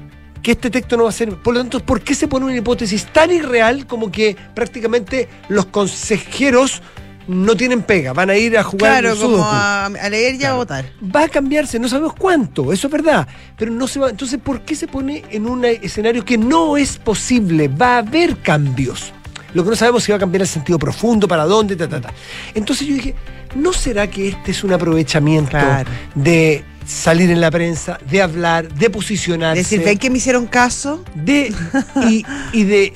que 0.42 0.53
este 0.53 0.71
texto 0.71 0.97
no 0.97 1.05
va 1.05 1.11
a 1.11 1.12
ser. 1.12 1.35
Por 1.37 1.55
lo 1.55 1.61
tanto, 1.61 1.81
¿por 1.81 2.01
qué 2.01 2.14
se 2.14 2.29
pone 2.29 2.47
una 2.47 2.57
hipótesis 2.57 3.07
tan 3.07 3.31
irreal 3.31 3.87
como 3.87 4.11
que 4.11 4.37
prácticamente 4.55 5.29
los 5.49 5.66
consejeros 5.66 6.83
no 7.29 7.55
tienen 7.55 7.83
pega, 7.83 8.14
van 8.14 8.31
a 8.31 8.37
ir 8.37 8.57
a 8.57 8.64
jugar 8.64 9.03
claro, 9.03 9.16
como 9.21 9.44
a, 9.44 9.85
a, 9.85 10.09
leer 10.09 10.37
y 10.37 10.38
claro. 10.38 10.55
a 10.55 10.57
votar. 10.57 10.87
Va 11.14 11.25
a 11.25 11.29
cambiarse, 11.29 11.79
no 11.79 11.87
sabemos 11.87 12.14
cuánto, 12.14 12.73
eso 12.73 12.87
es 12.87 12.92
verdad, 12.92 13.29
pero 13.57 13.71
no 13.71 13.87
se 13.87 14.01
va. 14.01 14.09
Entonces, 14.09 14.40
¿por 14.42 14.62
qué 14.62 14.75
se 14.75 14.88
pone 14.88 15.23
en 15.31 15.47
un 15.47 15.64
escenario 15.66 16.25
que 16.25 16.38
no 16.38 16.79
es 16.79 16.97
posible? 16.97 17.68
Va 17.68 17.97
a 17.97 17.99
haber 17.99 18.38
cambios. 18.38 19.12
Lo 19.53 19.62
que 19.62 19.71
no 19.71 19.77
sabemos 19.77 20.05
si 20.05 20.12
va 20.12 20.16
a 20.16 20.18
cambiar 20.18 20.42
el 20.42 20.49
sentido 20.49 20.79
profundo, 20.79 21.29
para 21.29 21.44
dónde, 21.44 21.77
ta, 21.77 21.87
ta, 21.87 22.01
ta. 22.01 22.12
Entonces 22.55 22.87
yo 22.87 22.94
dije, 22.94 23.14
¿no 23.55 23.75
será 23.75 24.07
que 24.07 24.29
este 24.29 24.51
es 24.51 24.64
un 24.64 24.73
aprovechamiento 24.73 25.51
claro. 25.51 25.90
de 26.14 26.64
salir 26.88 27.31
en 27.31 27.40
la 27.40 27.51
prensa, 27.51 27.98
de 28.11 28.22
hablar, 28.22 28.72
de 28.72 28.90
posicionarse? 28.90 29.62
Decir, 29.62 29.85
¿ven 29.85 29.98
que 29.98 30.11
me 30.11 30.18
hicieron 30.18 30.46
caso? 30.46 31.05
De, 31.14 31.53
y, 32.09 32.24
y 32.53 32.64
de 32.64 32.92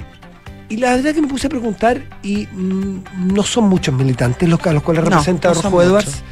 y 0.73 0.79
la 0.79 0.97
verdad 0.97 1.13
que 1.13 1.21
me 1.21 1.29
puse 1.29 1.49
a 1.49 1.51
preguntar, 1.51 2.03
y 2.23 2.47
mm, 2.47 3.35
no 3.35 3.43
son 3.43 3.65
muchos 3.65 3.95
militantes 3.95 4.49
los 4.49 4.59
a 4.67 4.73
los 4.73 4.83
cuales 4.83 5.05
representa 5.05 5.49
no, 5.49 5.55
no 5.55 5.61
Rojo 5.61 5.83
Edwards. 5.83 6.23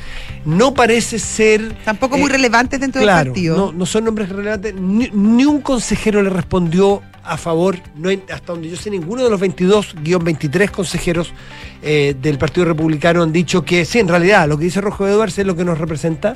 No 0.47 0.73
parece 0.73 1.19
ser. 1.19 1.75
Tampoco 1.85 2.17
muy 2.17 2.31
eh, 2.31 2.33
relevantes 2.33 2.81
dentro 2.81 3.03
claro, 3.03 3.19
del 3.19 3.29
partido. 3.33 3.57
No, 3.59 3.73
no 3.73 3.85
son 3.85 4.05
nombres 4.05 4.31
relevantes. 4.31 4.75
Ni, 4.75 5.11
ni, 5.13 5.45
un 5.45 5.61
consejero 5.61 6.23
le 6.23 6.31
respondió 6.31 7.03
a 7.25 7.37
favor, 7.37 7.77
no 7.97 8.09
hay, 8.09 8.23
hasta 8.33 8.53
donde 8.53 8.69
yo 8.69 8.77
sé, 8.77 8.91
ninguno 8.91 9.25
de 9.25 9.31
los 9.31 9.41
22-23 9.41 10.71
consejeros 10.71 11.33
eh, 11.83 12.15
del 12.21 12.39
Partido 12.39 12.67
Republicano 12.67 13.23
han 13.23 13.33
dicho 13.33 13.65
que 13.65 13.85
sí, 13.85 13.99
en 13.99 14.09
realidad 14.09 14.49
lo 14.49 14.59
que 14.59 14.65
dice 14.65 14.81
Rojo 14.81 15.07
Edwards 15.07 15.39
es 15.39 15.47
lo 15.47 15.57
que 15.57 15.65
nos 15.65 15.79
representa. 15.79 16.35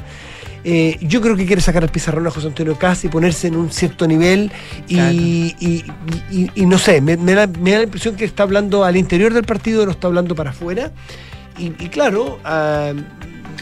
Eh, 0.67 0.97
yo 1.03 1.21
creo 1.21 1.37
que 1.37 1.45
quiere 1.45 1.61
sacar 1.61 1.83
el 1.83 1.91
pizarrón 1.91 2.27
a 2.27 2.31
José 2.31 2.47
Antonio 2.47 2.79
Casi 2.79 3.09
y 3.09 3.11
ponerse 3.11 3.49
en 3.49 3.57
un 3.57 3.71
cierto 3.71 4.07
nivel 4.07 4.51
y, 4.89 4.95
claro. 4.95 5.13
y, 5.13 5.85
y, 6.31 6.51
y 6.55 6.67
no 6.67 6.79
sé, 6.79 7.03
me, 7.03 7.19
me, 7.19 7.35
da, 7.35 7.47
me, 7.47 7.73
da, 7.73 7.79
la 7.79 7.85
impresión 7.85 8.17
que 8.17 8.25
está 8.25 8.45
hablando 8.45 8.83
al 8.83 8.97
interior 8.97 9.35
del 9.35 9.45
partido, 9.45 9.85
no 9.85 9.93
está 9.93 10.07
hablando 10.07 10.35
para 10.35 10.51
afuera. 10.51 10.91
Y, 11.59 11.71
claro, 11.89 12.41
uh, 12.45 13.01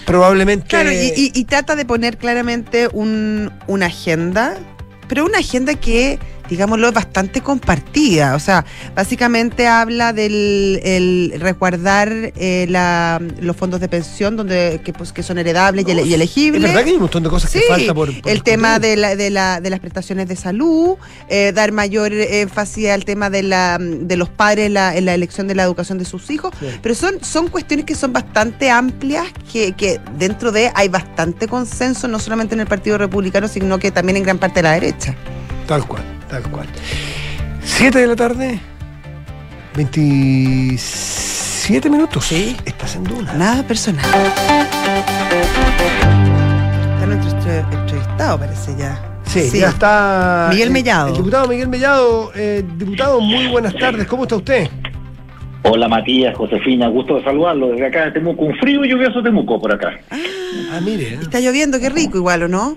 probablemente... 0.06 0.66
Claro, 0.66 0.90
y, 0.92 1.44
trata 1.44 1.76
de 1.76 1.84
poner 1.84 2.16
claramente 2.16 2.88
un, 2.92 3.50
una 3.66 3.86
agenda, 3.86 4.56
pero 5.08 5.26
una 5.26 5.38
agenda 5.38 5.74
que 5.74 6.18
digámoslo, 6.52 6.88
es 6.88 6.94
bastante 6.94 7.40
compartida. 7.40 8.34
O 8.34 8.38
sea, 8.38 8.66
básicamente 8.94 9.66
habla 9.66 10.12
del 10.12 10.80
el 10.82 11.32
resguardar 11.40 12.12
eh, 12.12 12.66
la, 12.68 13.20
los 13.40 13.56
fondos 13.56 13.80
de 13.80 13.88
pensión 13.88 14.36
donde 14.36 14.82
que, 14.84 14.92
pues, 14.92 15.12
que 15.12 15.22
son 15.22 15.38
heredables 15.38 15.86
no, 15.86 15.92
y, 15.92 16.12
elegibles. 16.12 16.62
Es 16.62 16.68
verdad 16.68 16.84
que 16.84 16.90
hay 16.90 16.96
un 16.96 17.02
montón 17.02 17.22
de 17.22 17.30
cosas 17.30 17.50
sí, 17.50 17.60
que 17.60 17.66
falta 17.72 17.94
por, 17.94 18.20
por 18.20 18.30
El 18.30 18.42
tema 18.42 18.78
de, 18.78 18.96
la, 18.96 19.16
de, 19.16 19.30
la, 19.30 19.62
de 19.62 19.70
las 19.70 19.80
prestaciones 19.80 20.28
de 20.28 20.36
salud, 20.36 20.96
eh, 21.30 21.52
dar 21.54 21.72
mayor 21.72 22.12
énfasis 22.12 22.90
al 22.90 23.06
tema 23.06 23.30
de, 23.30 23.42
la, 23.42 23.78
de 23.80 24.16
los 24.16 24.28
padres 24.28 24.70
la, 24.70 24.94
en 24.94 25.06
la 25.06 25.14
elección 25.14 25.48
de 25.48 25.54
la 25.54 25.62
educación 25.62 25.96
de 25.96 26.04
sus 26.04 26.30
hijos. 26.30 26.52
Sí. 26.60 26.66
Pero 26.82 26.94
son, 26.94 27.24
son 27.24 27.48
cuestiones 27.48 27.86
que 27.86 27.94
son 27.94 28.12
bastante 28.12 28.70
amplias, 28.70 29.24
que, 29.50 29.72
que 29.72 30.00
dentro 30.18 30.52
de 30.52 30.70
hay 30.74 30.88
bastante 30.88 31.48
consenso, 31.48 32.08
no 32.08 32.18
solamente 32.18 32.54
en 32.54 32.60
el 32.60 32.66
Partido 32.66 32.98
Republicano, 32.98 33.48
sino 33.48 33.78
que 33.78 33.90
también 33.90 34.18
en 34.18 34.22
gran 34.24 34.36
parte 34.36 34.56
de 34.56 34.64
la 34.64 34.72
derecha. 34.72 35.14
Tal 35.66 35.86
cual. 35.86 36.02
Tal 36.32 36.42
cual. 36.44 36.66
7 37.62 37.98
de 37.98 38.06
la 38.06 38.16
tarde, 38.16 38.58
27 39.76 41.90
minutos. 41.90 42.24
Sí. 42.24 42.56
Estás 42.64 42.96
en 42.96 43.04
Duna. 43.04 43.34
Nada 43.34 43.62
personal. 43.64 44.02
Está 46.94 47.06
nuestro 47.06 47.52
entrevistado, 47.52 48.38
parece 48.38 48.74
ya. 48.78 48.98
Sí, 49.26 49.50
sí, 49.50 49.58
ya 49.58 49.68
está. 49.68 50.48
Miguel 50.50 50.70
Mellado. 50.70 51.08
El, 51.08 51.12
el 51.12 51.16
diputado 51.18 51.48
Miguel 51.48 51.68
Mellado. 51.68 52.32
Eh, 52.34 52.64
diputado, 52.78 53.20
muy 53.20 53.48
buenas 53.48 53.74
tardes. 53.74 54.06
¿Cómo 54.06 54.22
está 54.22 54.36
usted? 54.36 54.70
Hola 55.64 55.86
Matías, 55.86 56.36
Josefina, 56.36 56.88
gusto 56.88 57.16
de 57.16 57.24
saludarlo 57.24 57.68
desde 57.68 57.86
acá 57.86 58.06
de 58.06 58.12
Temuco. 58.12 58.44
Un 58.44 58.54
frío 58.56 58.84
y 58.84 58.88
lluvioso 58.88 59.22
Temuco 59.22 59.60
por 59.60 59.72
acá. 59.72 60.00
Ah, 60.10 60.16
ah 60.72 60.80
mire. 60.80 61.14
Está 61.14 61.38
lloviendo, 61.38 61.78
qué 61.78 61.88
rico 61.88 62.16
igual, 62.18 62.42
¿o 62.42 62.48
no? 62.48 62.76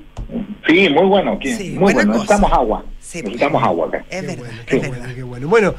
Sí, 0.68 0.88
muy 0.90 1.06
bueno. 1.06 1.40
Sí, 1.42 1.76
muy 1.80 1.94
bueno. 1.94 2.14
Necesitamos 2.14 2.52
agua. 2.52 2.86
Sí, 3.00 3.22
Necesitamos 3.24 3.64
agua 3.64 3.88
acá. 3.88 4.06
Es 4.10 4.28
verdad, 4.28 4.52
qué 4.68 4.76
es 4.76 4.88
bueno, 4.88 5.02
verdad. 5.02 5.16
qué 5.16 5.24
bueno. 5.24 5.48
Bueno, 5.48 5.76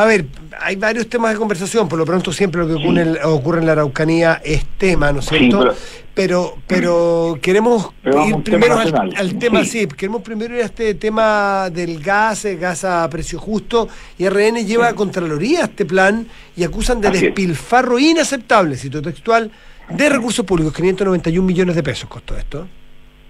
a 0.00 0.06
ver, 0.06 0.26
hay 0.60 0.76
varios 0.76 1.08
temas 1.08 1.32
de 1.32 1.38
conversación. 1.38 1.88
Por 1.88 1.98
lo 1.98 2.04
pronto, 2.04 2.32
siempre 2.32 2.60
lo 2.60 2.68
que 2.68 2.74
ocurre, 2.74 3.04
sí. 3.04 3.10
en, 3.10 3.18
ocurre 3.24 3.58
en 3.60 3.66
la 3.66 3.72
Araucanía 3.72 4.40
es 4.44 4.64
tema, 4.78 5.12
¿no 5.12 5.20
es 5.20 5.26
cierto? 5.26 5.72
Sí, 5.72 5.78
pero, 6.14 6.56
pero, 6.66 7.38
queremos 7.40 7.92
pero 8.02 8.26
ir 8.26 8.42
primero 8.42 8.78
al, 8.78 9.12
al, 9.16 9.38
tema, 9.38 9.64
sí. 9.64 9.80
sí. 9.80 9.86
queremos 9.86 10.22
primero 10.22 10.54
ir 10.54 10.62
a 10.62 10.66
este 10.66 10.94
tema 10.94 11.70
del 11.70 12.02
gas, 12.02 12.46
gas 12.58 12.84
a 12.84 13.08
precio 13.08 13.38
justo. 13.38 13.88
Y 14.18 14.28
RN 14.28 14.66
lleva 14.66 14.88
a 14.88 14.94
Contraloría 14.94 15.64
este 15.64 15.84
plan 15.84 16.26
y 16.56 16.64
acusan 16.64 17.00
de 17.00 17.08
Así 17.08 17.26
despilfarro 17.26 17.98
es. 17.98 18.04
inaceptable, 18.04 18.76
cito 18.76 19.00
textual, 19.00 19.50
de 19.88 20.08
recursos 20.08 20.44
públicos. 20.44 20.72
591 20.74 21.46
millones 21.46 21.76
de 21.76 21.82
pesos 21.82 22.08
costó 22.08 22.36
esto. 22.36 22.66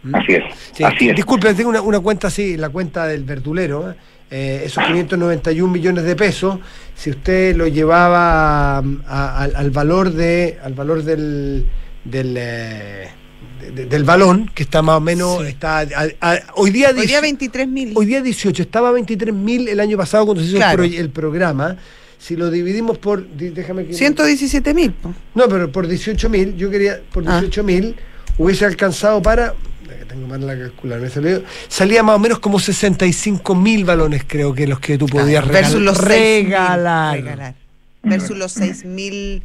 ¿Mm? 0.03 0.15
Así 0.15 0.33
es. 0.33 0.43
Sí. 0.73 0.85
Así 0.85 1.09
es. 1.11 1.17
Disculpen, 1.17 1.55
tengo 1.57 1.71
una, 1.71 1.83
una, 1.83 2.01
cuenta 2.01 2.29
así, 2.29 2.57
la 2.57 2.71
cuenta 2.71 3.07
del 3.07 3.25
verdulero. 3.25 3.91
Eh, 3.91 3.95
esos 4.31 4.85
591 4.85 5.73
millones 5.73 6.05
de 6.05 6.15
pesos, 6.17 6.59
si 6.95 7.11
usted 7.11 7.57
lo 7.57 7.67
llevaba 7.67 8.79
a, 8.79 8.83
a, 9.07 9.43
al, 9.43 9.57
al, 9.57 9.71
valor 9.71 10.13
de 10.13 10.59
al 10.63 10.75
valor 10.75 11.03
del 11.03 11.67
del, 12.05 12.37
eh, 12.39 13.09
de, 13.75 13.87
del 13.87 14.05
balón, 14.05 14.51
que 14.55 14.63
está 14.63 14.83
más 14.83 14.99
o 14.99 15.01
menos, 15.01 15.41
sí. 15.41 15.49
está 15.49 15.87
hoy 16.55 16.71
día 16.71 16.91
hoy 16.97 17.07
día 17.07 17.21
23 17.21 17.69
mil. 17.69 17.93
Hoy 17.95 18.07
día 18.07 18.23
18, 18.23 18.63
estaba 18.63 18.93
23 18.93 19.35
mil 19.35 19.69
el 19.69 19.81
año 19.81 19.97
pasado 19.97 20.27
cuando 20.27 20.43
se 20.43 20.51
hizo 20.51 20.57
claro. 20.57 20.85
el, 20.85 20.91
pro, 20.91 21.01
el 21.01 21.11
programa 21.11 21.77
si 22.19 22.37
lo 22.37 22.51
dividimos 22.51 22.99
por 22.99 23.27
déjame 23.27 23.87
que 23.87 23.95
117 23.95 24.75
mil 24.75 24.95
no 25.35 25.49
pero 25.49 25.73
por 25.73 25.89
18 25.89 26.29
mil 26.29 26.55
yo 26.55 26.69
quería 26.71 27.01
por 27.11 27.25
18 27.25 27.65
mil 27.65 27.97
ah. 27.99 28.35
hubiese 28.37 28.67
alcanzado 28.67 29.23
para 29.23 29.55
tengo 30.11 30.27
mal 30.27 30.45
la 30.45 30.59
calculadora, 30.59 31.05
me 31.05 31.09
salió, 31.11 31.43
salía 31.69 32.03
más 32.03 32.17
o 32.17 32.19
menos 32.19 32.41
como 32.41 32.59
65 32.59 33.55
mil 33.55 33.85
balones, 33.85 34.25
creo 34.27 34.53
que 34.53 34.67
los 34.67 34.81
que 34.81 34.99
tú 34.99 35.07
podías 35.07 35.45
claro, 35.45 35.53
versus 35.53 35.81
los 35.81 35.99
regalar. 35.99 37.17
regalar. 37.17 37.55
Versus 38.03 38.37
los 38.37 38.53
6 38.53 38.87
mil 38.87 39.43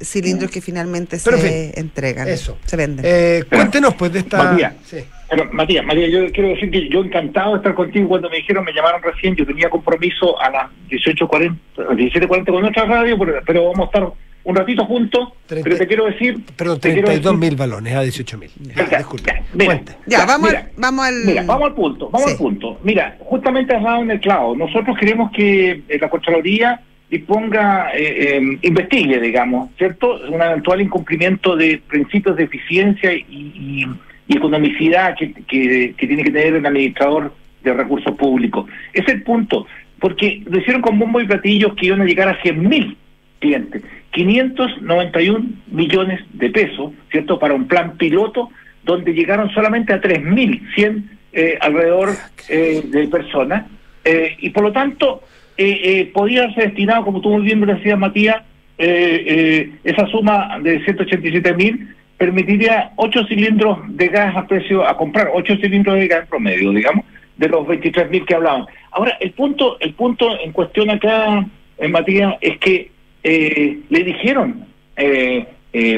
cilindros 0.00 0.50
que 0.50 0.60
finalmente 0.60 1.18
Pero, 1.22 1.38
se 1.38 1.48
fin, 1.48 1.72
entregan. 1.74 2.28
Eso. 2.28 2.56
Se 2.64 2.76
venden. 2.76 3.04
Eh, 3.06 3.44
cuéntenos 3.48 3.94
pues 3.94 4.12
de 4.12 4.20
esta. 4.20 4.42
Matías, 4.42 4.74
sí. 4.84 4.98
Pero, 5.28 5.52
Matías, 5.52 5.84
Matías, 5.84 6.10
yo 6.10 6.30
quiero 6.32 6.50
decir 6.50 6.70
que 6.70 6.88
yo 6.88 7.02
encantado 7.02 7.52
de 7.52 7.56
estar 7.56 7.74
contigo 7.74 8.08
cuando 8.08 8.30
me 8.30 8.36
dijeron, 8.36 8.64
me 8.64 8.72
llamaron 8.72 9.02
recién, 9.02 9.34
yo 9.34 9.44
tenía 9.44 9.68
compromiso 9.68 10.40
a 10.40 10.50
las 10.50 10.70
18.40, 10.88 11.56
17.40 11.76 12.46
con 12.46 12.60
nuestra 12.60 12.84
radio, 12.84 13.18
pero, 13.18 13.40
pero 13.44 13.64
vamos 13.72 13.80
a 13.80 13.84
estar 13.84 14.12
un 14.46 14.54
ratito 14.54 14.84
juntos, 14.84 15.30
30, 15.46 15.64
pero 15.64 15.76
te 15.76 15.86
quiero 15.88 16.04
decir... 16.06 16.38
Perdón, 16.56 16.78
32 16.78 17.36
mil 17.36 17.56
balones 17.56 17.94
a 17.96 18.02
18 18.02 18.38
mil. 18.38 18.50
Ya, 18.76 18.98
disculpe. 18.98 19.32
Mira, 19.52 19.82
ya, 20.06 20.24
vamos, 20.24 20.50
mira, 20.50 20.60
al, 20.60 20.70
vamos 20.76 21.04
al... 21.04 21.14
Mira, 21.24 21.42
vamos 21.42 21.68
al 21.68 21.74
punto, 21.74 22.10
vamos 22.10 22.28
sí. 22.28 22.32
al 22.32 22.38
punto. 22.38 22.78
Mira, 22.84 23.16
justamente 23.18 23.74
has 23.74 23.82
dado 23.82 24.02
en 24.02 24.12
el 24.12 24.20
clavo. 24.20 24.54
Nosotros 24.54 24.96
queremos 24.98 25.32
que 25.32 25.82
eh, 25.88 25.98
la 26.00 26.08
Contraloría 26.08 26.80
disponga, 27.10 27.90
eh, 27.92 28.36
eh, 28.36 28.58
investigue, 28.62 29.20
digamos, 29.20 29.70
¿cierto? 29.78 30.16
Un 30.28 30.40
eventual 30.40 30.80
incumplimiento 30.80 31.56
de 31.56 31.82
principios 31.84 32.36
de 32.36 32.44
eficiencia 32.44 33.12
y, 33.12 33.24
y, 33.28 33.84
y 34.28 34.36
economicidad 34.36 35.16
que, 35.18 35.32
que, 35.32 35.92
que 35.98 36.06
tiene 36.06 36.22
que 36.22 36.30
tener 36.30 36.54
el 36.54 36.66
administrador 36.66 37.34
de 37.64 37.72
recursos 37.72 38.14
públicos. 38.16 38.70
Ese 38.92 39.06
es 39.08 39.14
el 39.14 39.22
punto, 39.24 39.66
porque 39.98 40.40
lo 40.46 40.60
hicieron 40.60 40.82
con 40.82 41.00
bombo 41.00 41.20
y 41.20 41.26
platillos 41.26 41.74
que 41.74 41.86
iban 41.86 42.02
a 42.02 42.04
llegar 42.04 42.28
a 42.28 42.40
100 42.40 42.68
mil 42.68 42.96
clientes. 43.38 43.82
591 44.12 45.46
millones 45.68 46.20
de 46.32 46.50
pesos, 46.50 46.92
¿cierto? 47.10 47.38
Para 47.38 47.54
un 47.54 47.68
plan 47.68 47.96
piloto 47.96 48.50
donde 48.82 49.12
llegaron 49.12 49.50
solamente 49.50 49.92
a 49.92 50.00
3.100 50.00 51.02
eh, 51.32 51.58
alrededor 51.60 52.10
eh, 52.48 52.82
de 52.84 53.08
personas. 53.08 53.66
Eh, 54.04 54.36
y 54.38 54.50
por 54.50 54.62
lo 54.62 54.72
tanto, 54.72 55.22
eh, 55.58 56.10
podía 56.14 56.50
ser 56.54 56.68
destinado, 56.68 57.04
como 57.04 57.20
tú 57.20 57.30
muy 57.30 57.42
bien 57.42 57.60
me 57.60 57.66
decías, 57.66 57.98
Matías, 57.98 58.42
esa 58.78 60.06
suma 60.08 60.58
de 60.62 60.84
187 60.84 61.54
mil 61.54 61.94
permitiría 62.18 62.92
8 62.96 63.26
cilindros 63.26 63.78
de 63.88 64.08
gas 64.08 64.36
a 64.36 64.46
precio 64.46 64.86
a 64.86 64.96
comprar, 64.96 65.30
8 65.32 65.56
cilindros 65.60 65.96
de 65.96 66.08
gas 66.08 66.22
en 66.22 66.28
promedio, 66.28 66.72
digamos, 66.72 67.04
de 67.36 67.48
los 67.48 67.66
23 67.66 68.10
mil 68.10 68.24
que 68.24 68.34
hablaban. 68.34 68.66
Ahora, 68.90 69.16
el 69.20 69.32
punto, 69.32 69.78
el 69.80 69.94
punto 69.94 70.38
en 70.40 70.52
cuestión 70.52 70.90
acá, 70.90 71.46
Matías, 71.88 72.34
es 72.40 72.58
que 72.58 72.90
le 73.28 74.04
dijeron 74.04 74.66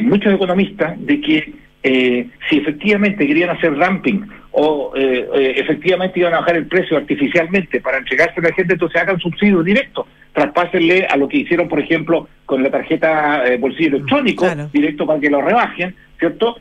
muchos 0.03 0.35
economistas 0.35 0.95
de 1.05 1.21
que 1.21 1.53
si 2.49 2.57
efectivamente 2.59 3.27
querían 3.27 3.51
hacer 3.51 3.77
ramping 3.77 4.23
o 4.61 4.93
eh, 4.97 5.29
eh, 5.35 5.55
efectivamente 5.57 6.19
iban 6.19 6.35
a 6.35 6.41
bajar 6.41 6.57
el 6.57 6.67
precio 6.67 6.97
artificialmente 6.97 7.81
para 7.81 7.99
entregarse 7.99 8.41
a 8.41 8.43
la 8.43 8.53
gente, 8.53 8.73
entonces 8.73 9.01
hagan 9.01 9.21
subsidio 9.21 9.63
directo, 9.63 10.07
traspásenle 10.33 11.07
a 11.07 11.17
lo 11.17 11.29
que 11.29 11.39
hicieron, 11.39 11.69
por 11.69 11.79
ejemplo, 11.79 12.29
con 12.45 12.63
la 12.65 12.71
tarjeta 12.71 13.47
eh, 13.47 13.57
bolsillo 13.57 13.97
electrónico, 13.97 14.47
directo 14.73 15.07
para 15.07 15.21
que 15.21 15.31
lo 15.31 15.43
rebajen, 15.43 15.95
¿cierto? 16.19 16.57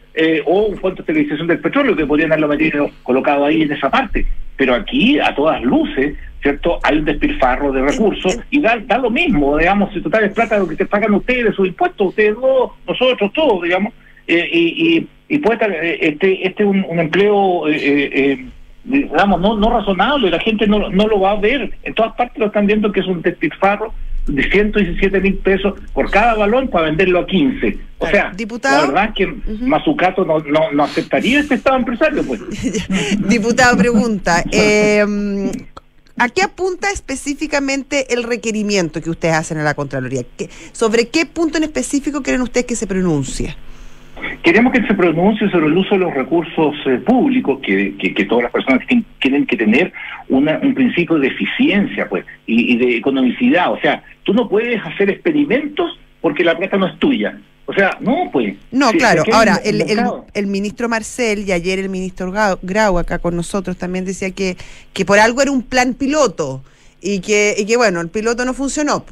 o 0.45 0.65
un 0.67 0.77
fondo 0.77 0.97
de 0.97 1.01
estabilización 1.01 1.47
del 1.47 1.60
petróleo 1.60 1.95
que 1.95 2.06
podrían 2.06 2.32
haberlo 2.32 2.49
metido, 2.49 2.91
colocado 3.01 3.45
ahí 3.45 3.63
en 3.63 3.71
esa 3.71 3.89
parte. 3.89 4.27
Pero 4.56 4.75
aquí, 4.75 5.19
a 5.19 5.34
todas 5.34 5.62
luces, 5.63 6.15
¿cierto? 6.41 6.80
Hay 6.84 6.97
un 6.97 7.06
despilfarro 7.06 7.71
de 7.71 7.82
recursos 7.82 8.39
y 8.50 8.62
da, 8.62 8.78
da 8.86 8.97
lo 8.97 9.10
mismo, 9.10 9.58
digamos, 9.58 9.93
si 9.93 10.02
total 10.02 10.26
es 10.26 10.34
plata 10.34 10.58
lo 10.58 10.67
que 10.67 10.76
te 10.76 10.86
pagan 10.86 11.13
ustedes, 11.13 11.56
sus 11.56 11.67
impuestos, 11.67 12.10
ustedes 12.10 12.36
dos, 12.36 12.71
nosotros 12.88 13.32
todos, 13.34 13.63
digamos, 13.63 13.93
y, 14.28 14.36
y 14.36 15.08
y 15.30 15.39
puede 15.39 15.56
estar 15.56 15.71
eh, 15.71 15.97
este 16.02 16.47
este 16.47 16.63
un, 16.63 16.86
un 16.88 17.00
empleo 17.00 17.67
eh, 17.67 18.10
eh, 18.13 18.45
digamos 18.84 19.41
no 19.41 19.58
no 19.58 19.69
razonable 19.69 20.30
la 20.30 20.39
gente 20.39 20.67
no, 20.67 20.89
no 20.89 21.08
lo 21.08 21.19
va 21.19 21.32
a 21.32 21.39
ver 21.39 21.71
en 21.84 21.93
todas 21.93 22.15
partes 22.15 22.38
lo 22.38 22.47
están 22.47 22.65
viendo 22.65 22.91
que 22.91 23.02
es 23.02 23.08
un 23.08 23.21
despilfarro 23.21 23.93
de 24.28 24.43
117 24.50 25.21
mil 25.21 25.36
pesos 25.36 25.73
por 25.93 26.12
cada 26.12 26.36
balón 26.36 26.67
para 26.67 26.88
venderlo 26.88 27.19
a 27.19 27.26
15. 27.26 27.80
O 28.00 28.08
sea, 28.08 28.34
¿Diputado? 28.36 28.82
la 28.82 28.88
verdad 28.88 29.06
es 29.06 29.15
que 29.15 29.26
uh 29.26 30.26
no, 30.26 30.39
no, 30.39 30.71
no, 30.73 30.84
aceptaría 30.84 31.39
este 31.39 31.56
Estado 31.56 31.78
empresario. 31.78 32.23
pues 32.28 32.41
Diputado, 33.30 33.78
pregunta. 33.78 34.43
¿A 36.19 36.30
qué 36.30 36.41
apunta 36.41 36.89
específicamente 36.91 38.12
el 38.12 38.23
requerimiento 38.23 39.01
que 39.01 39.12
ustedes 39.12 39.36
hacen 39.36 39.60
a 39.60 39.63
la 39.63 39.75
Contraloría? 39.75 40.23
¿Sobre 40.71 41.10
qué 41.10 41.27
punto 41.27 41.60
en 41.60 41.63
específico 41.63 42.23
quieren 42.23 42.41
ustedes 42.41 42.65
que 42.65 42.75
se 42.75 42.88
pronuncie? 42.88 43.56
Queremos 44.41 44.73
que 44.73 44.82
se 44.88 44.95
pronuncie 44.95 45.47
sobre 45.51 45.67
el 45.67 45.77
uso 45.77 45.93
de 45.93 45.99
los 45.99 46.13
recursos 46.15 46.73
eh, 46.88 46.97
públicos, 47.06 47.60
que, 47.62 47.95
que, 47.97 48.25
todas 48.25 48.45
las 48.45 48.51
personas 48.51 48.82
tienen, 49.19 49.45
que 49.45 49.58
tener 49.58 49.93
una, 50.30 50.58
un 50.63 50.73
principio 50.73 51.19
de 51.19 51.27
eficiencia 51.27 52.10
pues 52.10 52.25
y, 52.47 52.77
de 52.77 52.97
economicidad. 52.97 53.71
O 53.71 53.80
sea, 53.80 54.01
tú 54.23 54.34
no 54.34 54.49
puedes 54.49 54.84
hacer 54.84 55.12
experimentos 55.12 55.99
porque 56.19 56.43
la 56.43 56.58
plata 56.58 56.77
no 56.77 56.88
es 56.88 56.97
tuya. 56.97 57.38
O 57.69 57.73
sea, 57.73 57.97
no, 57.99 58.30
pues. 58.32 58.56
No, 58.71 58.91
claro. 58.91 59.23
Ahora, 59.32 59.60
el, 59.63 59.84
el, 60.34 60.47
ministro 60.47 60.88
Marcel 60.88 61.39
y 61.39 61.51
ayer 61.51 61.80
el 61.80 61.89
ministro 61.89 62.32
Grau 62.62 62.97
acá 62.97 63.19
con 63.19 63.36
nosotros 63.36 63.77
también 63.77 64.06
decía 64.06 64.32
que, 64.32 64.56
que 64.93 65.03
por 65.03 65.19
algo 65.19 65.41
era 65.41 65.51
un 65.51 65.62
plan 65.62 65.93
piloto 65.93 66.63
y 67.01 67.19
que, 67.19 67.56
y 67.58 67.65
que 67.65 67.75
bueno, 67.75 67.99
el 67.99 68.08
piloto 68.08 68.45
no 68.45 68.53
funcionó. 68.53 69.06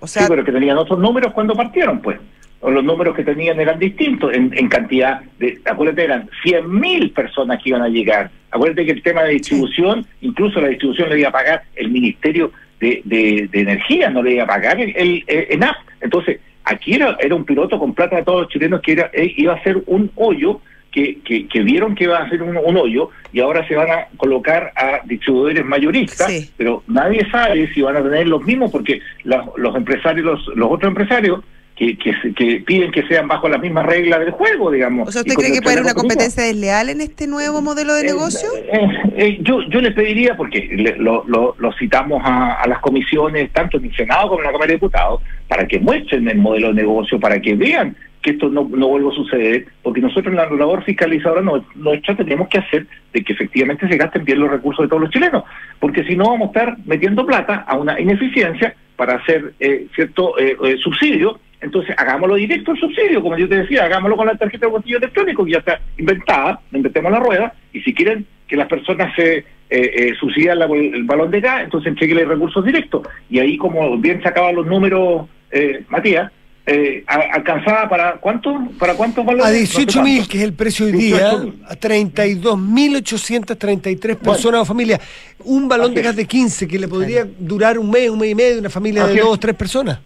O 0.00 0.06
sea, 0.08 0.22
sí, 0.22 0.28
pero 0.28 0.44
que 0.44 0.52
tenían 0.52 0.76
otros 0.76 0.98
números 0.98 1.32
cuando 1.32 1.54
partieron, 1.54 2.00
pues 2.02 2.18
los 2.62 2.84
números 2.84 3.14
que 3.14 3.22
tenían 3.22 3.60
eran 3.60 3.78
distintos 3.78 4.32
en, 4.34 4.50
cantidad 4.68 5.20
de, 5.38 5.60
acuérdate, 5.64 6.04
eran 6.04 6.28
100.000 6.44 7.12
personas 7.12 7.62
que 7.62 7.68
iban 7.68 7.82
a 7.82 7.88
llegar. 7.88 8.30
Acuérdate 8.50 8.86
que 8.86 8.92
el 8.92 9.02
tema 9.02 9.22
de 9.22 9.34
distribución, 9.34 10.06
incluso 10.20 10.60
la 10.60 10.68
distribución 10.68 11.08
le 11.10 11.20
iba 11.20 11.28
a 11.28 11.32
pagar 11.32 11.62
el 11.76 11.90
Ministerio 11.90 12.52
de, 12.80 13.02
de, 13.04 13.48
Energía, 13.52 14.10
no 14.10 14.22
le 14.22 14.32
iba 14.32 14.44
a 14.44 14.48
pagar 14.48 14.80
el, 14.80 14.94
el, 14.96 15.24
ENAP. 15.26 15.76
Entonces, 16.00 16.40
aquí 16.66 16.94
era, 16.94 17.16
era 17.20 17.34
un 17.34 17.44
piloto 17.44 17.78
con 17.78 17.94
plata 17.94 18.16
de 18.16 18.24
todos 18.24 18.42
los 18.42 18.50
chilenos 18.50 18.82
que 18.82 18.92
era, 18.92 19.10
eh, 19.14 19.32
iba 19.36 19.54
a 19.54 19.62
ser 19.62 19.82
un 19.86 20.10
hoyo 20.16 20.60
que, 20.90 21.18
que, 21.22 21.62
vieron 21.62 21.94
que 21.94 22.04
iba 22.04 22.18
a 22.18 22.28
ser 22.30 22.42
un, 22.42 22.56
hoyo 22.56 23.10
y 23.30 23.40
ahora 23.40 23.66
se 23.68 23.74
van 23.74 23.90
a 23.90 24.06
colocar 24.16 24.72
a 24.74 25.00
distribuidores 25.04 25.62
mayoristas, 25.64 26.52
pero 26.56 26.82
nadie 26.86 27.28
sabe 27.30 27.70
si 27.74 27.82
van 27.82 27.98
a 27.98 28.02
tener 28.02 28.26
los 28.26 28.42
mismos 28.44 28.70
porque 28.70 29.00
los, 29.24 29.44
los 29.58 29.76
empresarios, 29.76 30.24
los, 30.24 30.56
los 30.56 30.70
otros 30.70 30.88
empresarios 30.88 31.40
que, 31.76 31.98
que, 31.98 32.62
piden 32.66 32.90
que 32.90 33.06
sean 33.06 33.28
bajo 33.28 33.48
las 33.50 33.60
mismas 33.60 33.84
reglas 33.84 34.20
del 34.20 34.30
juego, 34.30 34.70
digamos. 34.70 35.08
O 35.08 35.12
sea, 35.12 35.20
¿usted 35.20 35.34
cree 35.34 35.52
que 35.52 35.60
puede 35.60 35.74
haber 35.74 35.84
una 35.84 35.94
competencia 35.94 36.42
desleal 36.42 36.88
en 36.88 37.02
este 37.02 37.26
nuevo 37.26 37.60
modelo 37.60 37.92
de 37.94 38.00
eh, 38.00 38.04
negocio? 38.06 38.48
Eh, 38.56 38.88
eh, 39.16 39.38
yo, 39.42 39.60
yo 39.68 39.82
le 39.82 39.90
pediría, 39.90 40.36
porque 40.36 40.94
lo, 40.98 41.24
lo, 41.26 41.72
citamos 41.78 42.22
a, 42.24 42.66
las 42.66 42.78
comisiones, 42.78 43.52
tanto 43.52 43.76
en 43.76 43.84
el 43.84 43.94
Senado 43.94 44.28
como 44.28 44.40
en 44.40 44.46
la 44.46 44.52
Cámara 44.52 44.68
de 44.68 44.74
Diputados, 44.74 45.20
para 45.48 45.68
que 45.68 45.78
muestren 45.78 46.26
el 46.28 46.38
modelo 46.38 46.68
de 46.68 46.74
negocio, 46.74 47.20
para 47.20 47.40
que 47.40 47.54
vean 47.54 47.94
que 48.22 48.30
esto 48.30 48.48
no, 48.48 48.66
no 48.68 48.88
vuelva 48.88 49.12
a 49.12 49.14
suceder, 49.14 49.66
porque 49.82 50.00
nosotros 50.00 50.28
en 50.28 50.36
la 50.36 50.48
labor 50.48 50.82
fiscalizadora 50.82 51.42
nuestra 51.74 52.16
tenemos 52.16 52.48
que 52.48 52.58
hacer 52.58 52.86
de 53.12 53.22
que 53.22 53.34
efectivamente 53.34 53.86
se 53.86 53.96
gasten 53.98 54.24
bien 54.24 54.40
los 54.40 54.50
recursos 54.50 54.84
de 54.84 54.88
todos 54.88 55.02
los 55.02 55.10
chilenos, 55.10 55.44
porque 55.78 56.04
si 56.04 56.16
no 56.16 56.30
vamos 56.30 56.48
a 56.48 56.58
estar 56.58 56.76
metiendo 56.86 57.26
plata 57.26 57.66
a 57.68 57.76
una 57.76 58.00
ineficiencia 58.00 58.74
para 58.96 59.16
hacer 59.16 59.52
cierto 59.94 60.34
subsidio 60.82 61.38
entonces, 61.60 61.94
hagámoslo 61.98 62.34
directo 62.34 62.72
el 62.72 62.78
subsidio, 62.78 63.22
como 63.22 63.36
yo 63.36 63.48
te 63.48 63.56
decía, 63.56 63.84
hagámoslo 63.84 64.16
con 64.16 64.26
la 64.26 64.36
tarjeta 64.36 64.66
de 64.66 64.72
bolsillo 64.72 64.98
electrónico, 64.98 65.44
que 65.44 65.52
ya 65.52 65.58
está 65.58 65.80
inventada, 65.96 66.60
inventemos 66.72 67.10
la 67.10 67.20
rueda, 67.20 67.54
y 67.72 67.80
si 67.80 67.94
quieren 67.94 68.26
que 68.46 68.56
las 68.56 68.68
personas 68.68 69.14
se 69.16 69.38
eh, 69.38 69.44
eh, 69.70 70.12
subsidian 70.20 70.60
el 70.62 71.04
balón 71.04 71.30
de 71.30 71.40
gas, 71.40 71.64
entonces 71.64 71.88
entreguen 71.88 72.28
recursos 72.28 72.64
directos. 72.64 73.06
Y 73.30 73.38
ahí, 73.38 73.56
como 73.56 73.96
bien 73.98 74.22
sacaban 74.22 74.54
los 74.54 74.66
números, 74.66 75.28
eh, 75.50 75.84
Matías, 75.88 76.30
eh, 76.68 77.04
alcanzaba 77.06 77.88
para 77.88 78.14
cuánto 78.14 78.52
para 78.76 78.94
cuántos 78.94 79.24
valores 79.24 79.46
a 79.46 79.52
18 79.52 80.02
mil 80.02 80.26
que 80.26 80.38
es 80.38 80.42
el 80.42 80.52
precio 80.52 80.86
hoy 80.86 80.92
día 80.92 81.40
a 81.64 81.76
32 81.76 82.58
mil 82.58 82.96
833 82.96 84.16
personas 84.16 84.62
o 84.62 84.64
familias. 84.64 85.00
Un 85.44 85.68
balón 85.68 85.94
de 85.94 86.02
gas 86.02 86.16
de 86.16 86.24
15 86.24 86.66
que 86.66 86.76
le 86.76 86.88
podría 86.88 87.24
durar 87.38 87.78
un 87.78 87.88
mes 87.88 88.10
un 88.10 88.18
mes 88.18 88.32
y 88.32 88.34
medio 88.34 88.58
una 88.58 88.68
familia 88.68 89.06
de 89.06 89.20
dos 89.20 89.34
o 89.34 89.36
tres 89.36 89.54
personas 89.54 90.00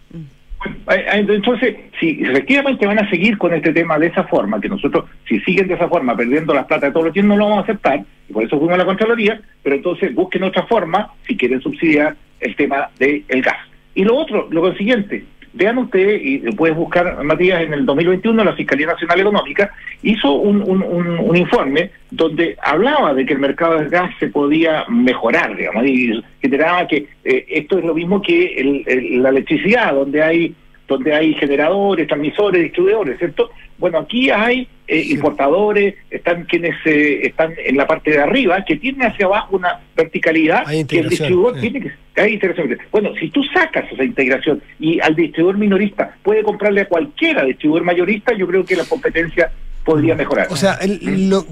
entonces, 1.13 1.77
si 1.99 2.21
efectivamente 2.23 2.87
van 2.87 2.99
a 2.99 3.09
seguir 3.09 3.39
con 3.39 3.55
este 3.55 3.73
tema 3.73 3.99
de 3.99 4.09
esa 4.09 4.25
forma, 4.25 4.61
que 4.61 4.69
nosotros, 4.69 5.05
si 5.29 5.41
siguen 5.41 5.69
de 5.69 5.75
esa 5.75 5.89
forma, 5.89 6.17
perdiendo 6.17 6.53
las 6.53 6.67
plata 6.67 6.87
de 6.87 6.93
todos 6.93 7.07
los 7.07 7.15
días, 7.15 7.27
no 7.27 7.37
lo 7.37 7.45
vamos 7.45 7.61
a 7.61 7.63
aceptar, 7.63 8.05
y 8.29 8.33
por 8.33 8.45
eso 8.45 8.59
fuimos 8.59 8.75
a 8.75 8.79
la 8.79 8.85
Contraloría, 8.85 9.41
pero 9.63 9.77
entonces 9.77 10.15
busquen 10.15 10.43
otra 10.43 10.65
forma 10.67 11.13
si 11.27 11.37
quieren 11.37 11.61
subsidiar 11.61 12.17
el 12.41 12.57
tema 12.57 12.91
del 12.99 13.43
gas. 13.43 13.59
Y 13.95 14.05
lo 14.05 14.17
otro, 14.17 14.49
lo 14.51 14.75
siguiente, 14.75 15.25
vean 15.53 15.79
ustedes, 15.79 16.21
y 16.23 16.39
puedes 16.53 16.77
buscar, 16.77 17.23
Matías, 17.25 17.63
en 17.63 17.73
el 17.73 17.87
2021 17.87 18.45
la 18.45 18.55
Fiscalía 18.55 18.87
Nacional 18.87 19.21
Económica 19.21 19.73
hizo 20.03 20.33
un, 20.33 20.63
un, 20.63 21.37
informe 21.37 21.91
donde 22.11 22.57
hablaba 22.63 23.15
de 23.15 23.25
que 23.25 23.35
el 23.35 23.39
mercado 23.39 23.79
del 23.79 23.89
gas 23.89 24.11
se 24.19 24.29
podía 24.29 24.85
mejorar, 24.89 25.57
digamos, 25.57 25.87
y 25.87 26.23
generaba 26.41 26.87
que 26.87 27.07
eh, 27.25 27.47
esto 27.49 27.79
es 27.79 27.85
lo 27.85 27.95
mismo 27.95 28.21
que 28.21 28.85
la 29.21 29.31
electricidad, 29.31 29.95
donde 29.95 30.23
hay 30.23 30.55
donde 30.91 31.15
hay 31.15 31.35
generadores, 31.35 32.09
transmisores, 32.09 32.61
distribuidores, 32.63 33.17
¿cierto? 33.17 33.51
Bueno, 33.79 34.01
aquí 34.01 34.29
hay 34.29 34.67
eh, 34.89 35.05
importadores, 35.11 35.95
están 36.11 36.45
quienes 36.47 36.75
eh, 36.85 37.29
están 37.29 37.53
en 37.65 37.77
la 37.77 37.87
parte 37.87 38.11
de 38.11 38.19
arriba, 38.19 38.65
que 38.65 38.75
tienen 38.75 39.07
hacia 39.07 39.27
abajo 39.27 39.57
una 39.57 39.79
verticalidad 39.97 40.67
que 40.67 40.99
el 40.99 41.09
distribuidor 41.09 41.61
tiene 41.61 41.81
que... 41.81 41.93
Hay 42.21 42.35
integración. 42.35 42.77
Bueno, 42.91 43.15
si 43.21 43.31
tú 43.31 43.43
sacas 43.55 43.85
esa 43.91 44.03
integración 44.03 44.61
y 44.81 45.01
al 45.01 45.15
distribuidor 45.15 45.59
minorista 45.59 46.17
puede 46.25 46.43
comprarle 46.43 46.81
a 46.81 46.89
cualquiera 46.89 47.45
distribuidor 47.45 47.85
mayorista, 47.85 48.35
yo 48.37 48.49
creo 48.49 48.65
que 48.65 48.75
la 48.75 48.85
competencia 48.85 49.53
podría 49.85 50.17
mejorar. 50.17 50.49
O 50.51 50.57
sea, 50.57 50.77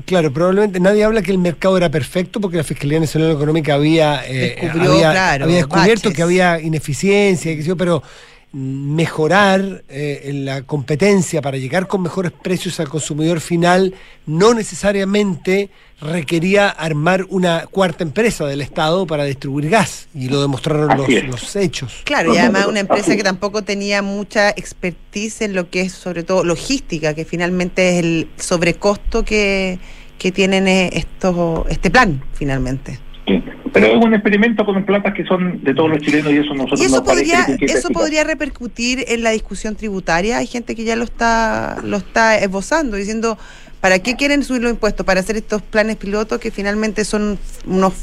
claro, 0.04 0.32
probablemente 0.32 0.80
nadie 0.80 1.04
habla 1.04 1.22
que 1.22 1.30
el 1.30 1.38
mercado 1.38 1.76
era 1.76 1.90
perfecto 1.90 2.40
porque 2.40 2.56
la 2.56 2.64
Fiscalía 2.64 2.98
Nacional 2.98 3.30
Económica 3.30 3.74
había, 3.74 4.20
eh, 4.28 4.68
había, 4.68 5.38
descubierto 5.46 6.12
que 6.12 6.22
había 6.22 6.60
ineficiencia, 6.60 7.54
pero 7.76 8.02
mejorar 8.52 9.84
eh, 9.88 10.30
la 10.32 10.62
competencia 10.62 11.42
para 11.42 11.58
llegar 11.58 11.86
con 11.86 12.00
mejores 12.00 12.32
precios 12.32 12.80
al 12.80 12.88
consumidor 12.88 13.40
final 13.40 13.94
no 14.24 14.54
necesariamente 14.54 15.68
requería 16.00 16.70
armar 16.70 17.26
una 17.28 17.66
cuarta 17.66 18.04
empresa 18.04 18.46
del 18.46 18.62
Estado 18.62 19.06
para 19.06 19.24
distribuir 19.24 19.68
gas 19.68 20.08
y 20.14 20.28
lo 20.28 20.40
demostraron 20.40 20.96
los, 20.96 21.56
hechos. 21.56 22.02
Claro, 22.04 22.34
y 22.34 22.38
además 22.38 22.66
una 22.66 22.80
empresa 22.80 23.16
que 23.16 23.22
tampoco 23.22 23.62
tenía 23.64 24.00
mucha 24.00 24.50
expertise 24.50 25.42
en 25.42 25.54
lo 25.54 25.68
que 25.68 25.82
es 25.82 25.92
sobre 25.92 26.22
todo 26.22 26.42
logística, 26.42 27.14
que 27.14 27.24
finalmente 27.26 27.90
es 27.90 28.04
el 28.04 28.30
sobrecosto 28.36 29.24
que, 29.24 29.78
que 30.18 30.32
tienen 30.32 30.68
eh, 30.68 30.90
estos, 30.94 31.66
este 31.68 31.90
plan 31.90 32.22
finalmente. 32.32 32.98
Pero 33.72 33.86
es 33.86 34.04
un 34.04 34.14
experimento 34.14 34.64
con 34.64 34.84
platas 34.84 35.14
que 35.14 35.24
son 35.24 35.62
de 35.62 35.74
todos 35.74 35.90
los 35.90 36.00
chilenos 36.00 36.32
y 36.32 36.36
eso 36.38 36.54
nosotros 36.54 36.80
¿Y 36.80 36.84
eso 36.84 36.96
nos 36.96 37.04
podría, 37.04 37.46
que 37.46 37.64
eso 37.66 37.88
podría 37.90 38.24
repercutir 38.24 39.04
en 39.08 39.22
la 39.22 39.30
discusión 39.30 39.76
tributaria? 39.76 40.38
Hay 40.38 40.46
gente 40.46 40.74
que 40.74 40.84
ya 40.84 40.96
lo 40.96 41.04
está, 41.04 41.78
lo 41.82 41.98
está 41.98 42.38
esbozando, 42.38 42.96
diciendo, 42.96 43.38
¿para 43.80 43.98
qué 44.00 44.16
quieren 44.16 44.44
subir 44.44 44.62
los 44.62 44.70
impuestos? 44.70 45.04
Para 45.04 45.20
hacer 45.20 45.36
estos 45.36 45.62
planes 45.62 45.96
pilotos 45.96 46.38
que 46.38 46.50
finalmente 46.50 47.04
son 47.04 47.38
unos... 47.66 47.94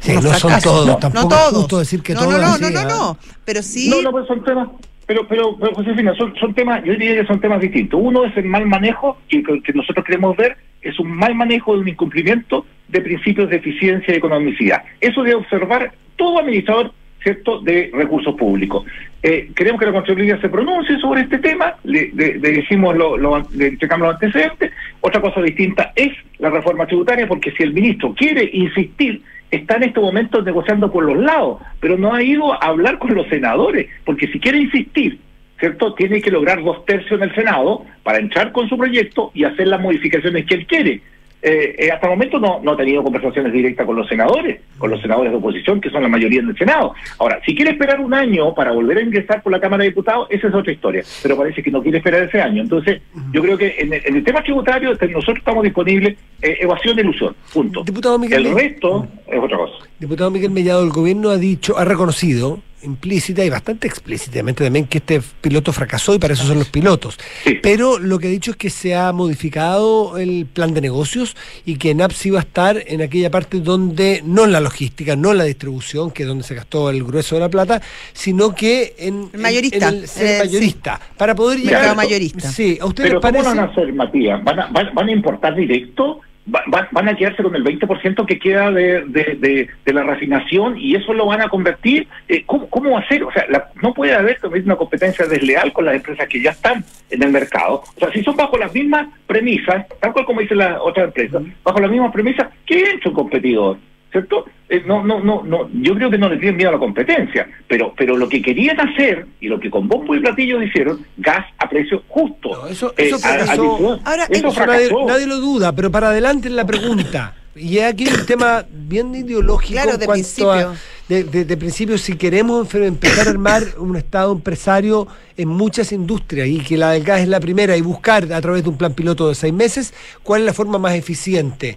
Sí, 0.00 0.12
no 0.12 0.22
son 0.22 0.32
fracasos. 0.32 0.62
todos, 0.62 0.86
No, 0.86 0.96
tampoco 0.98 1.28
no 1.28 1.34
es 1.34 1.42
todos. 1.42 1.58
justo 1.62 1.78
decir 1.78 2.02
que 2.02 2.14
no, 2.14 2.20
todos 2.20 2.32
no, 2.32 2.38
no, 2.38 2.46
así, 2.46 2.62
no, 2.62 2.70
no, 2.70 2.78
¿ah? 2.80 2.84
no, 2.84 3.18
pero 3.44 3.62
sí... 3.62 3.88
No, 3.88 4.02
no, 4.02 4.10
pues 4.10 4.26
son 4.26 4.44
temas, 4.44 4.68
pero, 5.06 5.26
pero, 5.26 5.56
pero 5.58 5.74
Josefina, 5.74 6.14
son, 6.16 6.34
son 6.36 6.54
temas, 6.54 6.84
yo 6.84 6.92
diría 6.92 7.20
que 7.20 7.26
son 7.26 7.40
temas 7.40 7.60
distintos. 7.60 7.98
Uno 8.02 8.24
es 8.24 8.36
el 8.36 8.44
mal 8.44 8.66
manejo, 8.66 9.16
que, 9.28 9.42
que 9.42 9.72
nosotros 9.72 10.04
queremos 10.04 10.36
ver, 10.36 10.56
es 10.82 10.98
un 10.98 11.10
mal 11.10 11.34
manejo 11.34 11.74
de 11.74 11.80
un 11.80 11.88
incumplimiento 11.88 12.66
de 12.88 13.00
principios 13.00 13.48
de 13.50 13.56
eficiencia 13.56 14.14
y 14.14 14.16
economicidad. 14.18 14.82
Eso 15.00 15.22
debe 15.22 15.36
observar 15.36 15.92
todo 16.16 16.38
administrador 16.40 16.92
cierto 17.22 17.60
de 17.60 17.90
recursos 17.92 18.34
públicos. 18.36 18.84
Eh, 19.22 19.50
queremos 19.54 19.80
que 19.80 19.86
la 19.86 19.92
Contraloría 19.92 20.40
se 20.40 20.48
pronuncie 20.48 20.98
sobre 20.98 21.22
este 21.22 21.38
tema, 21.38 21.74
le, 21.82 22.10
decimos, 22.12 22.96
lo, 22.96 23.16
lo- 23.16 23.44
le 23.54 23.70
los 23.72 24.14
antecedentes. 24.14 24.70
Otra 25.00 25.20
cosa 25.20 25.42
distinta 25.42 25.92
es 25.96 26.10
la 26.38 26.50
reforma 26.50 26.86
tributaria, 26.86 27.26
porque 27.26 27.50
si 27.52 27.64
el 27.64 27.72
ministro 27.72 28.14
quiere 28.14 28.48
insistir, 28.52 29.20
está 29.50 29.76
en 29.76 29.84
este 29.84 30.00
momento 30.00 30.42
negociando 30.42 30.92
por 30.92 31.04
los 31.04 31.16
lados, 31.18 31.60
pero 31.80 31.98
no 31.98 32.14
ha 32.14 32.22
ido 32.22 32.52
a 32.52 32.66
hablar 32.66 32.98
con 32.98 33.14
los 33.14 33.26
senadores, 33.28 33.88
porque 34.04 34.28
si 34.28 34.38
quiere 34.38 34.58
insistir, 34.58 35.18
¿cierto? 35.58 35.94
Tiene 35.94 36.20
que 36.22 36.30
lograr 36.30 36.62
dos 36.62 36.84
tercios 36.86 37.20
en 37.20 37.28
el 37.28 37.34
Senado 37.34 37.84
para 38.04 38.18
entrar 38.18 38.52
con 38.52 38.68
su 38.68 38.78
proyecto 38.78 39.32
y 39.34 39.42
hacer 39.42 39.66
las 39.66 39.80
modificaciones 39.80 40.46
que 40.46 40.54
él 40.54 40.66
quiere. 40.66 41.00
Eh, 41.40 41.76
eh, 41.78 41.90
hasta 41.92 42.06
el 42.08 42.14
momento 42.14 42.40
no, 42.40 42.60
no 42.62 42.72
ha 42.72 42.76
tenido 42.76 43.02
conversaciones 43.02 43.52
directas 43.52 43.86
con 43.86 43.94
los 43.94 44.08
senadores, 44.08 44.60
con 44.76 44.90
los 44.90 45.00
senadores 45.00 45.30
de 45.30 45.38
oposición, 45.38 45.80
que 45.80 45.88
son 45.88 46.02
la 46.02 46.08
mayoría 46.08 46.40
en 46.40 46.48
el 46.48 46.56
Senado. 46.58 46.94
Ahora, 47.18 47.40
si 47.46 47.54
quiere 47.54 47.70
esperar 47.70 48.00
un 48.00 48.12
año 48.12 48.52
para 48.54 48.72
volver 48.72 48.98
a 48.98 49.02
ingresar 49.02 49.40
por 49.42 49.52
la 49.52 49.60
Cámara 49.60 49.84
de 49.84 49.90
Diputados, 49.90 50.26
esa 50.30 50.48
es 50.48 50.54
otra 50.54 50.72
historia, 50.72 51.04
pero 51.22 51.36
parece 51.36 51.62
que 51.62 51.70
no 51.70 51.80
quiere 51.80 51.98
esperar 51.98 52.24
ese 52.24 52.40
año. 52.40 52.60
Entonces, 52.62 53.00
yo 53.32 53.40
creo 53.42 53.56
que 53.56 53.76
en 53.78 53.92
el, 53.92 54.02
en 54.04 54.16
el 54.16 54.24
tema 54.24 54.42
tributario 54.42 54.96
te- 54.96 55.06
nosotros 55.08 55.38
estamos 55.38 55.62
disponibles, 55.62 56.16
eh, 56.42 56.56
evasión 56.60 56.98
e 56.98 57.02
ilusión, 57.02 57.36
punto. 57.52 57.84
Diputado 57.84 58.18
Miguel 58.18 58.46
El 58.46 58.54
resto 58.54 59.06
es 59.26 59.38
otra 59.38 59.56
cosa. 59.58 59.74
Diputado 60.00 60.30
Miguel 60.32 60.50
Mellado, 60.50 60.82
el 60.82 60.90
gobierno 60.90 61.30
ha 61.30 61.36
dicho, 61.36 61.78
ha 61.78 61.84
reconocido 61.84 62.60
implícita 62.82 63.44
y 63.44 63.50
bastante 63.50 63.86
explícitamente 63.86 64.64
también 64.64 64.86
que 64.86 64.98
este 64.98 65.20
piloto 65.40 65.72
fracasó 65.72 66.14
y 66.14 66.18
para 66.18 66.34
eso 66.34 66.44
son 66.44 66.58
los 66.58 66.68
pilotos. 66.68 67.18
Sí. 67.44 67.58
Pero 67.62 67.98
lo 67.98 68.18
que 68.18 68.28
ha 68.28 68.30
dicho 68.30 68.52
es 68.52 68.56
que 68.56 68.70
se 68.70 68.94
ha 68.94 69.12
modificado 69.12 70.16
el 70.18 70.46
plan 70.46 70.74
de 70.74 70.80
negocios 70.80 71.36
y 71.64 71.76
que 71.76 71.94
NAPS 71.94 72.26
iba 72.26 72.38
a 72.38 72.42
estar 72.42 72.82
en 72.86 73.02
aquella 73.02 73.30
parte 73.30 73.60
donde, 73.60 74.22
no 74.24 74.44
en 74.44 74.52
la 74.52 74.60
logística, 74.60 75.16
no 75.16 75.32
en 75.32 75.38
la 75.38 75.44
distribución, 75.44 76.10
que 76.10 76.22
es 76.22 76.28
donde 76.28 76.44
se 76.44 76.54
gastó 76.54 76.90
el 76.90 77.02
grueso 77.04 77.34
de 77.36 77.40
la 77.40 77.48
plata, 77.48 77.80
sino 78.12 78.54
que 78.54 78.94
en, 78.98 79.30
El 79.32 79.40
mayorista. 79.40 79.88
en 79.88 79.94
el 79.96 80.08
ser 80.08 80.26
Eh, 80.26 80.38
mayorista. 80.46 81.00
Para 81.16 81.34
poder 81.34 81.58
Mercado 81.58 81.82
llegar... 81.82 81.96
mayorista. 81.96 82.48
Sí, 82.50 82.78
¿a 82.80 82.86
ustedes 82.86 83.10
Pero 83.10 83.20
¿cómo 83.20 83.42
van 83.42 83.58
a 83.58 83.64
hacer, 83.64 83.92
Matías? 83.92 84.42
¿Van 84.44 84.60
a, 84.60 84.66
van, 84.68 84.94
van 84.94 85.08
a 85.08 85.12
importar 85.12 85.54
directo? 85.54 86.20
Va- 86.54 86.64
va- 86.72 86.88
¿Van 86.92 87.08
a 87.08 87.14
quedarse 87.16 87.42
con 87.42 87.54
el 87.54 87.62
20% 87.64 88.24
que 88.26 88.38
queda 88.38 88.70
de, 88.70 89.02
de, 89.06 89.36
de- 89.38 89.68
de 89.84 89.92
la 89.92 90.02
refinación 90.02 90.78
y 90.78 90.94
eso 90.94 91.12
lo 91.12 91.26
van 91.26 91.42
a 91.42 91.48
convertir? 91.48 92.08
Eh, 92.28 92.42
¿cómo, 92.46 92.68
¿Cómo 92.70 92.96
hacer? 92.96 93.22
O 93.24 93.30
sea, 93.32 93.44
la- 93.48 93.68
no 93.82 93.92
puede 93.92 94.14
haber 94.14 94.38
una 94.64 94.76
competencia 94.76 95.26
desleal 95.26 95.72
con 95.72 95.84
las 95.84 95.96
empresas 95.96 96.26
que 96.28 96.40
ya 96.42 96.50
están 96.52 96.84
en 97.10 97.22
el 97.22 97.30
mercado. 97.30 97.82
O 97.96 97.98
sea, 97.98 98.10
si 98.12 98.22
son 98.22 98.36
bajo 98.36 98.56
las 98.56 98.72
mismas 98.72 99.08
premisas, 99.26 99.86
tal 100.00 100.12
cual 100.12 100.24
como 100.24 100.40
dice 100.40 100.54
la 100.54 100.80
otra 100.82 101.04
empresa, 101.04 101.40
bajo 101.62 101.80
las 101.80 101.90
mismas 101.90 102.12
premisas, 102.12 102.48
¿qué 102.66 102.92
hecho 102.94 103.10
un 103.10 103.14
competidor? 103.14 103.76
¿Cierto? 104.10 104.46
Eh, 104.70 104.82
no, 104.86 105.04
no, 105.04 105.20
no, 105.22 105.42
no, 105.44 105.68
yo 105.82 105.94
creo 105.94 106.10
que 106.10 106.16
no 106.18 106.28
le 106.28 106.36
tienen 106.38 106.56
miedo 106.56 106.70
a 106.70 106.72
la 106.74 106.78
competencia, 106.78 107.46
pero, 107.66 107.92
pero 107.96 108.16
lo 108.16 108.28
que 108.28 108.40
querían 108.40 108.78
hacer 108.80 109.26
y 109.40 109.48
lo 109.48 109.58
que 109.60 109.70
con 109.70 109.86
bombo 109.88 110.14
y 110.14 110.20
platillo 110.20 110.62
hicieron, 110.62 111.04
gas 111.18 111.44
a 111.58 111.68
precio 111.68 112.02
justo. 112.08 112.50
No, 112.52 112.66
eso- 112.66 112.92
Eh, 112.96 113.06
eso 113.06 113.16
a- 113.16 113.18
fracasó. 113.18 114.00
Ahora, 114.04 114.26
eso 114.30 114.48
Eso 114.48 115.06
nadie, 115.06 115.26
lo 115.26 115.36
duda, 115.40 115.72
pero 115.74 115.90
para 115.90 116.08
adelante 116.08 116.48
en 116.48 116.56
la 116.56 116.66
pregunta. 116.66 117.34
Y 117.54 117.78
aquí 117.80 118.06
hay 118.08 118.14
un 118.14 118.26
tema 118.26 118.64
bien 118.70 119.14
ideológico 119.14 119.72
Claro, 119.82 119.98
de 119.98 120.06
principio. 120.06 120.50
a 120.52 120.74
de, 121.08 121.24
de- 121.24 121.44
de 121.46 121.56
principio 121.56 121.96
si 121.98 122.16
queremos 122.16 122.68
empe- 122.68 122.86
empezar 122.86 123.26
a 123.26 123.30
armar 123.30 123.62
un 123.78 123.96
estado 123.96 124.30
empresario 124.32 125.08
en 125.36 125.48
muchas 125.48 125.90
industrias 125.92 126.46
y 126.48 126.58
que 126.60 126.76
la 126.76 126.92
del 126.92 127.02
gas 127.02 127.20
es 127.20 127.28
la 127.28 127.40
primera 127.40 127.76
y 127.76 127.80
buscar 127.80 128.30
a 128.32 128.40
través 128.42 128.62
de 128.62 128.68
un 128.68 128.76
plan 128.76 128.92
piloto 128.92 129.28
de 129.28 129.34
seis 129.34 129.52
meses 129.54 129.92
cuál 130.22 130.42
es 130.42 130.46
la 130.46 130.52
forma 130.52 130.78
más 130.78 130.94
eficiente. 130.94 131.76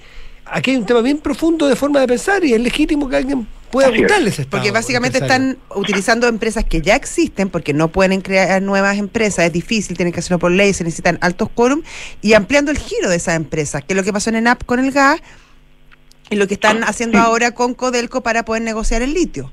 Aquí 0.53 0.71
hay 0.71 0.77
un 0.77 0.85
tema 0.85 1.01
bien 1.01 1.17
profundo 1.17 1.67
de 1.67 1.75
forma 1.75 1.99
de 2.01 2.07
pensar 2.07 2.43
y 2.43 2.53
es 2.53 2.59
legítimo 2.59 3.07
que 3.07 3.15
alguien 3.15 3.47
pueda 3.71 3.87
Así 3.87 4.03
es. 4.03 4.45
Porque 4.47 4.71
básicamente 4.71 5.19
empresario. 5.19 5.53
están 5.53 5.77
utilizando 5.77 6.27
empresas 6.27 6.65
que 6.65 6.81
ya 6.81 6.95
existen, 6.95 7.49
porque 7.49 7.73
no 7.73 7.87
pueden 7.87 8.19
crear 8.19 8.61
nuevas 8.61 8.97
empresas, 8.97 9.45
es 9.45 9.53
difícil, 9.53 9.95
tienen 9.95 10.13
que 10.13 10.19
hacerlo 10.19 10.39
por 10.39 10.51
ley, 10.51 10.73
se 10.73 10.83
necesitan 10.83 11.17
altos 11.21 11.47
quórum, 11.55 11.81
y 12.21 12.33
ampliando 12.33 12.69
el 12.69 12.77
giro 12.77 13.09
de 13.09 13.15
esas 13.15 13.35
empresas, 13.37 13.83
que 13.85 13.93
es 13.93 13.97
lo 13.97 14.03
que 14.03 14.11
pasó 14.11 14.29
en 14.29 14.35
ENAP 14.37 14.65
con 14.65 14.79
el 14.79 14.91
gas, 14.91 15.21
y 16.29 16.35
lo 16.35 16.47
que 16.47 16.55
están 16.55 16.83
haciendo 16.83 17.17
Sí. 17.17 17.23
ahora 17.25 17.51
con 17.51 17.73
Codelco 17.73 18.21
para 18.21 18.43
poder 18.43 18.61
negociar 18.61 19.01
el 19.01 19.13
litio. 19.13 19.51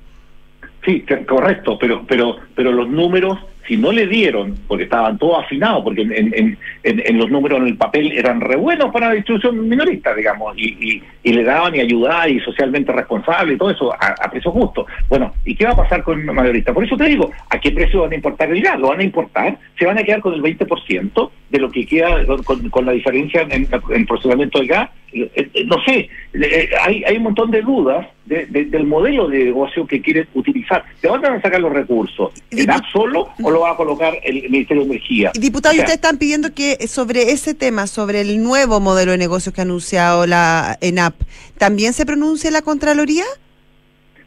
Sí, 0.85 1.05
correcto, 1.29 1.79
pero, 1.79 2.05
pero, 2.09 2.37
pero 2.57 2.73
los 2.73 2.89
números, 2.89 3.39
si 3.69 3.77
no 3.77 3.93
le 3.93 4.07
dieron, 4.07 4.55
porque 4.67 4.85
estaban 4.85 5.19
todos 5.19 5.45
afinados, 5.45 5.85
porque 5.85 6.01
en, 6.03 6.13
en, 6.13 6.35
en, 6.35 6.59
en- 6.83 7.03
en 7.07 7.19
los 7.19 7.31
números 7.31 7.61
en 7.61 7.67
el 7.69 7.77
papel 7.77 8.11
eran 8.13 8.41
re 8.41 8.57
buenos 8.57 8.91
para 8.91 9.09
la 9.09 9.15
distribución 9.15 9.69
minorista, 9.69 10.15
digamos, 10.15 10.55
y, 10.57 10.77
y, 10.81 11.03
y 11.23 11.33
le 11.35 11.45
daban 11.45 11.75
y 11.77 11.81
ayudaban 11.81 12.31
y 12.31 12.41
socialmente 12.41 12.91
responsable 12.93 13.53
y 13.55 13.59
todo 13.59 13.71
eso 13.71 13.93
a, 13.93 14.15
a 14.25 14.31
precio 14.31 14.51
justo. 14.51 14.87
Bueno, 15.09 15.35
¿y 15.45 15.55
qué 15.55 15.67
va 15.67 15.73
a 15.73 15.77
pasar 15.77 16.03
con 16.03 16.19
el 16.19 16.25
mayorista? 16.33 16.73
Por 16.73 16.85
eso 16.85 16.97
te 16.97 17.05
digo, 17.05 17.31
¿a 17.51 17.61
qué 17.61 17.71
precio 17.71 18.01
van 18.03 18.13
a 18.13 18.17
importar 18.17 18.51
el 18.51 18.63
gas? 18.63 18.81
¿Lo 18.81 18.89
van 18.89 19.01
a 19.01 19.05
importar? 19.05 19.59
¿Se 19.79 19.85
van 19.87 19.99
a 19.99 20.03
quedar 20.03 20.21
con 20.21 20.33
el 20.35 20.43
20% 20.43 21.31
de 21.51 21.59
lo 21.59 21.71
que 21.71 21.87
queda 21.87 22.25
con, 22.45 22.69
con- 22.71 22.87
la 22.87 22.93
diferencia 22.93 23.43
en, 23.51 23.69
el 23.95 24.07
procesamiento 24.07 24.59
del 24.59 24.69
gas? 24.69 24.91
Eh, 25.13 25.31
eh, 25.37 25.65
no 25.65 25.77
sé, 25.87 26.09
eh, 26.35 26.69
hay, 26.85 27.03
hay 27.05 27.17
un 27.17 27.23
montón 27.23 27.51
de 27.51 27.63
dudas 27.63 28.07
de- 28.27 28.45
de- 28.47 28.67
del 28.67 28.85
modelo 28.87 29.27
de 29.29 29.45
negocio 29.47 29.87
que 29.87 30.03
quieren 30.03 30.27
utilizar. 30.35 30.85
¿De 31.03 31.09
dónde 31.09 31.29
van 31.31 31.39
a 31.39 31.43
sacar 31.43 31.61
los 31.61 31.73
recursos? 31.73 32.31
¿En 32.51 32.59
Dipu- 32.67 32.75
app 32.77 32.85
solo 32.93 33.29
o 33.43 33.51
lo 33.59 33.65
va 33.65 33.73
a 33.73 33.77
colocar 33.77 34.19
el 34.23 34.43
Ministerio 34.51 34.85
de 34.85 34.91
Energía? 34.91 35.33
¿y 35.35 35.49
O 35.49 35.61
sea, 35.61 35.73
ustedes 35.73 35.91
están 35.91 36.19
pidiendo 36.19 36.55
que 36.55 36.87
sobre 36.87 37.33
ese 37.33 37.55
tema, 37.55 37.87
sobre 37.87 38.21
el 38.21 38.43
nuevo 38.43 38.81
modelo 38.81 39.13
de 39.13 39.19
negocios 39.19 39.55
que 39.55 39.61
ha 39.61 39.65
anunciado 39.65 40.27
la 40.27 40.79
ENAP, 40.81 41.15
¿también 41.59 41.93
se 41.93 42.07
pronuncie 42.07 42.51
la 42.51 42.63
Contraloría? 42.63 43.25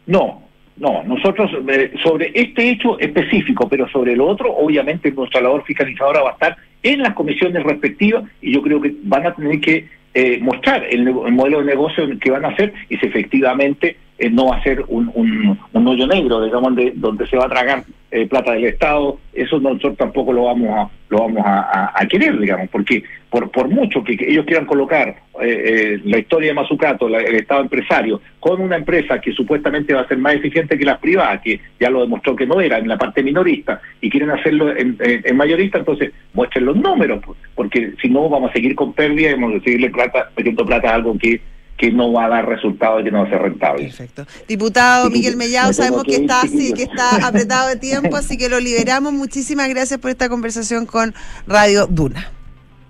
No, 0.06 0.42
no, 0.78 1.04
nosotros 1.04 1.50
eh, 1.70 1.94
sobre 2.04 2.32
este 2.34 2.70
hecho 2.70 3.00
específico, 3.00 3.70
pero 3.70 3.88
sobre 3.90 4.16
lo 4.16 4.28
otro, 4.28 4.54
obviamente 4.54 5.12
nuestra 5.12 5.42
labor 5.42 5.64
fiscalizadora 5.64 6.22
va 6.22 6.32
a 6.32 6.34
estar 6.34 6.58
en 6.84 7.02
las 7.02 7.14
comisiones 7.14 7.64
respectivas 7.64 8.24
y 8.42 8.54
yo 8.54 8.62
creo 8.62 8.82
que 8.82 8.94
van 9.04 9.28
a 9.28 9.34
tener 9.34 9.62
que 9.62 9.88
eh, 10.14 10.40
mostrar 10.42 10.84
el, 10.90 11.08
el 11.08 11.32
modelo 11.32 11.60
de 11.60 11.66
negocio 11.66 12.04
que 12.20 12.32
van 12.32 12.44
a 12.44 12.50
hacer 12.50 12.74
y 12.90 12.98
si 12.98 13.06
efectivamente 13.06 13.96
eh, 14.22 14.30
no 14.30 14.46
va 14.48 14.58
a 14.58 14.64
ser 14.64 14.86
un, 14.88 15.12
un, 15.16 15.88
hoyo 15.88 16.06
negro, 16.06 16.44
digamos, 16.46 16.76
de, 16.76 16.94
donde 16.96 17.26
se 17.26 17.38
va 17.38 17.46
a 17.46 17.50
tragar 17.50 17.84
eh, 18.12 18.28
plata 18.28 18.52
del 18.52 18.66
Estado, 18.66 19.18
eso 19.34 19.60
nosotros 19.60 19.98
tampoco 19.98 20.32
lo 20.32 20.44
vamos 20.44 20.70
a 20.70 20.90
lo 21.10 21.18
vamos 21.24 21.42
a, 21.44 22.06
querer, 22.08 22.40
digamos, 22.40 22.70
porque 22.70 23.04
por 23.30 23.50
por 23.50 23.68
mucho 23.68 24.04
que, 24.04 24.14
ellos 24.14 24.46
quieran 24.46 24.66
colocar 24.68 25.10
eh, 25.10 25.16
eh, 25.42 26.02
la 26.06 26.20
historia 26.20 26.50
de 26.50 26.54
Mazucato, 26.54 27.10
la- 27.10 27.20
el 27.20 27.36
Estado 27.36 27.62
empresario, 27.62 28.22
con 28.40 28.62
una 28.62 28.76
empresa 28.78 29.20
que 29.20 29.32
supuestamente 29.32 29.94
va 29.94 30.02
a 30.02 30.08
ser 30.08 30.20
más 30.20 30.36
eficiente 30.36 30.78
que 30.78 30.86
las 30.86 31.00
privadas, 31.00 31.42
que 31.42 31.60
ya 31.80 31.90
lo 31.90 32.02
demostró 32.02 32.36
que 32.36 32.46
no 32.46 32.62
era 32.62 32.78
en 32.78 32.88
la 32.88 32.98
parte 32.98 33.24
minorista, 33.24 33.82
y 34.02 34.10
quieren 34.12 34.30
hacerlo 34.30 34.72
en 34.78 35.36
mayorista, 35.36 35.80
entonces 35.80 36.12
muestren 36.34 36.66
los 36.66 36.78
números, 36.78 37.24
pues, 37.26 37.40
porque 37.56 37.94
si 38.00 38.08
no 38.08 38.30
vamos 38.30 38.52
a 38.52 38.54
seguir 38.54 38.76
con 38.76 38.94
pérdida 38.94 39.32
y 39.32 39.34
vamos 39.34 39.56
a 39.56 39.64
seguirle 39.64 39.90
plata, 39.90 40.30
metiendo 40.38 40.64
plata 40.66 40.92
a 40.92 40.96
algo 40.96 41.18
que 41.18 41.42
que 41.78 41.92
no 41.92 42.12
va 42.14 42.26
a 42.26 42.30
dar 42.30 42.48
resultados 42.48 43.02
y 43.02 43.06
que 43.06 43.12
no 43.12 43.22
va 43.22 43.28
a 43.28 43.30
ser 43.30 43.42
rentable. 43.42 43.84
Perfecto. 43.86 44.26
Diputado 44.48 45.10
Miguel 45.10 45.36
me 45.36 45.46
Mellado, 45.46 45.74
sabemos 45.74 46.04
que 46.04 46.16
está, 46.18 46.42
sí, 46.42 46.50
chiquillos. 46.50 46.74
que 46.78 46.84
está 46.84 47.26
apretado 47.28 47.70
de 47.70 47.76
tiempo, 47.78 48.16
así 48.16 48.38
que 48.38 48.50
lo 48.50 48.60
liberamos. 48.60 49.14
Muchísimas 49.14 49.68
gracias 49.70 50.00
por 50.00 50.12
esta 50.12 50.30
conversación 50.30 50.86
con 50.86 51.14
Radio 51.48 51.88
Duna. 51.88 52.30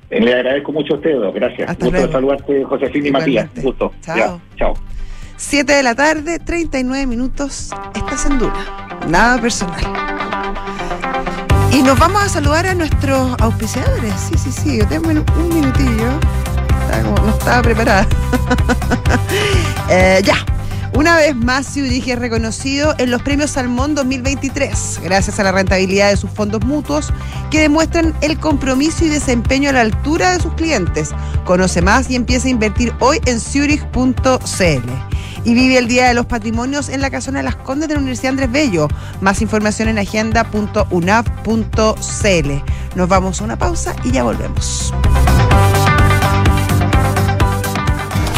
Eh, 0.10 0.20
Le 0.20 0.34
agradezco 0.34 0.74
mucho 0.74 0.96
a 0.96 0.98
ustedes, 0.98 1.20
dos. 1.20 1.34
gracias. 1.34 1.70
Hasta 1.70 1.86
Gusto 1.86 1.92
luego. 1.92 2.08
de 2.08 2.12
saludarte, 2.14 2.64
Josefina 2.66 3.08
y 3.08 3.12
Matías. 3.12 3.50
Gusto. 3.62 3.94
Chao. 4.02 4.18
Ya, 4.18 4.40
chao. 4.58 4.74
7 5.38 5.74
de 5.74 5.84
la 5.84 5.96
tarde, 5.96 6.38
39 6.40 7.08
minutos. 7.08 7.70
Estás 7.96 8.26
en 8.26 8.38
Duna. 8.40 9.00
Nada 9.08 9.40
personal. 9.42 9.82
Y 11.72 11.82
nos 11.82 11.98
vamos 11.98 12.22
a 12.22 12.30
saludar 12.30 12.68
a 12.68 12.76
nuestros 12.76 13.36
auspiciadores. 13.40 14.14
Sí, 14.20 14.38
sí, 14.38 14.52
sí. 14.52 14.78
Denme 14.90 15.24
un 15.38 15.50
minutillo. 15.50 16.20
Como- 17.04 17.18
no 17.26 17.30
estaba 17.30 17.62
preparada. 17.62 18.08
Eh, 19.90 20.22
ya. 20.24 20.36
Una 20.94 21.16
vez 21.18 21.36
más, 21.36 21.68
Zurich 21.74 22.08
es 22.08 22.18
reconocido 22.20 22.94
en 22.98 23.12
los 23.12 23.22
premios 23.22 23.52
Salmón 23.52 23.94
2023, 23.96 25.00
gracias 25.04 25.38
a 25.40 25.44
la 25.44 25.52
rentabilidad 25.54 26.10
de 26.10 26.18
sus 26.18 26.30
fondos 26.30 26.64
mutuos 26.66 27.12
que 27.50 27.62
demuestran 27.62 28.14
el 28.22 28.38
compromiso 28.40 29.06
y 29.06 29.10
desempeño 29.10 29.70
a 29.70 29.74
la 29.74 29.82
altura 29.82 30.32
de 30.34 30.40
sus 30.42 30.54
clientes. 30.54 31.12
Conoce 31.46 31.82
más 31.82 32.10
y 32.10 32.16
empieza 32.16 32.48
a 32.48 32.52
invertir 32.52 32.94
hoy 33.00 33.20
en 33.26 33.40
Zurich.cl. 33.40 34.90
y 35.46 35.54
vive 35.54 35.78
el 35.78 35.88
Día 35.88 36.08
de 36.10 36.14
los 36.14 36.26
Patrimonios 36.26 36.90
en 36.90 37.00
la 37.02 37.10
Casona 37.10 37.40
de 37.40 37.44
las 37.44 37.56
Condes 37.58 37.88
de 37.88 37.94
la 37.96 38.00
Universidad 38.02 38.32
Andrés 38.32 38.52
Bello. 38.52 38.88
Más 39.22 39.42
información 39.42 39.88
en 39.90 39.98
agenda.unav.cl. 40.00 42.52
Nos 42.96 43.08
vamos 43.10 43.40
a 43.42 43.44
una 43.46 43.58
pausa 43.58 43.96
y 44.04 44.12
ya 44.12 44.24
volvemos. 44.24 44.94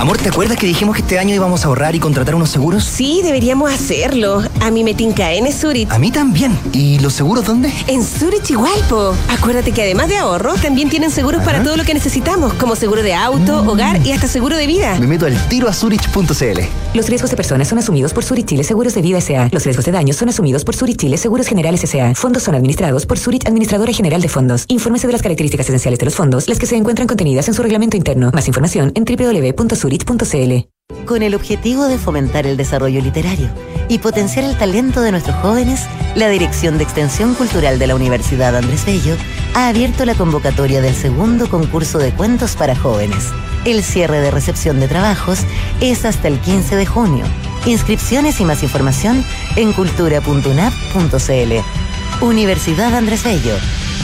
Amor, 0.04 0.18
¿te 0.18 0.28
acuerdas 0.28 0.58
que 0.58 0.68
dijimos 0.68 0.98
que 0.98 1.02
este 1.02 1.18
año 1.18 1.34
íbamos 1.34 1.64
a 1.64 1.70
ahorrar 1.70 1.96
y 1.96 2.00
contratar 2.02 2.36
unos 2.36 2.50
seguros? 2.50 2.84
Sí, 2.84 3.22
deberíamos 3.24 3.72
hacerlo. 3.72 4.44
A 4.60 4.70
mí 4.70 4.84
me 4.84 4.94
tinca 4.94 5.32
en 5.32 5.50
Zurich. 5.50 5.90
A 5.90 5.98
mí 5.98 6.12
también. 6.12 6.60
¿Y 6.74 7.00
los 7.00 7.14
seguros 7.14 7.46
dónde? 7.46 7.72
En 7.88 8.04
Zurich 8.04 8.50
igual, 8.50 8.78
po. 8.90 9.16
Acuérdate 9.30 9.72
que 9.72 9.82
además 9.82 10.10
de 10.10 10.18
ahorro, 10.18 10.56
también 10.56 10.90
tienen 10.90 11.10
seguros 11.10 11.42
para 11.44 11.64
todo 11.64 11.78
lo 11.78 11.86
que 11.86 11.94
necesitamos, 11.94 12.54
como 12.56 12.76
seguro 12.76 13.02
de 13.02 13.14
auto, 13.14 13.64
mm. 13.64 13.70
hogar 13.70 14.06
y 14.06 14.12
hasta 14.12 14.28
seguro 14.28 14.58
de 14.58 14.68
vida. 14.68 15.00
Me 15.00 15.08
meto 15.08 15.26
al 15.26 15.48
tiro 15.48 15.70
a 15.70 15.74
Zurich.cl. 15.74 16.60
Los 16.94 17.10
riesgos 17.10 17.32
de 17.32 17.36
personas 17.36 17.68
son 17.68 17.80
asumidos 17.80 18.14
por 18.14 18.24
Zurich 18.24 18.46
Chile 18.46 18.64
Seguros 18.64 18.94
de 18.94 19.02
Vida 19.02 19.18
S.A. 19.18 19.50
Los 19.52 19.64
riesgos 19.64 19.86
de 19.86 19.92
daños 19.92 20.16
son 20.16 20.30
asumidos 20.30 20.64
por 20.64 20.76
Zurich 20.76 20.98
Chile 20.98 21.18
Seguros 21.18 21.48
Generales 21.48 21.84
S.A. 21.84 22.14
Fondos 22.14 22.44
son 22.44 22.54
administrados 22.54 23.08
por 23.08 23.18
Zurich 23.18 23.48
Administradora 23.48 23.92
General 23.92 24.22
de 24.22 24.30
Fondos. 24.30 24.66
Infórmese 24.68 25.08
de 25.08 25.14
las 25.14 25.24
características 25.24 25.68
esenciales 25.68 25.98
de 25.98 26.06
los 26.06 26.16
fondos, 26.16 26.48
las 26.48 26.60
que 26.60 26.68
se 26.68 26.76
encuentran 26.76 27.08
contenidas 27.08 27.48
en 27.48 27.56
su 27.56 27.64
reglamento 27.64 27.98
interno. 27.98 28.30
Más 28.32 28.48
información 28.48 28.92
en 28.96 29.06
www.zurich.cl 29.06 30.70
con 31.06 31.24
el 31.24 31.36
objetivo 31.36 31.88
de 31.88 31.98
fomentar 31.98 32.48
el 32.48 32.58
desarrollo 32.58 33.02
literario 33.02 33.50
y 33.90 34.00
potenciar 34.00 34.46
el 34.46 34.58
talento 34.58 35.02
de 35.02 35.12
nuestros 35.12 35.36
jóvenes, 35.38 35.82
la 36.16 36.30
Dirección 36.30 36.78
de 36.78 36.84
Extensión 36.84 37.36
Cultural 37.36 37.80
de 37.80 37.88
la 37.88 37.96
Universidad 37.96 38.56
Andrés 38.56 38.86
Bello 38.86 39.16
ha 39.54 39.68
abierto 39.68 40.06
la 40.06 40.16
convocatoria 40.16 40.82
del 40.82 40.96
segundo 40.96 41.50
concurso 41.50 42.00
de 42.00 42.12
cuentos 42.12 42.56
para 42.56 42.76
jóvenes. 42.76 43.30
El 43.66 43.84
cierre 43.84 44.20
de 44.20 44.32
recepción 44.32 44.80
de 44.80 44.88
trabajos 44.88 45.40
es 45.82 46.06
hasta 46.06 46.28
el 46.28 46.40
15 46.40 46.76
de 46.76 46.86
junio. 46.86 47.26
Inscripciones 47.66 48.40
y 48.42 48.46
más 48.46 48.64
información 48.64 49.24
en 49.56 49.74
cultura.unap.cl. 49.74 52.26
Universidad 52.26 52.94
Andrés 52.94 53.24
Bello, 53.24 53.56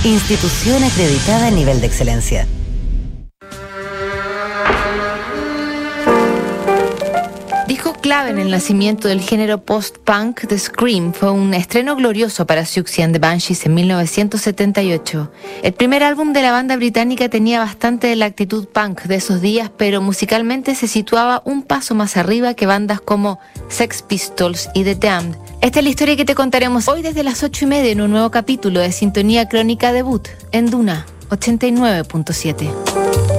institución 0.04 0.84
acreditada 0.84 1.48
a 1.48 1.52
nivel 1.52 1.82
de 1.82 1.88
excelencia. 1.88 2.48
Clave 8.10 8.32
en 8.32 8.40
el 8.40 8.50
nacimiento 8.50 9.08
del 9.08 9.22
género 9.22 9.64
post-punk, 9.64 10.48
The 10.48 10.58
Scream 10.58 11.14
fue 11.14 11.30
un 11.30 11.54
estreno 11.54 11.96
glorioso 11.96 12.48
para 12.48 12.66
Siouxsie 12.66 13.04
and 13.04 13.14
the 13.14 13.20
Banshees 13.20 13.68
en 13.68 13.76
1978. 13.76 15.32
El 15.62 15.74
primer 15.74 16.02
álbum 16.02 16.34
de 16.34 16.42
la 16.42 16.52
banda 16.52 16.76
británica 16.76 17.30
tenía 17.30 17.60
bastante 17.60 18.08
de 18.08 18.16
la 18.16 18.26
actitud 18.26 18.66
punk 18.66 19.04
de 19.04 19.14
esos 19.14 19.42
días, 19.42 19.70
pero 19.78 20.02
musicalmente 20.02 20.74
se 20.74 20.88
situaba 20.88 21.44
un 21.46 21.62
paso 21.62 21.94
más 21.94 22.18
arriba 22.18 22.56
que 22.56 22.66
bandas 22.66 23.00
como 23.00 23.38
Sex 23.68 24.02
Pistols 24.02 24.70
y 24.74 24.86
The 24.86 24.96
Damned. 24.96 25.36
Esta 25.62 25.78
es 25.78 25.84
la 25.84 25.92
historia 25.92 26.16
que 26.16 26.26
te 26.26 26.34
contaremos 26.34 26.88
hoy 26.88 27.04
desde 27.04 27.22
las 27.22 27.44
8 27.44 27.66
y 27.66 27.68
media 27.68 27.92
en 27.92 28.02
un 28.02 28.10
nuevo 28.10 28.32
capítulo 28.32 28.80
de 28.80 28.92
Sintonía 28.92 29.48
Crónica 29.48 29.94
Debut 29.94 30.28
en 30.52 30.72
Duna 30.72 31.06
89.7. 31.30 33.39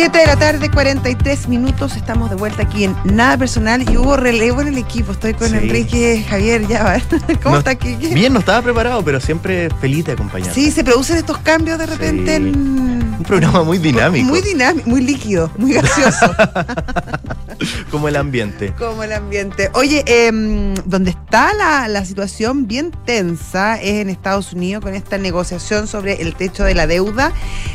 7 0.00 0.16
de 0.16 0.26
la 0.26 0.36
tarde, 0.36 0.70
43 0.70 1.48
minutos. 1.48 1.94
Estamos 1.94 2.30
de 2.30 2.36
vuelta 2.36 2.62
aquí 2.62 2.84
en 2.84 2.96
Nada 3.04 3.36
Personal 3.36 3.82
y 3.82 3.98
hubo 3.98 4.16
relevo 4.16 4.62
en 4.62 4.68
el 4.68 4.78
equipo. 4.78 5.12
Estoy 5.12 5.34
con 5.34 5.54
Enrique 5.54 6.24
Javier 6.26 6.66
ya 6.66 6.98
¿Cómo 7.42 7.58
está 7.58 7.72
aquí? 7.72 7.96
Bien, 7.96 8.32
no 8.32 8.38
estaba 8.38 8.62
preparado, 8.62 9.04
pero 9.04 9.20
siempre 9.20 9.68
feliz 9.78 10.06
de 10.06 10.12
acompañar. 10.12 10.54
Sí, 10.54 10.70
se 10.70 10.84
producen 10.84 11.18
estos 11.18 11.36
cambios 11.36 11.78
de 11.78 11.84
repente 11.84 12.36
en. 12.36 12.46
Un 13.18 13.24
programa 13.26 13.62
muy 13.62 13.76
dinámico. 13.76 14.26
Muy 14.26 14.40
dinámico, 14.40 14.88
muy 14.88 15.02
líquido, 15.02 15.50
muy 15.58 15.74
gaseoso. 15.74 16.34
Como 17.90 18.08
el 18.08 18.16
ambiente. 18.16 18.72
Como 18.78 19.02
el 19.02 19.12
ambiente. 19.12 19.70
Oye, 19.74 20.04
eh, 20.06 20.30
donde 20.84 21.10
está 21.10 21.52
la, 21.54 22.04
situación 22.04 22.66
bien 22.66 22.92
tensa 23.04 23.80
es 23.80 24.00
en 24.00 24.08
Estados 24.08 24.52
Unidos 24.52 24.82
con 24.82 24.94
esta 24.94 25.18
negociación 25.18 25.86
sobre 25.86 26.22
el 26.22 26.34
techo 26.34 26.64
de 26.64 26.74
la 26.74 26.86
deuda. 26.86 27.32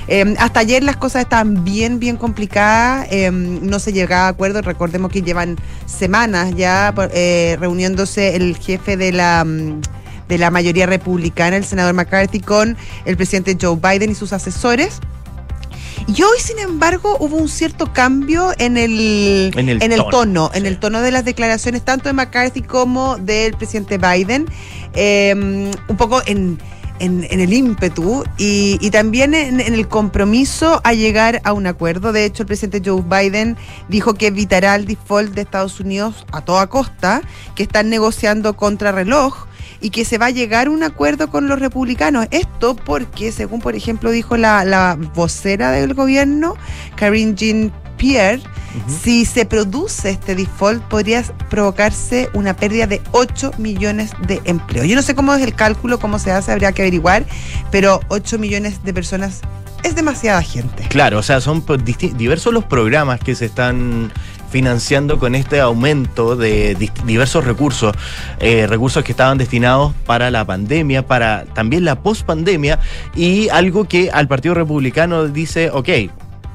Em, 0.08 0.36
hasta 0.40 0.62
ayer 0.62 0.84
las 0.84 0.98
cosas 0.98 1.22
estaban 1.24 1.64
bien, 1.64 2.00
bien 2.00 2.18
complicadas. 2.18 3.08
Em, 3.12 3.66
no 3.66 3.80
se 3.80 3.94
llegaba 3.94 4.26
a 4.26 4.30
acuerdo. 4.30 4.62
Recordemos 4.62 5.12
que 5.12 5.22
llevan 5.22 5.58
semanas 5.86 6.54
ya 6.56 6.94
eh, 7.14 7.58
reuniéndose 7.60 8.36
el 8.36 8.58
jefe 8.58 8.98
de 8.98 9.12
la 9.12 9.46
mm, 9.46 9.82
de 10.28 10.40
la 10.40 10.50
mayoría 10.50 10.88
republicana, 10.88 11.56
el 11.56 11.66
senador 11.66 11.94
McCarthy, 11.94 12.40
con 12.40 12.78
el 13.06 13.16
presidente 13.16 13.58
Joe 13.62 13.76
Biden 13.76 14.12
y 14.12 14.16
sus 14.16 14.34
asesores. 14.34 15.00
Y 16.08 16.22
hoy, 16.22 16.40
sin 16.40 16.60
embargo, 16.60 17.18
hubo 17.20 17.38
un 17.38 17.50
cierto 17.50 17.92
cambio 17.92 18.52
en 18.58 18.78
el, 18.78 19.52
en 19.56 19.92
el, 19.92 20.04
tono, 20.10 20.52
en 20.54 20.66
el 20.66 20.78
tono 20.80 21.02
de 21.02 21.12
las 21.12 21.26
declaraciones, 21.26 21.84
tanto 21.84 22.10
de 22.10 22.14
McCarthy 22.14 22.62
como 22.62 23.18
del 23.18 23.56
presidente 23.56 23.98
Biden, 23.98 24.46
em, 24.94 25.72
un 25.88 25.98
poco 25.98 26.22
en, 26.26 26.60
el 27.00 27.54
ímpetu 27.54 28.24
y, 28.38 28.90
también 28.92 29.34
en, 29.34 29.60
el 29.60 29.88
compromiso 29.88 30.80
a 30.84 30.94
llegar 30.94 31.42
a 31.44 31.54
un 31.54 31.68
acuerdo. 31.68 32.14
De 32.14 32.24
hecho, 32.26 32.44
el 32.44 32.48
presidente 32.48 32.82
Joe 32.84 33.02
Biden 33.02 33.58
dijo 33.90 34.14
que 34.14 34.28
evitará 34.28 34.76
el 34.76 34.86
default 34.86 35.34
de 35.34 35.42
Estados 35.42 35.80
Unidos 35.80 36.26
a 36.32 36.42
toda 36.42 36.68
costa, 36.68 37.22
que 37.56 37.64
están 37.64 37.90
negociando 37.90 38.56
contra 38.56 38.92
reloj 38.92 39.48
y 39.82 39.90
que 39.90 40.06
se 40.06 40.18
va 40.18 40.28
a 40.28 40.32
llegar 40.32 40.68
a 40.68 40.70
un 40.72 40.84
acuerdo 40.84 41.30
con 41.30 41.48
los 41.48 41.60
republicanos. 41.60 42.28
Esto 42.32 42.76
porque, 42.76 43.32
según 43.32 43.62
por 43.62 43.76
ejemplo 43.76 44.12
dijo 44.12 44.38
la, 44.38 44.98
vocera 45.14 45.72
del 45.72 45.94
gobierno, 45.94 46.56
Karine 46.96 47.36
Jean 47.36 47.74
Pierre, 47.98 48.42
si 49.02 49.26
se 49.26 49.46
produce 49.46 50.10
este 50.10 50.36
default 50.36 50.84
podría 50.84 51.24
provocarse 51.50 52.30
una 52.34 52.56
pérdida 52.56 52.88
de 52.88 53.02
8 53.12 53.54
millones 53.58 54.12
de 54.28 54.42
empleos. 54.46 54.88
Yo 54.88 54.96
no 54.96 55.02
sé 55.02 55.16
cómo 55.16 55.34
es 55.34 55.42
el 55.42 55.56
cálculo, 55.56 56.00
cómo 56.00 56.20
se 56.20 56.32
hace, 56.32 56.52
habría 56.52 56.74
que 56.74 56.82
averiguar, 56.82 57.26
pero 57.72 58.02
8 58.10 58.38
millones 58.38 58.84
de 58.84 58.94
personas 58.94 59.42
es 59.84 59.96
demasiada 59.96 60.42
gente. 60.42 60.88
Claro, 60.90 61.20
o 61.20 61.24
sea, 61.24 61.40
son 61.42 61.64
diversos 62.18 62.54
los 62.54 62.66
programas 62.66 63.20
que 63.20 63.36
se 63.36 63.46
están 63.46 64.12
financiando 64.50 65.20
con 65.20 65.36
este 65.36 65.60
aumento 65.60 66.36
de 66.36 66.76
diversos 67.06 67.46
recursos, 67.46 67.94
eh, 68.40 68.68
recursos 68.68 69.04
que 69.04 69.12
estaban 69.12 69.38
destinados 69.38 69.94
para 70.06 70.32
la 70.32 70.46
pandemia, 70.46 71.06
para 71.06 71.46
también 71.54 71.86
la 71.86 72.02
pospandemia 72.02 72.80
y 73.16 73.50
algo 73.50 73.86
que 73.86 74.12
al 74.12 74.28
Partido 74.28 74.54
Republicano 74.54 75.28
dice, 75.28 75.70
ok, 75.72 75.90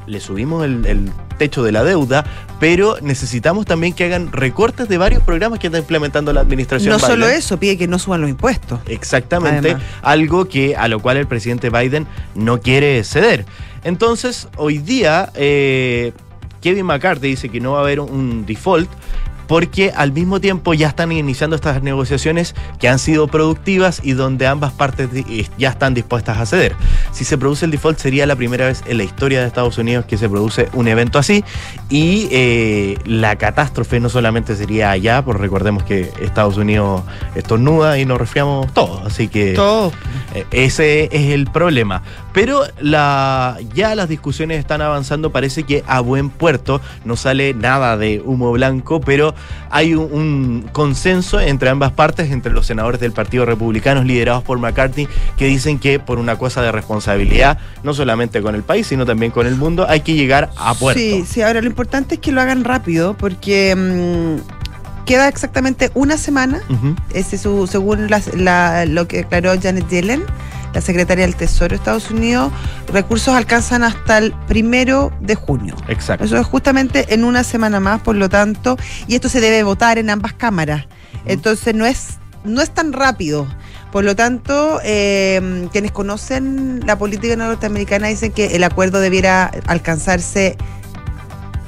le 0.07 0.21
subimos 0.21 0.65
el, 0.65 1.11
techo 1.39 1.63
de 1.63 1.73
la 1.73 1.83
deuda, 1.85 2.27
pero 2.59 2.99
necesitamos 3.01 3.65
también 3.65 3.95
que 3.95 4.05
hagan 4.05 4.31
recortes 4.31 4.91
de 4.91 4.99
varios 4.99 5.23
programas 5.23 5.59
que 5.59 5.69
está 5.69 5.79
implementando 5.79 6.35
la 6.35 6.43
administración. 6.43 6.93
No 6.93 6.99
solo 6.99 7.27
eso, 7.29 7.59
pide 7.59 7.79
que 7.79 7.89
no 7.89 7.99
suban 7.99 8.21
los 8.21 8.29
impuestos. 8.29 8.79
Exactamente, 8.87 9.75
algo 10.03 10.49
que 10.49 10.77
a 10.77 10.87
lo 10.89 11.01
cual 11.01 11.17
el 11.17 11.27
presidente 11.27 11.71
Biden 11.71 12.07
no 12.35 12.61
quiere 12.61 13.03
ceder. 13.05 13.47
Entonces, 13.85 14.49
hoy 14.57 14.77
día 14.77 15.31
eh, 15.35 16.13
Kevin 16.61 16.87
McCarthy 16.87 17.29
dice 17.29 17.49
que 17.49 17.61
no 17.61 17.73
va 17.73 17.79
a 17.79 17.83
haber 17.83 18.01
un 18.01 18.47
default, 18.47 18.91
porque 19.51 19.91
al 19.97 20.13
mismo 20.13 20.41
tiempo 20.41 20.75
ya 20.75 20.87
están 20.87 21.11
iniciando 21.11 21.57
estas 21.57 21.83
negociaciones 21.83 22.55
que 22.79 22.87
han 22.89 23.01
sido 23.01 23.27
productivas 23.27 24.01
y 24.05 24.13
donde 24.13 24.47
ambas 24.47 24.73
partes 24.73 25.09
ya 25.59 25.71
están 25.71 25.93
dispuestas 25.93 26.39
a 26.39 26.47
ceder. 26.47 26.77
Si 27.11 27.25
se 27.25 27.37
produce 27.37 27.65
el 27.65 27.73
default 27.73 27.99
sería 27.99 28.27
la 28.27 28.37
primera 28.37 28.67
vez 28.67 28.85
en 28.87 28.99
la 28.99 29.03
historia 29.03 29.41
de 29.41 29.49
Estados 29.49 29.77
Unidos 29.77 30.05
que 30.05 30.19
se 30.19 30.29
produce 30.29 30.69
un 30.73 30.87
evento 30.87 31.19
así 31.19 31.43
y 31.89 32.29
eh, 32.31 32.97
la 33.05 33.35
catástrofe 33.35 33.99
no 33.99 34.09
solamente 34.09 34.55
sería 34.55 34.93
allá, 34.93 35.25
porque 35.25 35.43
recordemos 35.43 35.83
que 35.83 36.13
Estados 36.21 36.57
Unidos 36.57 37.03
estornuda 37.35 37.99
y 37.99 38.05
nos 38.05 38.19
resfriamos 38.19 38.73
todos, 38.73 39.05
así 39.05 39.27
que 39.27 39.55
Todo. 39.55 39.91
eh, 40.33 40.47
ese 40.53 41.09
es 41.11 41.33
el 41.33 41.49
problema. 41.51 42.05
Pero 42.33 42.63
la, 42.81 43.59
ya 43.75 43.95
las 43.95 44.09
discusiones 44.09 44.59
están 44.59 44.83
avanzando, 44.83 45.31
parece 45.31 45.65
que 45.65 45.83
a 45.87 46.01
buen 46.01 46.31
puerto. 46.31 46.81
No 47.05 47.17
sale 47.17 47.55
nada 47.55 47.97
de 47.97 48.23
humo 48.25 48.53
blanco, 48.53 49.01
pero 49.01 49.35
hay 49.71 49.95
un, 49.95 50.13
un 50.13 50.69
consenso 50.73 51.41
entre 51.41 51.71
ambas 51.71 51.93
partes, 51.93 52.31
entre 52.31 52.53
los 52.53 52.67
senadores 52.67 53.01
del 53.01 53.13
Partido 53.13 53.45
Republicano 53.47 54.05
liderados 54.05 54.43
por 54.45 54.59
McCarthy, 54.59 55.09
que 55.37 55.47
dicen 55.47 55.79
que 55.79 55.99
por 55.99 56.19
una 56.19 56.37
cosa 56.37 56.63
de 56.63 56.71
responsabilidad, 56.73 57.59
no 57.83 57.95
solamente 57.95 58.41
con 58.43 58.55
el 58.55 58.63
país, 58.63 58.87
sino 58.87 59.05
también 59.05 59.33
con 59.33 59.47
el 59.47 59.57
mundo, 59.57 59.87
hay 59.89 60.01
que 60.03 60.15
llegar 60.15 60.51
a 60.57 60.75
puerto. 60.75 61.01
Sí, 61.01 61.25
sí, 61.29 61.43
ahora 61.43 61.61
lo 61.61 61.67
importante 61.67 62.15
es 62.15 62.21
que 62.21 62.33
lo 62.33 62.41
hagan 62.41 62.63
rápido 62.65 63.15
porque 63.15 63.75
mm, 63.77 65.05
queda 65.05 65.27
exactamente 65.29 65.91
una 65.95 66.17
semana, 66.17 66.61
ese 67.13 67.37
es 67.37 67.43
su, 67.43 67.67
según 67.67 68.09
la- 68.09 68.87
lo 68.87 69.09
que 69.09 69.19
declaró 69.19 69.53
Janet 69.61 69.89
Yellen, 69.89 70.23
la 70.75 70.81
secretaria 70.81 71.25
del 71.25 71.37
Tesoro 71.37 71.71
de 71.71 71.77
Estados 71.77 72.11
Unidos, 72.11 72.53
recursos 72.93 73.35
alcanzan 73.35 73.83
hasta 73.83 74.19
el 74.19 74.33
primero 74.47 75.13
de 75.21 75.35
junio. 75.35 75.77
Exacto. 75.89 76.25
Eso 76.25 76.37
es 76.37 76.47
justamente 76.47 77.15
en 77.15 77.25
una 77.25 77.45
semana 77.45 77.81
más, 77.81 78.01
por 78.01 78.17
lo 78.17 78.29
tanto, 78.29 78.77
y 79.07 79.15
esto 79.15 79.29
se 79.29 79.41
debe 79.41 79.63
votar 79.63 79.99
en 79.99 80.11
ambas 80.11 80.33
cámaras. 80.35 80.87
Entonces 81.27 81.75
no 81.75 81.87
es, 81.87 82.19
no 82.45 82.63
es 82.63 82.71
tan 82.71 82.93
rápido. 82.93 83.47
Por 83.93 84.05
lo 84.05 84.15
tanto, 84.15 84.81
eh, 84.85 85.69
quienes 85.73 85.91
conocen 85.91 86.87
la 86.87 86.97
política 86.97 87.35
norteamericana 87.35 88.07
dicen 88.07 88.31
que 88.31 88.55
el 88.55 88.63
acuerdo 88.63 89.01
debiera 89.01 89.51
alcanzarse, 89.67 90.57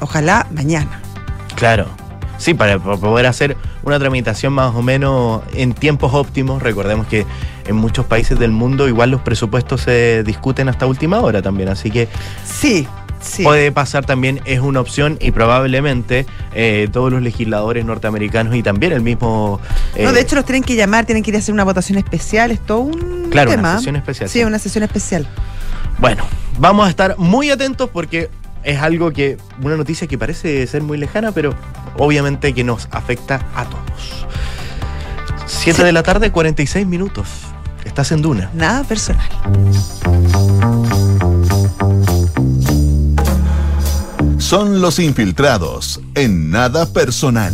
ojalá, 0.00 0.46
mañana. 0.52 1.00
Claro. 1.56 1.86
Sí, 2.38 2.54
para 2.54 2.78
poder 2.78 3.26
hacer 3.26 3.56
una 3.84 4.00
tramitación 4.00 4.52
más 4.52 4.74
o 4.74 4.82
menos 4.82 5.42
en 5.54 5.74
tiempos 5.74 6.12
óptimos. 6.12 6.60
Recordemos 6.60 7.06
que 7.06 7.24
en 7.66 7.76
muchos 7.76 8.06
países 8.06 8.38
del 8.38 8.50
mundo 8.50 8.88
igual 8.88 9.10
los 9.10 9.20
presupuestos 9.20 9.82
se 9.82 10.22
discuten 10.24 10.68
hasta 10.68 10.86
última 10.86 11.20
hora 11.20 11.42
también. 11.42 11.68
Así 11.68 11.90
que 11.90 12.08
Sí, 12.44 12.86
sí. 13.20 13.42
puede 13.42 13.70
pasar 13.72 14.04
también, 14.04 14.40
es 14.44 14.60
una 14.60 14.80
opción 14.80 15.16
y 15.20 15.30
probablemente 15.30 16.26
eh, 16.54 16.88
todos 16.92 17.12
los 17.12 17.22
legisladores 17.22 17.84
norteamericanos 17.84 18.54
y 18.54 18.62
también 18.62 18.92
el 18.92 19.00
mismo... 19.00 19.60
eh, 19.94 20.04
no, 20.04 20.12
de 20.12 20.20
hecho 20.20 20.34
los 20.36 20.44
tienen 20.44 20.62
que 20.62 20.74
llamar, 20.74 21.04
tienen 21.06 21.22
que 21.22 21.30
ir 21.30 21.36
a 21.36 21.38
hacer 21.38 21.52
una 21.54 21.64
votación 21.64 21.98
especial, 21.98 22.50
es 22.50 22.60
todo 22.60 22.80
un 22.80 23.28
Claro, 23.30 23.50
una 23.50 23.56
tema. 23.56 23.76
sesión 23.76 23.96
especial, 23.96 24.28
Sí, 24.28 24.38
sí. 24.40 24.44
una 24.44 24.58
sesión 24.58 24.84
especial. 24.84 25.26
Bueno, 25.98 26.24
vamos 26.58 26.86
a 26.86 26.90
estar 26.90 27.16
muy 27.18 27.50
atentos 27.50 27.88
porque 27.90 28.28
es 28.64 28.80
algo 28.80 29.10
que, 29.12 29.38
una 29.62 29.76
noticia 29.76 30.06
que 30.06 30.16
parece 30.18 30.66
ser 30.66 30.82
muy 30.82 30.96
lejana, 30.98 31.32
pero 31.32 31.54
obviamente 31.98 32.52
que 32.52 32.62
nos 32.64 32.88
afecta 32.92 33.46
a 33.54 33.64
todos. 33.64 34.26
7 35.46 35.84
de 35.84 35.92
la 35.92 36.02
tarde, 36.02 36.30
46 36.30 36.86
minutos. 36.86 37.28
Estás 37.92 38.10
en 38.12 38.22
Duna. 38.22 38.50
Nada 38.54 38.84
personal. 38.84 39.28
Son 44.38 44.80
los 44.80 44.98
infiltrados 44.98 46.00
en 46.14 46.50
nada 46.50 46.90
personal. 46.90 47.52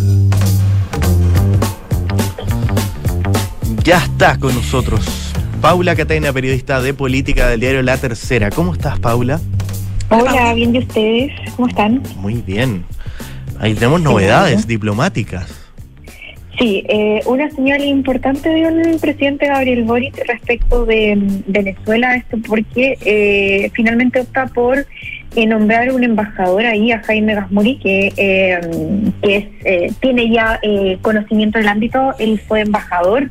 Ya 3.83 3.99
está 3.99 4.39
con 4.39 4.55
nosotros 4.55 5.05
Paula 5.61 5.97
Catena, 5.97 6.33
periodista 6.33 6.81
de 6.81 6.95
política 6.95 7.49
del 7.49 7.59
diario 7.59 7.83
La 7.83 7.97
Tercera. 7.97 8.53
¿Cómo 8.53 8.75
estás, 8.75 9.01
Paula? 9.01 9.41
Hola, 10.09 10.55
bien 10.55 10.73
de 10.73 10.79
ustedes, 10.79 11.33
¿cómo 11.57 11.67
están? 11.67 12.01
Muy 12.15 12.35
bien. 12.43 12.85
Ahí 13.59 13.75
tenemos 13.75 14.01
novedades 14.01 14.69
diplomáticas. 14.69 15.68
Sí, 16.59 16.83
eh, 16.89 17.21
una 17.27 17.49
señal 17.51 17.85
importante 17.85 18.53
dio 18.53 18.69
el 18.69 18.99
presidente 18.99 19.47
Gabriel 19.47 19.85
Boric 19.85 20.19
respecto 20.27 20.85
de 20.85 21.15
mm, 21.15 21.43
Venezuela, 21.47 22.17
esto 22.17 22.37
porque 22.49 22.99
eh, 23.05 23.71
finalmente 23.75 24.21
opta 24.21 24.47
por 24.47 24.85
eh, 25.37 25.47
nombrar 25.47 25.93
un 25.93 26.03
embajador 26.03 26.65
ahí, 26.65 26.91
a 26.91 27.01
Jaime 27.01 27.35
Gasmuri, 27.35 27.79
que, 27.79 28.13
eh, 28.17 28.61
que 29.23 29.37
es, 29.37 29.47
eh, 29.65 29.93
tiene 30.01 30.31
ya 30.31 30.59
conocimiento 31.03 31.59
del 31.59 31.69
ámbito, 31.69 32.15
él 32.19 32.41
fue 32.41 32.63
embajador 32.63 33.31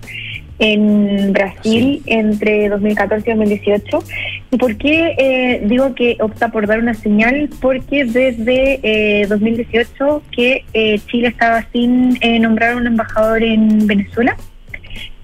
en 0.59 1.33
Brasil 1.33 2.01
entre 2.05 2.69
2014 2.69 3.29
y 3.29 3.33
2018. 3.33 4.03
¿Y 4.51 4.57
por 4.57 4.77
qué 4.77 5.15
eh, 5.17 5.61
digo 5.65 5.93
que 5.93 6.17
opta 6.19 6.49
por 6.49 6.67
dar 6.67 6.79
una 6.79 6.93
señal? 6.93 7.49
Porque 7.61 8.05
desde 8.05 8.79
eh, 8.83 9.27
2018 9.27 10.23
que 10.31 10.63
eh, 10.73 10.99
Chile 11.07 11.29
estaba 11.29 11.65
sin 11.71 12.17
eh, 12.21 12.39
nombrar 12.39 12.75
un 12.75 12.87
embajador 12.87 13.43
en 13.43 13.85
Venezuela. 13.85 14.35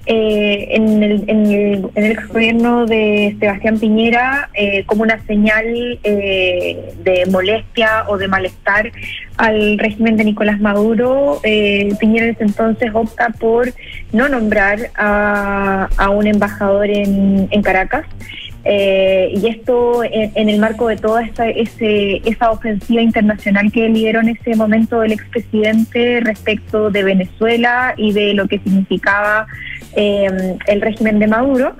Eh, 0.06 0.68
en, 0.72 1.02
el, 1.02 1.24
en, 1.28 1.46
el, 1.46 1.90
en 1.96 2.04
el 2.04 2.28
gobierno 2.28 2.86
de 2.86 3.38
Sebastián 3.40 3.80
Piñera 3.80 4.50
eh, 4.54 4.84
como 4.86 5.04
una 5.04 5.18
señal 5.26 5.66
eh, 6.04 6.94
de 7.06 7.26
molestia 7.32 8.04
o 8.10 8.18
de 8.18 8.28
malestar 8.28 8.92
al 9.38 9.80
régimen 9.80 10.18
de 10.18 10.26
Nicolás 10.26 10.60
Maduro, 10.60 11.40
eh, 11.44 11.90
Piñera 12.02 12.26
en 12.26 12.32
ese 12.32 12.44
entonces 12.44 12.92
opta 12.94 13.30
por 13.30 13.72
no 14.12 14.28
nombrar 14.28 14.92
a, 14.96 15.88
a 15.96 16.10
un 16.10 16.28
embajador 16.28 16.90
en 16.90 17.62
Caracas. 17.62 18.06
Eh, 18.66 19.34
y 19.36 19.48
esto 19.48 20.04
en, 20.04 20.50
el 20.50 20.60
marco 20.60 20.88
de 20.88 20.96
toda 20.96 21.24
esa, 21.24 21.50
ese, 21.50 22.22
esa 22.24 22.52
ofensiva 22.52 23.02
internacional 23.02 23.72
que 23.72 23.90
lideró 23.90 24.22
en 24.22 24.30
ese 24.30 24.56
momento 24.56 25.04
el 25.04 25.12
expresidente 25.12 26.22
respecto 26.22 26.90
de 26.90 27.04
Venezuela 27.04 27.94
y 27.98 28.14
de 28.14 28.34
lo 28.34 28.48
que 28.48 28.60
significaba 28.60 29.48
eh, 29.96 30.58
el 30.68 30.82
régimen 30.82 31.20
de 31.20 31.28
Maduro. 31.28 31.76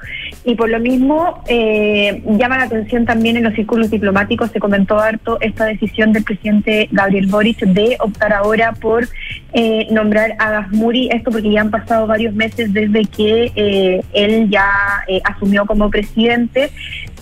Y 0.46 0.56
por 0.56 0.70
lo 0.70 0.80
mismo 0.80 1.42
eh, 1.48 2.22
llama 2.38 2.58
la 2.58 2.64
atención 2.66 3.06
también 3.06 3.38
en 3.38 3.44
los 3.44 3.54
círculos 3.54 3.90
diplomáticos, 3.90 4.52
se 4.52 4.60
comentó 4.60 5.00
harto 5.00 5.38
esta 5.40 5.66
decisión 5.66 6.12
del 6.12 6.24
presidente 6.24 6.90
Gabriel 6.92 7.28
Boric 7.28 7.60
de 7.60 7.96
optar 8.00 8.34
ahora 8.34 8.74
por 8.74 9.08
eh, 9.54 9.88
nombrar 9.92 10.36
a 10.40 10.50
Gasmuri, 10.50 11.10
esto 11.12 11.32
porque 11.32 11.52
ya 11.52 11.62
han 11.62 11.72
pasado 11.72 12.08
varios 12.08 12.34
meses 12.34 12.74
desde 12.74 13.06
que 13.06 13.52
eh, 13.56 14.02
él 14.14 14.50
ya 14.50 14.68
eh, 15.08 15.22
asumió 15.24 15.66
como 15.66 15.90
presidente 15.90 16.72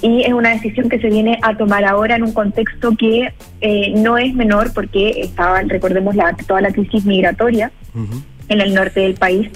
y 0.02 0.24
es 0.24 0.34
una 0.34 0.49
decisión 0.49 0.89
que 0.89 0.99
se 0.99 1.10
viene 1.10 1.39
a 1.43 1.56
tomar 1.56 1.86
ahora 1.86 2.16
en 2.16 2.24
un 2.24 2.34
contexto 2.34 2.95
que 2.97 3.34
eh, 3.62 3.93
no 3.95 4.18
es 4.18 4.34
menor 4.34 4.74
porque 4.74 5.22
estaba, 5.22 5.62
recordemos, 5.62 6.16
la, 6.16 6.36
toda 6.47 6.62
la 6.62 6.72
crisis 6.72 7.06
migratoria. 7.06 7.72
En 8.52 8.62
el 8.62 8.74
norte 8.74 8.99
del 8.99 9.16
país. 9.16 9.49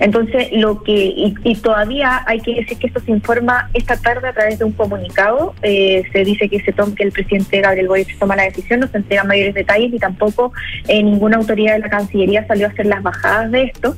Entonces, 0.00 0.48
lo 0.52 0.82
que, 0.82 0.92
y, 0.92 1.34
y, 1.44 1.54
todavía 1.56 2.22
hay 2.26 2.40
que 2.40 2.54
decir 2.54 2.78
que 2.78 2.86
esto 2.86 3.00
se 3.00 3.10
informa 3.10 3.68
esta 3.74 3.96
tarde 3.96 4.28
a 4.28 4.32
través 4.32 4.58
de 4.58 4.64
un 4.64 4.72
comunicado. 4.72 5.54
Eh, 5.62 6.02
se 6.12 6.24
dice 6.24 6.48
que 6.48 6.60
se 6.60 6.72
toma, 6.72 6.94
que 6.94 7.04
el 7.04 7.12
presidente 7.12 7.60
Gabriel 7.60 7.88
Boric 7.88 8.18
toma 8.18 8.36
la 8.36 8.44
decisión, 8.44 8.80
no 8.80 8.88
se 8.88 8.98
entregan 8.98 9.26
mayores 9.26 9.54
detalles 9.54 9.92
y 9.92 9.98
tampoco 9.98 10.52
eh, 10.88 11.02
ninguna 11.02 11.36
autoridad 11.36 11.74
de 11.74 11.80
la 11.80 11.90
Cancillería 11.90 12.46
salió 12.46 12.66
a 12.66 12.70
hacer 12.70 12.86
las 12.86 13.02
bajadas 13.02 13.50
de 13.50 13.64
esto. 13.64 13.96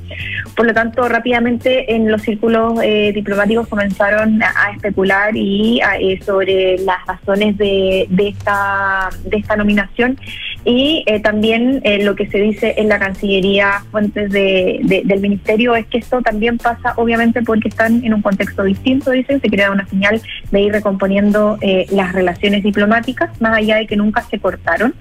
Por 0.57 0.66
lo 0.66 0.74
tanto, 0.74 1.09
rápidamente 1.09 1.94
en 1.94 2.11
los 2.11 2.22
círculos 2.22 2.80
eh, 2.82 3.12
diplomáticos 3.14 3.68
comenzaron 3.68 4.42
a, 4.42 4.53
a 4.66 4.72
especular 4.72 5.36
y 5.36 5.80
a, 5.80 5.96
eh, 5.96 6.20
sobre 6.24 6.78
las 6.78 7.07
razones 7.07 7.57
de, 7.57 8.07
de, 8.11 8.28
esta, 8.28 9.11
de 9.24 9.36
esta 9.36 9.57
nominación 9.57 10.18
y 10.64 11.04
eh, 11.06 11.20
también 11.20 11.80
eh, 11.84 12.02
lo 12.02 12.14
que 12.14 12.26
se 12.28 12.38
dice 12.38 12.74
en 12.76 12.88
la 12.88 12.98
Cancillería, 12.98 13.82
fuentes 13.90 14.30
de, 14.30 14.80
de, 14.82 15.02
del 15.04 15.20
Ministerio, 15.20 15.74
es 15.74 15.86
que 15.86 15.98
esto 15.98 16.20
también 16.22 16.58
pasa 16.58 16.94
obviamente 16.96 17.42
porque 17.42 17.68
están 17.68 18.04
en 18.04 18.14
un 18.14 18.22
contexto 18.22 18.64
distinto, 18.64 19.11
dicen, 19.11 19.40
se 19.40 19.48
crea 19.48 19.70
una 19.70 19.86
señal 19.86 20.20
de 20.50 20.61
ir 20.61 20.72
recomponiendo 20.72 21.58
eh, 21.61 21.86
las 21.90 22.12
relaciones 22.12 22.62
diplomáticas, 22.62 23.40
más 23.40 23.56
allá 23.56 23.76
de 23.76 23.86
que 23.86 23.96
nunca 23.96 24.22
se 24.22 24.38
cortaron 24.38 24.94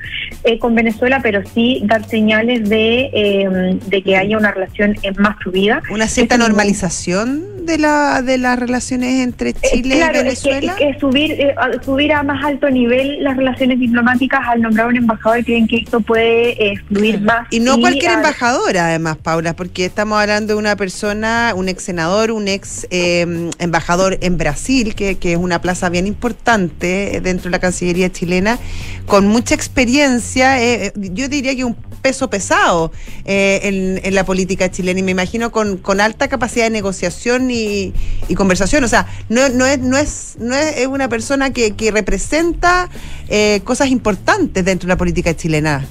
eh, 0.43 0.59
con 0.59 0.75
Venezuela, 0.75 1.19
pero 1.21 1.41
sí 1.45 1.81
dar 1.85 2.05
señales 2.05 2.69
de, 2.69 3.09
eh, 3.13 3.79
de 3.87 4.01
que 4.01 4.17
haya 4.17 4.37
una 4.37 4.51
relación 4.51 4.95
eh, 5.03 5.11
más 5.17 5.37
fluida. 5.37 5.81
Una 5.91 6.07
cierta 6.07 6.35
Esto 6.35 6.47
normalización 6.47 7.65
de, 7.65 7.77
la, 7.77 8.21
de 8.21 8.37
las 8.37 8.59
relaciones 8.59 9.21
entre 9.21 9.53
Chile 9.53 9.97
claro, 9.97 10.19
y 10.19 10.23
Venezuela. 10.23 10.73
Es 10.73 10.77
que, 10.77 10.93
que 10.93 10.99
subir, 10.99 11.31
eh, 11.31 11.55
subir 11.83 12.13
a 12.13 12.23
más 12.23 12.43
alto 12.43 12.69
nivel 12.69 13.23
las 13.23 13.37
relaciones 13.37 13.79
diplomáticas 13.79 14.41
al 14.47 14.61
nombrar 14.61 14.87
un 14.87 14.97
embajador 14.97 15.43
creen 15.49 15.67
que 15.67 15.77
esto 15.77 15.99
puede 16.01 16.51
eh, 16.71 16.75
fluir 16.87 17.19
más. 17.21 17.47
Y 17.49 17.59
no 17.59 17.79
cualquier 17.79 18.11
a- 18.11 18.13
embajador, 18.15 18.77
además, 18.77 19.17
Paula, 19.17 19.55
porque 19.55 19.85
estamos 19.85 20.19
hablando 20.21 20.53
de 20.53 20.59
una 20.59 20.75
persona, 20.75 21.53
un 21.55 21.69
ex 21.69 21.83
senador, 21.83 22.29
un 22.31 22.47
ex 22.47 22.85
eh, 22.91 23.49
embajador 23.57 24.17
en 24.21 24.37
Brasil, 24.37 24.93
que, 24.93 25.15
que 25.17 25.31
es 25.33 25.37
una 25.37 25.59
plaza 25.61 25.89
bien 25.89 26.05
importante 26.05 27.19
dentro 27.23 27.45
de 27.45 27.51
la 27.51 27.59
Cancillería 27.59 28.11
chilena, 28.11 28.59
con 29.07 29.27
mucha 29.27 29.55
experiencia. 29.55 30.61
eh, 30.63 30.93
yo 30.95 31.27
diría 31.27 31.55
que 31.55 31.63
un 31.63 31.75
peso 32.01 32.29
pesado 32.29 32.91
eh, 33.25 33.59
en, 33.63 34.01
en 34.03 34.15
la 34.15 34.25
política 34.25 34.71
chilena 34.71 34.99
y 34.99 35.03
me 35.03 35.11
imagino 35.11 35.51
con, 35.51 35.77
con 35.77 36.01
alta 36.01 36.27
capacidad 36.27 36.65
de 36.65 36.71
negociación 36.71 37.51
y, 37.51 37.93
y 38.27 38.35
conversación. 38.35 38.83
O 38.83 38.87
sea, 38.87 39.07
no, 39.29 39.49
no, 39.49 39.65
es, 39.65 39.79
no, 39.79 39.97
es, 39.97 40.37
no 40.39 40.55
es 40.55 40.87
una 40.87 41.07
persona 41.09 41.51
que, 41.51 41.75
que 41.75 41.91
representa 41.91 42.89
eh, 43.27 43.61
cosas 43.63 43.89
importantes 43.89 44.65
dentro 44.65 44.87
de 44.87 44.93
la 44.93 44.97
política 44.97 45.35
chilena. 45.35 45.85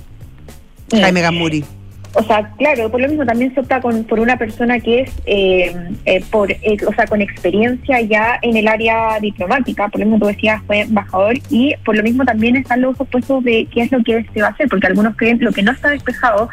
Sí. 0.91 1.01
Jaime 1.01 1.21
Gamuri. 1.21 1.65
O 2.15 2.23
sea, 2.23 2.51
claro, 2.57 2.91
por 2.91 3.01
lo 3.01 3.09
mismo 3.09 3.27
también 3.27 3.53
se 3.55 3.61
opta 3.61 3.81
con, 3.81 4.05
por 4.05 4.19
una 4.19 4.37
persona 4.37 4.81
que 4.81 5.03
es, 5.03 5.11
eh, 5.27 5.75
eh, 6.07 6.25
por, 6.31 6.51
eh, 6.51 6.77
o 6.87 6.93
sea, 6.95 7.07
con 7.07 7.21
experiencia 7.21 8.01
ya 8.01 8.39
en 8.41 8.57
el 8.57 8.67
área 8.67 9.21
diplomática, 9.21 9.89
por 9.89 10.01
lo 10.01 10.07
mismo 10.07 10.21
tú 10.21 10.27
decías, 10.27 10.63
fue 10.67 10.81
embajador, 10.81 11.35
y 11.51 11.75
por 11.85 11.97
lo 11.97 12.03
mismo 12.03 12.25
también 12.25 12.57
están 12.57 12.81
los 12.81 12.99
opuestos 12.99 13.45
de 13.45 13.69
qué 13.73 13.83
es 13.83 13.93
lo 13.93 14.03
que 14.03 14.25
se 14.33 14.41
va 14.41 14.49
a 14.49 14.51
hacer, 14.51 14.69
porque 14.69 14.87
algunos 14.87 15.17
creen 15.17 15.39
lo 15.41 15.53
que 15.53 15.63
no 15.63 15.73
está 15.73 15.91
despejado, 15.91 16.49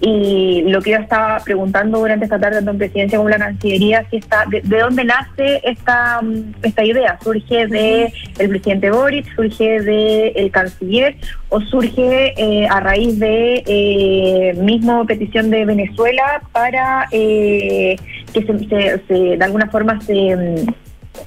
y 0.00 0.62
lo 0.68 0.82
que 0.82 0.90
yo 0.90 0.98
estaba 0.98 1.38
preguntando 1.40 1.98
durante 1.98 2.24
esta 2.26 2.38
tarde 2.38 2.56
tanto 2.56 2.72
en 2.72 2.78
presidencia 2.78 3.16
como 3.18 3.30
en 3.30 3.38
la 3.38 3.46
Cancillería, 3.46 4.04
si 4.10 4.16
está, 4.16 4.44
de, 4.48 4.60
de 4.62 4.78
dónde 4.78 5.04
nace 5.04 5.60
esta, 5.64 6.20
mm, 6.22 6.54
esta 6.62 6.84
idea, 6.84 7.18
surge 7.22 7.66
de 7.66 8.12
el 8.38 8.48
presidente 8.50 8.90
Boric, 8.90 9.34
surge 9.34 9.80
de 9.80 10.28
el 10.36 10.50
canciller, 10.50 11.16
o 11.48 11.60
surge 11.60 12.34
eh, 12.36 12.66
a 12.68 12.80
raíz 12.80 13.18
de 13.18 13.62
eh, 13.66 14.54
mismo 14.60 15.06
petición 15.06 15.50
de 15.50 15.64
Venezuela 15.64 16.42
para 16.52 17.06
eh, 17.12 17.96
que 18.34 18.42
se, 18.42 18.58
se- 18.68 19.00
se- 19.08 19.36
de 19.38 19.44
alguna 19.44 19.68
forma 19.70 20.00
se, 20.02 20.36
mm, 20.36 20.66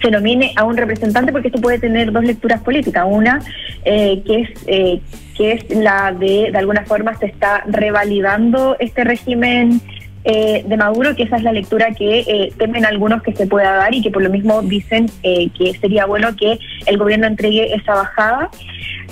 se 0.02 0.12
nomine 0.12 0.54
a 0.56 0.64
un 0.64 0.78
representante 0.78 1.32
porque 1.32 1.48
esto 1.48 1.62
puede 1.62 1.80
tener 1.80 2.12
dos 2.12 2.24
lecturas 2.24 2.62
políticas. 2.62 3.06
Una 3.08 3.42
eh, 3.86 4.22
que 4.26 4.42
es 4.42 4.50
eh, 4.68 5.02
que 5.36 5.54
es 5.54 5.70
la 5.70 6.12
de 6.12 6.50
de 6.52 6.58
alguna 6.58 6.86
forma 6.86 7.14
se 7.16 7.26
está 7.26 7.64
revalidando 7.68 8.76
este 8.80 9.04
régimen 9.04 9.82
eh, 10.26 10.64
de 10.68 10.78
Maduro, 10.78 11.16
que 11.16 11.24
esa 11.24 11.38
es 11.38 11.44
la 11.44 11.54
lectura 11.54 11.92
que 11.92 12.20
eh, 12.20 12.54
temen 12.58 12.86
algunos 12.86 13.24
que 13.24 13.34
se 13.34 13.48
pueda 13.48 13.72
dar 13.74 13.94
y 13.94 14.02
que 14.02 14.12
por 14.12 14.22
lo 14.22 14.30
mismo 14.30 14.62
dicen 14.62 15.10
eh, 15.24 15.50
que 15.58 15.74
sería 15.80 16.06
bueno 16.06 16.36
que 16.36 16.60
el 16.86 16.98
gobierno 16.98 17.28
entregue 17.28 17.74
esa 17.74 17.94
bajada. 17.96 18.50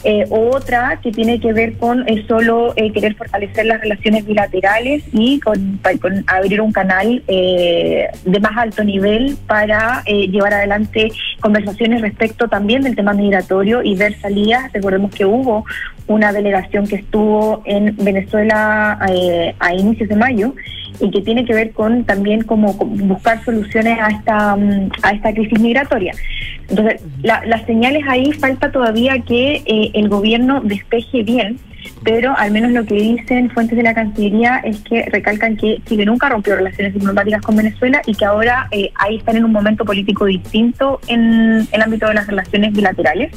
Eh, 0.04 0.26
otra 0.30 1.00
que 1.02 1.12
tiene 1.12 1.40
que 1.40 1.54
ver 1.54 1.76
con 1.78 2.08
eh, 2.08 2.24
solo 2.28 2.76
querer 2.76 3.16
fortalecer 3.16 3.66
las 3.66 3.82
relaciones 3.82 4.26
bilaterales 4.28 5.04
y 5.12 5.40
con, 5.40 5.80
con 6.00 6.24
abrir 6.28 6.62
un 6.62 6.72
canal 6.72 7.24
de 7.26 8.40
más 8.40 8.58
alto 8.58 8.84
nivel 8.84 9.38
para 9.48 10.04
llevar 10.04 10.54
adelante 10.54 11.12
conversaciones 11.40 12.02
respecto 12.02 12.48
también 12.48 12.84
del 12.84 12.96
tema 12.96 13.14
migratorio 13.14 13.82
y 13.82 13.96
ver 13.96 14.20
salidas. 14.20 14.72
Recordemos 14.72 15.14
que 15.16 15.26
hubo 15.26 15.66
una 16.06 16.32
delegación 16.32 16.88
que 16.88 16.98
estuvo 16.98 17.64
en 17.66 17.96
Venezuela 17.98 19.00
a 19.60 19.74
inicios 19.74 20.10
de 20.10 20.16
mayo 20.16 20.54
y 21.00 21.12
que 21.12 21.22
tiene 21.22 21.46
que 21.46 21.54
ver 21.54 21.72
con 21.72 22.04
también 22.06 22.42
como 22.44 22.74
buscar 22.74 23.44
soluciones 23.44 24.00
a 24.02 24.08
esta 24.10 24.56
mm, 24.56 24.90
a 25.04 25.12
esta 25.12 25.34
crisis 25.34 25.60
migratoria. 25.60 26.14
Entonces, 26.70 27.02
la- 27.24 27.44
las 27.46 27.66
señales 27.66 28.04
ahí 28.08 28.32
falta 28.34 28.72
todavía 28.72 29.20
que 29.20 29.64
eh, 29.66 29.92
el 29.94 30.10
gobierno 30.10 30.62
despeje 30.62 31.24
bien, 31.24 31.58
pero 32.04 32.36
al 32.38 32.52
menos 32.52 32.72
lo 32.72 32.86
que 32.86 32.96
dicen 32.96 33.50
fuentes 33.52 33.78
de 33.78 33.84
la 33.84 33.94
Cancillería 33.94 34.58
es 34.66 34.80
que 34.82 35.06
recalcan 35.10 35.56
que 35.56 35.78
Chile 35.88 36.06
nunca 36.06 36.28
rompió 36.28 36.56
relaciones 36.56 36.94
diplomáticas 36.94 37.42
con 37.42 37.56
Venezuela 37.56 38.02
y 38.06 38.14
que 38.14 38.26
ahora 38.26 38.68
eh, 38.72 38.92
ahí 38.96 39.18
están 39.18 39.38
en 39.38 39.46
un 39.46 39.52
momento 39.54 39.86
político 39.86 40.26
distinto 40.26 41.00
en 41.08 41.66
el 41.72 41.82
ámbito 41.82 42.08
de 42.08 42.16
las 42.16 42.28
relaciones 42.28 42.74
bilaterales 42.74 43.32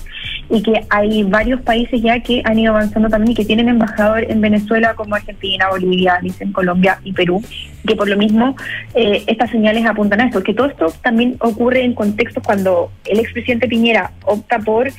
y 0.50 0.62
que 0.62 0.84
hay 0.90 1.22
varios 1.22 1.60
países 1.62 2.02
ya 2.02 2.20
que 2.20 2.42
han 2.44 2.58
ido 2.58 2.72
avanzando 2.72 3.08
también 3.08 3.32
y 3.32 3.34
que 3.34 3.44
tienen 3.44 3.68
embajador 3.68 4.24
en 4.28 4.40
Venezuela 4.40 4.94
como 4.94 5.14
Argentina, 5.14 5.68
Bolivia, 5.70 6.18
dicen 6.20 6.52
Colombia 6.52 6.98
y 7.04 7.12
Perú, 7.12 7.42
que 7.86 7.94
por 7.94 8.08
lo 8.08 8.16
mismo 8.16 8.56
eh, 8.94 9.22
estas 9.26 9.50
señales 9.50 9.86
apuntan 9.86 10.20
a 10.20 10.24
esto, 10.26 10.42
que 10.42 10.52
todo 10.52 10.66
esto 10.66 10.92
también 11.02 11.36
ocurre 11.40 11.84
en 11.84 11.94
contextos 11.94 12.42
cuando 12.42 12.90
el 13.04 13.20
expresidente 13.20 13.68
Piñera 13.68 14.10
opta 14.24 14.58
por 14.58 14.90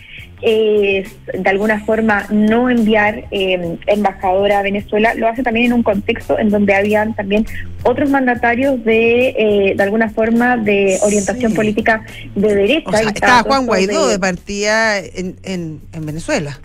eh, 0.41 1.03
de 1.37 1.49
alguna 1.49 1.79
forma 1.85 2.25
no 2.29 2.69
enviar 2.69 3.25
eh, 3.31 3.77
embajadora 3.87 4.59
a 4.59 4.61
Venezuela, 4.63 5.13
lo 5.13 5.27
hace 5.27 5.43
también 5.43 5.67
en 5.67 5.73
un 5.73 5.83
contexto 5.83 6.37
en 6.39 6.49
donde 6.49 6.73
habían 6.73 7.13
también 7.15 7.45
otros 7.83 8.09
mandatarios 8.09 8.83
de 8.83 9.29
eh, 9.29 9.73
de 9.75 9.83
alguna 9.83 10.09
forma 10.09 10.57
de 10.57 10.97
orientación 11.03 11.51
Sí. 11.51 11.55
política 11.57 12.03
de 12.35 12.55
derecha. 12.55 12.89
O 12.89 12.91
sea, 12.93 13.01
estaba 13.09 13.43
Juan 13.43 13.65
Guaidó 13.65 14.07
de- 14.07 14.13
de 14.13 14.19
partida 14.19 14.99
en, 14.99 15.35
en, 15.43 15.79
en 15.93 16.05
Venezuela. 16.05 16.59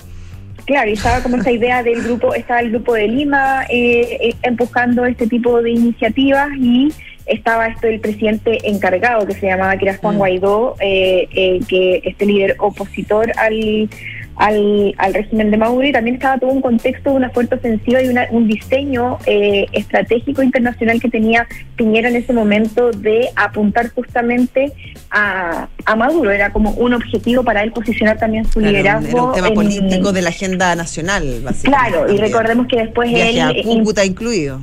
Claro, 0.67 0.91
y 0.91 0.95
estaba 0.95 1.23
como 1.23 1.37
esa 1.37 1.53
idea 1.53 1.83
del 1.85 2.03
grupo, 2.03 2.35
estaba 2.35 2.59
el 2.61 2.71
grupo 2.71 2.95
de 2.95 3.07
Lima 3.07 3.65
eh, 3.69 4.19
eh, 4.21 4.35
empujando 4.43 5.07
este 5.07 5.29
tipo 5.29 5.63
de 5.63 5.71
iniciativas 5.71 6.49
y 6.59 6.93
estaba 7.27 7.67
esto 7.67 7.87
el 7.89 8.01
presidente 8.01 8.59
encargado 8.69 9.27
que 9.27 9.35
se 9.35 9.47
llamaba, 9.47 9.77
que 9.77 9.87
era 9.89 9.97
Juan 9.99 10.15
Mm. 10.15 10.19
Guaidó, 10.19 10.77
eh, 10.81 11.29
eh, 11.33 11.61
que 11.69 12.01
este 12.05 12.25
líder 12.27 12.57
opositor 12.59 13.33
al, 13.37 13.89
al, 14.37 14.95
al 14.99 15.15
régimen 15.15 15.51
de 15.51 15.57
Maduro 15.57 15.87
y 15.87 15.93
también 15.93 16.17
estaba 16.17 16.39
todo 16.39 16.51
un 16.51 16.61
contexto 16.61 17.11
de 17.11 17.17
una 17.17 17.31
fuerte 17.31 17.55
ofensiva 17.57 18.03
y 18.03 18.09
una- 18.09 18.27
un 18.31 18.47
diseño 18.47 19.19
eh, 19.27 19.67
estratégico 19.73 20.43
internacional 20.43 21.01
que 21.01 21.09
tenía 21.09 21.47
Piñera 21.77 22.09
en 22.11 22.17
ese 22.17 22.33
momento 22.33 22.91
de 22.93 23.29
apuntar 23.35 23.91
justamente 23.91 24.73
a, 25.11 25.69
a 25.85 25.97
Maduro. 25.97 26.31
Era 26.31 26.53
como 26.53 26.71
un 26.73 26.93
objetivo 26.95 27.43
para 27.43 27.63
él 27.63 27.73
posicionar 27.73 28.19
también 28.19 28.45
su 28.45 28.61
Claro, 28.61 28.71
liderazgo. 28.77 29.09
era 29.11 29.23
un 29.25 29.33
tema 29.35 29.49
en- 29.49 29.55
político 29.55 30.13
de 30.13 30.23
la 30.23 30.29
agenda 30.29 30.75
nacional, 30.77 31.41
básicamente. 31.43 31.91
Claro, 31.97 32.13
y 32.13 32.19
recordemos 32.19 32.67
que 32.69 32.77
después 32.77 33.09
Viaje 33.11 33.41
a 33.41 33.51
él, 33.51 33.63
Cúcuta 33.65 34.05
incluido. 34.05 34.61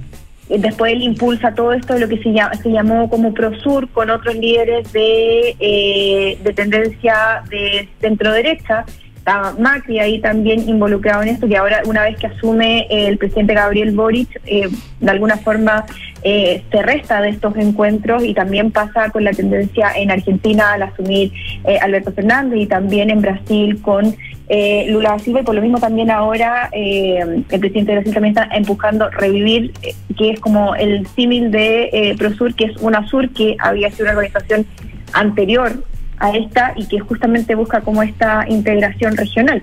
Eh, 0.49 0.57
después 0.59 0.93
él 0.93 1.01
impulsa 1.03 1.53
todo 1.53 1.73
esto 1.73 1.93
de 1.93 2.01
lo 2.01 2.07
que 2.07 2.17
se, 2.21 2.31
llama, 2.31 2.53
se 2.55 2.69
llamó 2.69 3.09
como 3.09 3.33
Prosur 3.33 3.89
con 3.89 4.09
otros 4.09 4.35
líderes 4.35 4.91
de, 4.91 5.55
eh, 5.59 6.37
de 6.43 6.53
tendencia 6.53 7.43
de 7.49 7.87
centro 7.99 8.31
derecha. 8.31 8.85
Estaba 9.15 9.53
Macri 9.57 9.99
ahí 9.99 10.19
también 10.19 10.67
involucrado 10.67 11.23
en 11.23 11.29
esto, 11.29 11.47
que 11.47 11.55
ahora 11.55 11.81
una 11.85 12.03
vez 12.03 12.17
que 12.17 12.27
asume 12.27 12.87
el 12.89 13.17
presidente 13.17 13.53
Gabriel 13.53 13.91
Boric, 13.91 14.29
eh, 14.45 14.67
de 14.99 15.11
alguna 15.11 15.37
forma 15.37 15.85
eh, 16.25 16.63
se 16.71 16.81
resta 16.81 17.21
de 17.21 17.29
estos 17.29 17.55
encuentros 17.57 18.23
y 18.23 18.33
también 18.33 18.71
pasa 18.71 19.09
con 19.09 19.25
la 19.25 19.31
tendencia 19.31 19.91
en 19.95 20.09
Argentina 20.09 20.71
al 20.71 20.83
asumir 20.83 21.33
eh, 21.65 21.77
Alberto 21.81 22.13
Fernández 22.13 22.61
y 22.61 22.65
también 22.65 23.09
en 23.09 23.21
Brasil 23.21 23.81
con 23.81 24.15
eh, 24.49 24.87
Lula 24.89 25.11
da 25.11 25.19
Silva 25.19 25.41
y 25.41 25.43
por 25.43 25.55
lo 25.55 25.61
mismo 25.61 25.79
también 25.79 26.11
ahora 26.11 26.69
eh, 26.71 27.43
el 27.49 27.59
presidente 27.59 27.91
de 27.91 27.97
Brasil 27.99 28.13
también 28.13 28.37
está 28.37 28.55
empujando 28.55 29.09
revivir, 29.09 29.73
eh, 29.81 29.95
que 30.17 30.31
es 30.31 30.39
como 30.39 30.75
el 30.75 31.07
símil 31.07 31.51
de 31.51 31.89
eh, 31.93 32.15
Prosur, 32.17 32.53
que 32.53 32.65
es 32.65 32.77
UNASUR, 32.77 33.29
que 33.29 33.55
había 33.59 33.89
sido 33.91 34.05
una 34.05 34.17
organización 34.17 34.65
anterior 35.13 35.83
a 36.19 36.31
esta 36.31 36.73
y 36.75 36.87
que 36.87 36.99
justamente 36.99 37.55
busca 37.55 37.81
como 37.81 38.03
esta 38.03 38.45
integración 38.47 39.15
regional. 39.15 39.61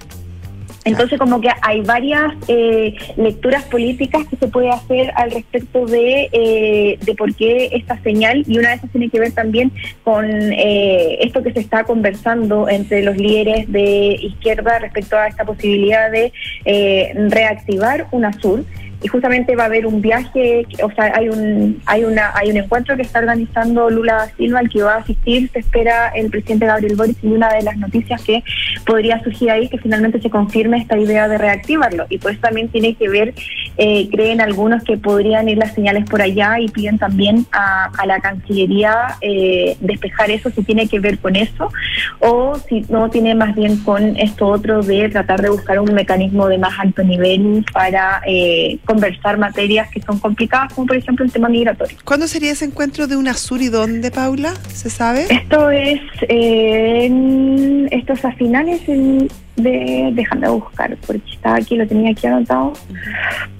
Entonces 0.84 1.18
como 1.18 1.40
que 1.40 1.50
hay 1.60 1.82
varias 1.82 2.32
eh, 2.48 2.94
lecturas 3.16 3.64
políticas 3.64 4.26
que 4.28 4.36
se 4.36 4.48
puede 4.48 4.70
hacer 4.70 5.12
al 5.14 5.30
respecto 5.30 5.84
de, 5.84 6.28
eh, 6.32 6.98
de 7.02 7.14
por 7.14 7.34
qué 7.34 7.68
esta 7.72 8.00
señal 8.02 8.44
y 8.46 8.58
una 8.58 8.70
de 8.70 8.74
esas 8.76 8.90
tiene 8.90 9.10
que 9.10 9.20
ver 9.20 9.32
también 9.32 9.72
con 10.04 10.24
eh, 10.26 11.18
esto 11.20 11.42
que 11.42 11.52
se 11.52 11.60
está 11.60 11.84
conversando 11.84 12.68
entre 12.68 13.02
los 13.02 13.16
líderes 13.16 13.70
de 13.70 14.16
izquierda 14.20 14.78
respecto 14.78 15.16
a 15.16 15.28
esta 15.28 15.44
posibilidad 15.44 16.10
de 16.10 16.32
eh, 16.64 17.12
reactivar 17.28 18.06
UNASUR 18.10 18.64
y 19.02 19.08
justamente 19.08 19.56
va 19.56 19.64
a 19.64 19.66
haber 19.66 19.86
un 19.86 20.00
viaje, 20.00 20.66
o 20.82 20.90
sea, 20.92 21.12
hay 21.14 21.28
un 21.28 21.80
hay 21.86 22.04
una 22.04 22.32
hay 22.34 22.50
un 22.50 22.58
encuentro 22.58 22.96
que 22.96 23.02
está 23.02 23.20
organizando 23.20 23.88
Lula 23.90 24.30
Silva 24.36 24.60
al 24.60 24.68
que 24.68 24.82
va 24.82 24.94
a 24.94 24.98
asistir, 24.98 25.50
se 25.52 25.60
espera 25.60 26.08
el 26.08 26.30
presidente 26.30 26.66
Gabriel 26.66 26.96
Boric 26.96 27.16
y 27.22 27.28
una 27.28 27.52
de 27.52 27.62
las 27.62 27.76
noticias 27.76 28.22
que 28.22 28.42
podría 28.84 29.22
surgir 29.22 29.50
ahí 29.50 29.64
es 29.64 29.70
que 29.70 29.78
finalmente 29.78 30.20
se 30.20 30.30
confirme 30.30 30.78
esta 30.78 30.98
idea 30.98 31.28
de 31.28 31.38
reactivarlo. 31.38 32.06
Y 32.08 32.18
pues 32.18 32.40
también 32.40 32.68
tiene 32.68 32.94
que 32.94 33.08
ver, 33.08 33.34
eh, 33.76 34.08
creen 34.10 34.40
algunos 34.40 34.84
que 34.84 34.96
podrían 34.96 35.48
ir 35.48 35.58
las 35.58 35.74
señales 35.74 36.04
por 36.08 36.20
allá 36.20 36.58
y 36.58 36.68
piden 36.68 36.98
también 36.98 37.46
a, 37.52 37.90
a 37.98 38.06
la 38.06 38.20
Cancillería 38.20 39.16
eh, 39.20 39.76
despejar 39.80 40.30
eso 40.30 40.50
si 40.50 40.62
tiene 40.62 40.88
que 40.88 41.00
ver 41.00 41.18
con 41.18 41.36
eso 41.36 41.70
o 42.18 42.56
si 42.68 42.84
no 42.88 43.08
tiene 43.10 43.34
más 43.34 43.54
bien 43.54 43.78
con 43.78 44.16
esto 44.16 44.46
otro 44.46 44.82
de 44.82 45.08
tratar 45.08 45.40
de 45.40 45.50
buscar 45.50 45.78
un 45.78 45.92
mecanismo 45.94 46.48
de 46.48 46.58
más 46.58 46.78
alto 46.78 47.02
nivel 47.02 47.64
para 47.72 48.22
eh, 48.26 48.78
conversar 48.94 49.38
materias 49.38 49.88
que 49.92 50.00
son 50.02 50.18
complicadas, 50.18 50.72
como 50.74 50.86
por 50.88 50.96
ejemplo 50.96 51.24
el 51.24 51.30
tema 51.30 51.48
migratorio. 51.48 51.96
¿Cuándo 52.04 52.26
sería 52.26 52.50
ese 52.52 52.64
encuentro 52.64 53.06
de 53.06 53.16
UNASUR 53.16 53.62
y 53.62 53.68
dónde, 53.68 54.10
Paula? 54.10 54.52
¿Se 54.74 54.90
sabe? 54.90 55.26
Esto 55.30 55.70
es, 55.70 56.00
eh, 56.28 57.04
en- 57.06 57.88
esto 57.92 58.14
es 58.14 58.24
a 58.24 58.32
finales 58.32 58.80
en- 58.88 59.28
de, 59.56 60.10
déjame 60.14 60.48
buscar, 60.48 60.96
porque 61.06 61.30
estaba 61.32 61.56
aquí, 61.56 61.76
lo 61.76 61.86
tenía 61.86 62.10
aquí 62.12 62.26
anotado, 62.26 62.72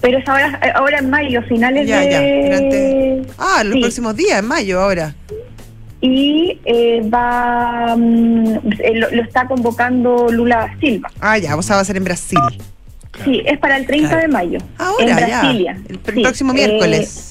pero 0.01 0.19
es 0.19 0.27
ahora, 0.27 0.59
eh, 0.65 0.73
ahora 0.75 0.99
en 0.99 1.11
mayo, 1.11 1.43
finales 1.43 1.87
Ya, 1.87 2.03
ya, 2.03 2.21
de... 2.21 2.43
durante- 2.45 3.23
Ah, 3.39 3.63
los 3.65 3.75
Sí. 3.75 3.81
próximos 3.83 4.17
días, 4.17 4.39
en 4.39 4.47
mayo 4.49 4.81
ahora. 4.81 5.15
Y 6.01 6.59
eh, 6.65 7.03
va, 7.13 7.95
eh, 7.95 8.95
lo, 8.95 9.11
lo 9.11 9.23
está 9.23 9.47
convocando 9.47 10.29
Lula 10.31 10.75
Silva. 10.81 11.11
Ah, 11.21 11.37
ya, 11.37 11.55
o 11.57 11.63
sea, 11.63 11.77
va 11.77 11.83
a 11.83 11.85
ser 11.85 11.99
en 11.99 12.05
Brasil. 12.05 12.39
Sí, 13.25 13.43
es 13.45 13.59
para 13.59 13.77
el 13.77 13.87
30 13.87 14.17
de 14.19 14.29
mayo. 14.29 14.59
Ahora, 14.79 15.03
en 15.05 15.09
ya. 15.09 15.27
Brasilia. 15.27 15.79
El, 15.89 15.99
Sí, 16.15 16.23
próximo 16.23 16.53
eh, 16.53 16.55
miércoles. 16.55 17.27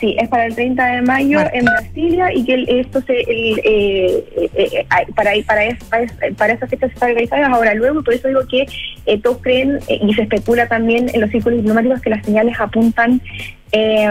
Sí, 0.00 0.14
es 0.16 0.28
para 0.28 0.46
el 0.46 0.54
30 0.54 0.86
de 0.86 1.02
mayo 1.02 1.40
en 1.52 1.64
Brasilia 1.64 2.32
y 2.32 2.44
que 2.44 2.54
el- 2.54 2.68
esto 2.68 3.00
se 3.02 3.20
el, 3.20 3.58
eh, 3.64 4.24
eh, 4.36 4.50
eh, 4.54 4.86
para, 5.16 5.32
para, 5.44 5.64
es- 5.64 5.84
para, 5.84 6.02
es- 6.04 6.12
para 6.36 6.52
esa 6.52 6.68
fecha 6.68 6.86
se 6.86 6.94
está 6.94 7.06
organizado 7.06 7.44
ahora 7.46 7.74
luego, 7.74 8.02
por 8.04 8.14
eso 8.14 8.28
digo 8.28 8.46
que 8.48 8.64
eh, 9.06 9.20
todos 9.20 9.38
creen 9.38 9.80
eh, 9.88 9.98
y 10.00 10.14
se 10.14 10.22
especula 10.22 10.68
también 10.68 11.10
en 11.12 11.20
los 11.20 11.30
círculos 11.30 11.58
diplomáticos 11.58 12.00
que 12.00 12.10
las 12.10 12.24
señales 12.24 12.54
apuntan 12.60 13.20
eh, 13.72 14.06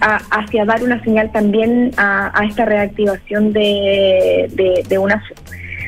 a- 0.00 0.20
hacia 0.30 0.64
dar 0.64 0.82
una 0.82 1.02
señal 1.04 1.30
también 1.32 1.92
a, 1.96 2.38
a 2.38 2.44
esta 2.44 2.64
reactivación 2.64 3.52
de, 3.52 4.48
de, 4.54 4.82
de 4.88 4.98
una 4.98 5.22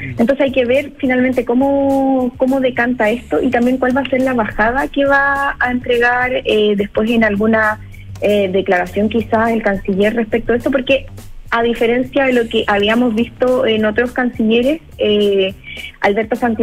entonces 0.03 0.41
hay 0.41 0.53
que 0.53 0.65
ver 0.65 0.93
finalmente 0.99 1.45
cómo, 1.45 2.33
cómo 2.37 2.61
decanta 2.61 3.11
esto 3.11 3.43
y 3.43 3.51
también 3.51 3.79
cuál 3.79 3.97
va 3.97 4.03
a 4.03 4.11
ser 4.11 4.23
la 4.23 4.35
bajada 4.35 4.89
que 4.89 5.05
va 5.05 5.57
a 5.59 5.71
entregar 5.71 6.31
eh, 6.45 6.75
después 6.77 7.11
en 7.11 7.25
alguna 7.25 7.81
eh, 8.21 8.49
declaración 8.51 9.09
quizás 9.09 9.51
el 9.51 9.63
canciller 9.63 10.15
respecto 10.15 10.53
a 10.53 10.57
esto, 10.57 10.71
porque 10.71 11.07
a 11.51 11.63
diferencia 11.63 12.25
de 12.27 12.33
lo 12.33 12.49
que 12.49 12.65
habíamos 12.67 13.15
visto 13.15 13.65
en 13.65 13.85
otros 13.85 14.13
cancilleres, 14.13 14.81
eh, 14.99 15.55
Alberto 16.01 16.37
San 16.37 16.57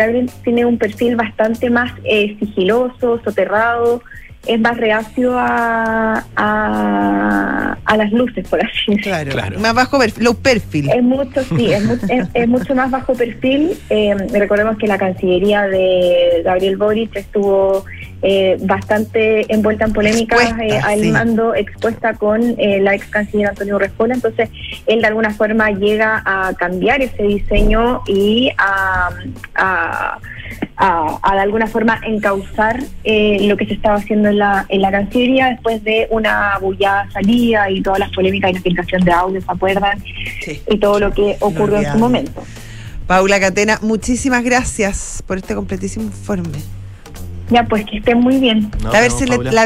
tiene 0.43 0.65
un 0.65 0.77
perfil 0.77 1.15
bastante 1.15 1.69
más 1.69 1.91
eh, 2.03 2.35
sigiloso, 2.39 3.19
soterrado, 3.23 4.03
es 4.47 4.59
más 4.59 4.77
reacio 4.77 5.37
a, 5.37 6.23
a, 6.35 7.77
a 7.85 7.97
las 7.97 8.11
luces, 8.11 8.47
por 8.47 8.59
así 8.63 8.95
decirlo. 8.95 9.31
Claro. 9.33 9.59
Más 9.59 9.73
bajo 9.73 9.97
perfil, 9.99 10.23
low 10.23 10.35
perfil. 10.35 10.89
Es 10.89 11.03
mucho, 11.03 11.43
sí, 11.43 11.71
es, 11.71 11.83
mu- 11.83 11.97
es- 12.09 12.27
es 12.33 12.47
mucho 12.47 12.75
más 12.75 12.91
bajo 12.91 13.13
perfil. 13.13 13.71
Eh, 13.89 14.15
recordemos 14.31 14.77
que 14.77 14.87
la 14.87 14.97
Cancillería 14.97 15.63
de 15.67 16.41
Gabriel 16.43 16.77
Boric 16.77 17.15
estuvo 17.15 17.85
eh, 18.21 18.57
bastante 18.61 19.51
envuelta 19.53 19.85
en 19.85 19.93
polémicas 19.93 20.53
eh, 20.61 20.79
al 20.79 20.99
sí. 21.01 21.11
mando, 21.11 21.53
expuesta 21.53 22.13
con 22.13 22.41
eh, 22.57 22.79
la 22.81 22.95
ex 22.95 23.05
canciller 23.07 23.49
Antonio 23.49 23.77
Respola. 23.77 24.15
Entonces, 24.15 24.49
él 24.87 25.01
de 25.01 25.07
alguna 25.07 25.31
forma 25.31 25.69
llega 25.71 26.23
a 26.25 26.53
cambiar 26.57 27.01
ese 27.01 27.23
diseño 27.23 28.01
y 28.07 28.49
a, 28.57 29.09
a, 29.55 30.17
a- 30.77 31.19
a 31.21 31.35
de 31.35 31.41
alguna 31.41 31.67
forma 31.67 31.99
encauzar 32.05 32.81
eh, 33.03 33.39
lo 33.47 33.55
que 33.57 33.65
se 33.65 33.73
estaba 33.73 33.95
haciendo 33.95 34.29
en 34.29 34.37
la, 34.39 34.65
en 34.69 34.81
la 34.81 34.91
Cancillería 34.91 35.47
después 35.47 35.83
de 35.83 36.07
una 36.11 36.57
bullada 36.59 37.09
salida 37.11 37.69
y 37.71 37.81
todas 37.81 37.99
las 37.99 38.09
polémicas 38.11 38.51
y 38.51 38.53
la 38.55 38.61
filtración 38.61 39.03
de 39.03 39.11
audio, 39.11 39.41
¿se 39.41 39.51
acuerdan? 39.51 40.03
Y 40.69 40.77
todo 40.79 40.99
lo 40.99 41.11
que 41.13 41.37
ocurrió 41.39 41.77
en 41.79 41.91
su 41.91 41.97
momento. 41.97 42.43
Paula 43.07 43.39
Catena, 43.39 43.79
muchísimas 43.81 44.43
gracias 44.43 45.23
por 45.27 45.37
este 45.37 45.53
completísimo 45.55 46.05
informe. 46.05 46.57
Ya, 47.51 47.63
pues 47.63 47.85
que 47.85 47.97
estén 47.97 48.19
muy 48.21 48.39
bien. 48.39 48.71
la, 48.81 49.01
versile- 49.01 49.51
la 49.51 49.65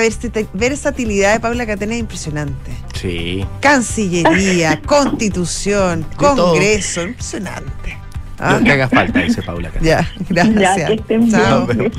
versatilidad 0.54 1.34
de 1.34 1.40
Paula 1.40 1.66
Catena 1.66 1.94
es 1.94 2.02
impresionante. 2.02 2.72
Sí. 2.94 3.46
Cancillería, 3.62 4.82
constitución, 4.86 6.06
todo. 6.20 6.52
congreso, 6.52 7.04
impresionante. 7.04 7.98
Ah. 8.40 8.58
Lo 8.58 8.64
que 8.64 8.72
haga 8.72 8.88
falta, 8.90 9.20
dice 9.20 9.42
Paula. 9.42 9.70
Ya, 9.82 10.10
gracias. 10.30 10.78
Ya, 10.78 10.88
que 10.88 10.94
estén 10.94 11.30
Chao. 11.32 11.68
bien. 11.68 11.92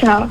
Chao. 0.00 0.28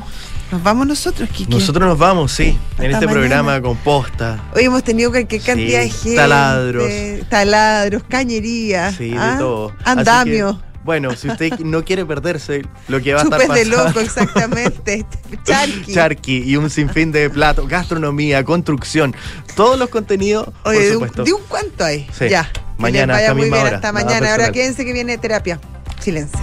Nos 0.50 0.62
vamos 0.64 0.86
nosotros, 0.86 1.28
Kiki. 1.30 1.50
Nosotros 1.50 1.86
nos 1.88 1.96
vamos, 1.96 2.32
sí, 2.32 2.58
en 2.78 2.90
este 2.90 3.06
mañana. 3.06 3.12
programa 3.12 3.60
con 3.62 3.76
posta. 3.76 4.42
Hoy 4.54 4.64
hemos 4.64 4.82
tenido 4.82 5.10
cualquier 5.12 5.40
cantidad 5.42 5.80
de 5.80 5.90
gente. 5.90 6.16
taladros. 6.16 6.88
Taladros, 7.28 8.02
cañería. 8.08 8.90
Sí, 8.92 9.14
¿ah? 9.16 9.32
de 9.32 9.38
todo. 9.38 9.68
Así 9.68 9.98
Andamio. 9.98 10.60
Bueno, 10.90 11.14
si 11.14 11.28
usted 11.28 11.56
no 11.60 11.84
quiere 11.84 12.04
perderse 12.04 12.62
lo 12.88 13.00
que 13.00 13.14
va 13.14 13.20
a 13.20 13.22
estar 13.22 13.40
Chupes 13.40 13.54
de 13.54 13.70
pasando. 13.70 13.84
loco, 13.86 14.00
exactamente. 14.00 15.06
Charqui. 15.44 15.94
Charqui 15.94 16.42
y 16.44 16.56
un 16.56 16.68
sinfín 16.68 17.12
de 17.12 17.30
platos, 17.30 17.68
gastronomía, 17.68 18.42
construcción, 18.44 19.14
todos 19.54 19.78
los 19.78 19.88
contenidos, 19.88 20.48
Oye, 20.64 20.94
por 20.98 21.12
de 21.14 21.20
un, 21.20 21.24
de 21.26 21.32
un 21.32 21.42
cuánto 21.46 21.84
hay. 21.84 22.08
Sí. 22.12 22.28
Ya. 22.28 22.50
Mañana 22.76 23.12
vaya 23.12 23.18
a 23.18 23.22
esta 23.26 23.34
muy 23.34 23.42
misma 23.42 23.56
bien 23.58 23.66
hora. 23.68 23.76
hasta 23.76 23.92
mañana. 23.92 24.32
Ahora 24.32 24.50
quédense 24.50 24.84
que 24.84 24.92
viene 24.92 25.16
terapia. 25.16 25.60
Silencio. 26.00 26.40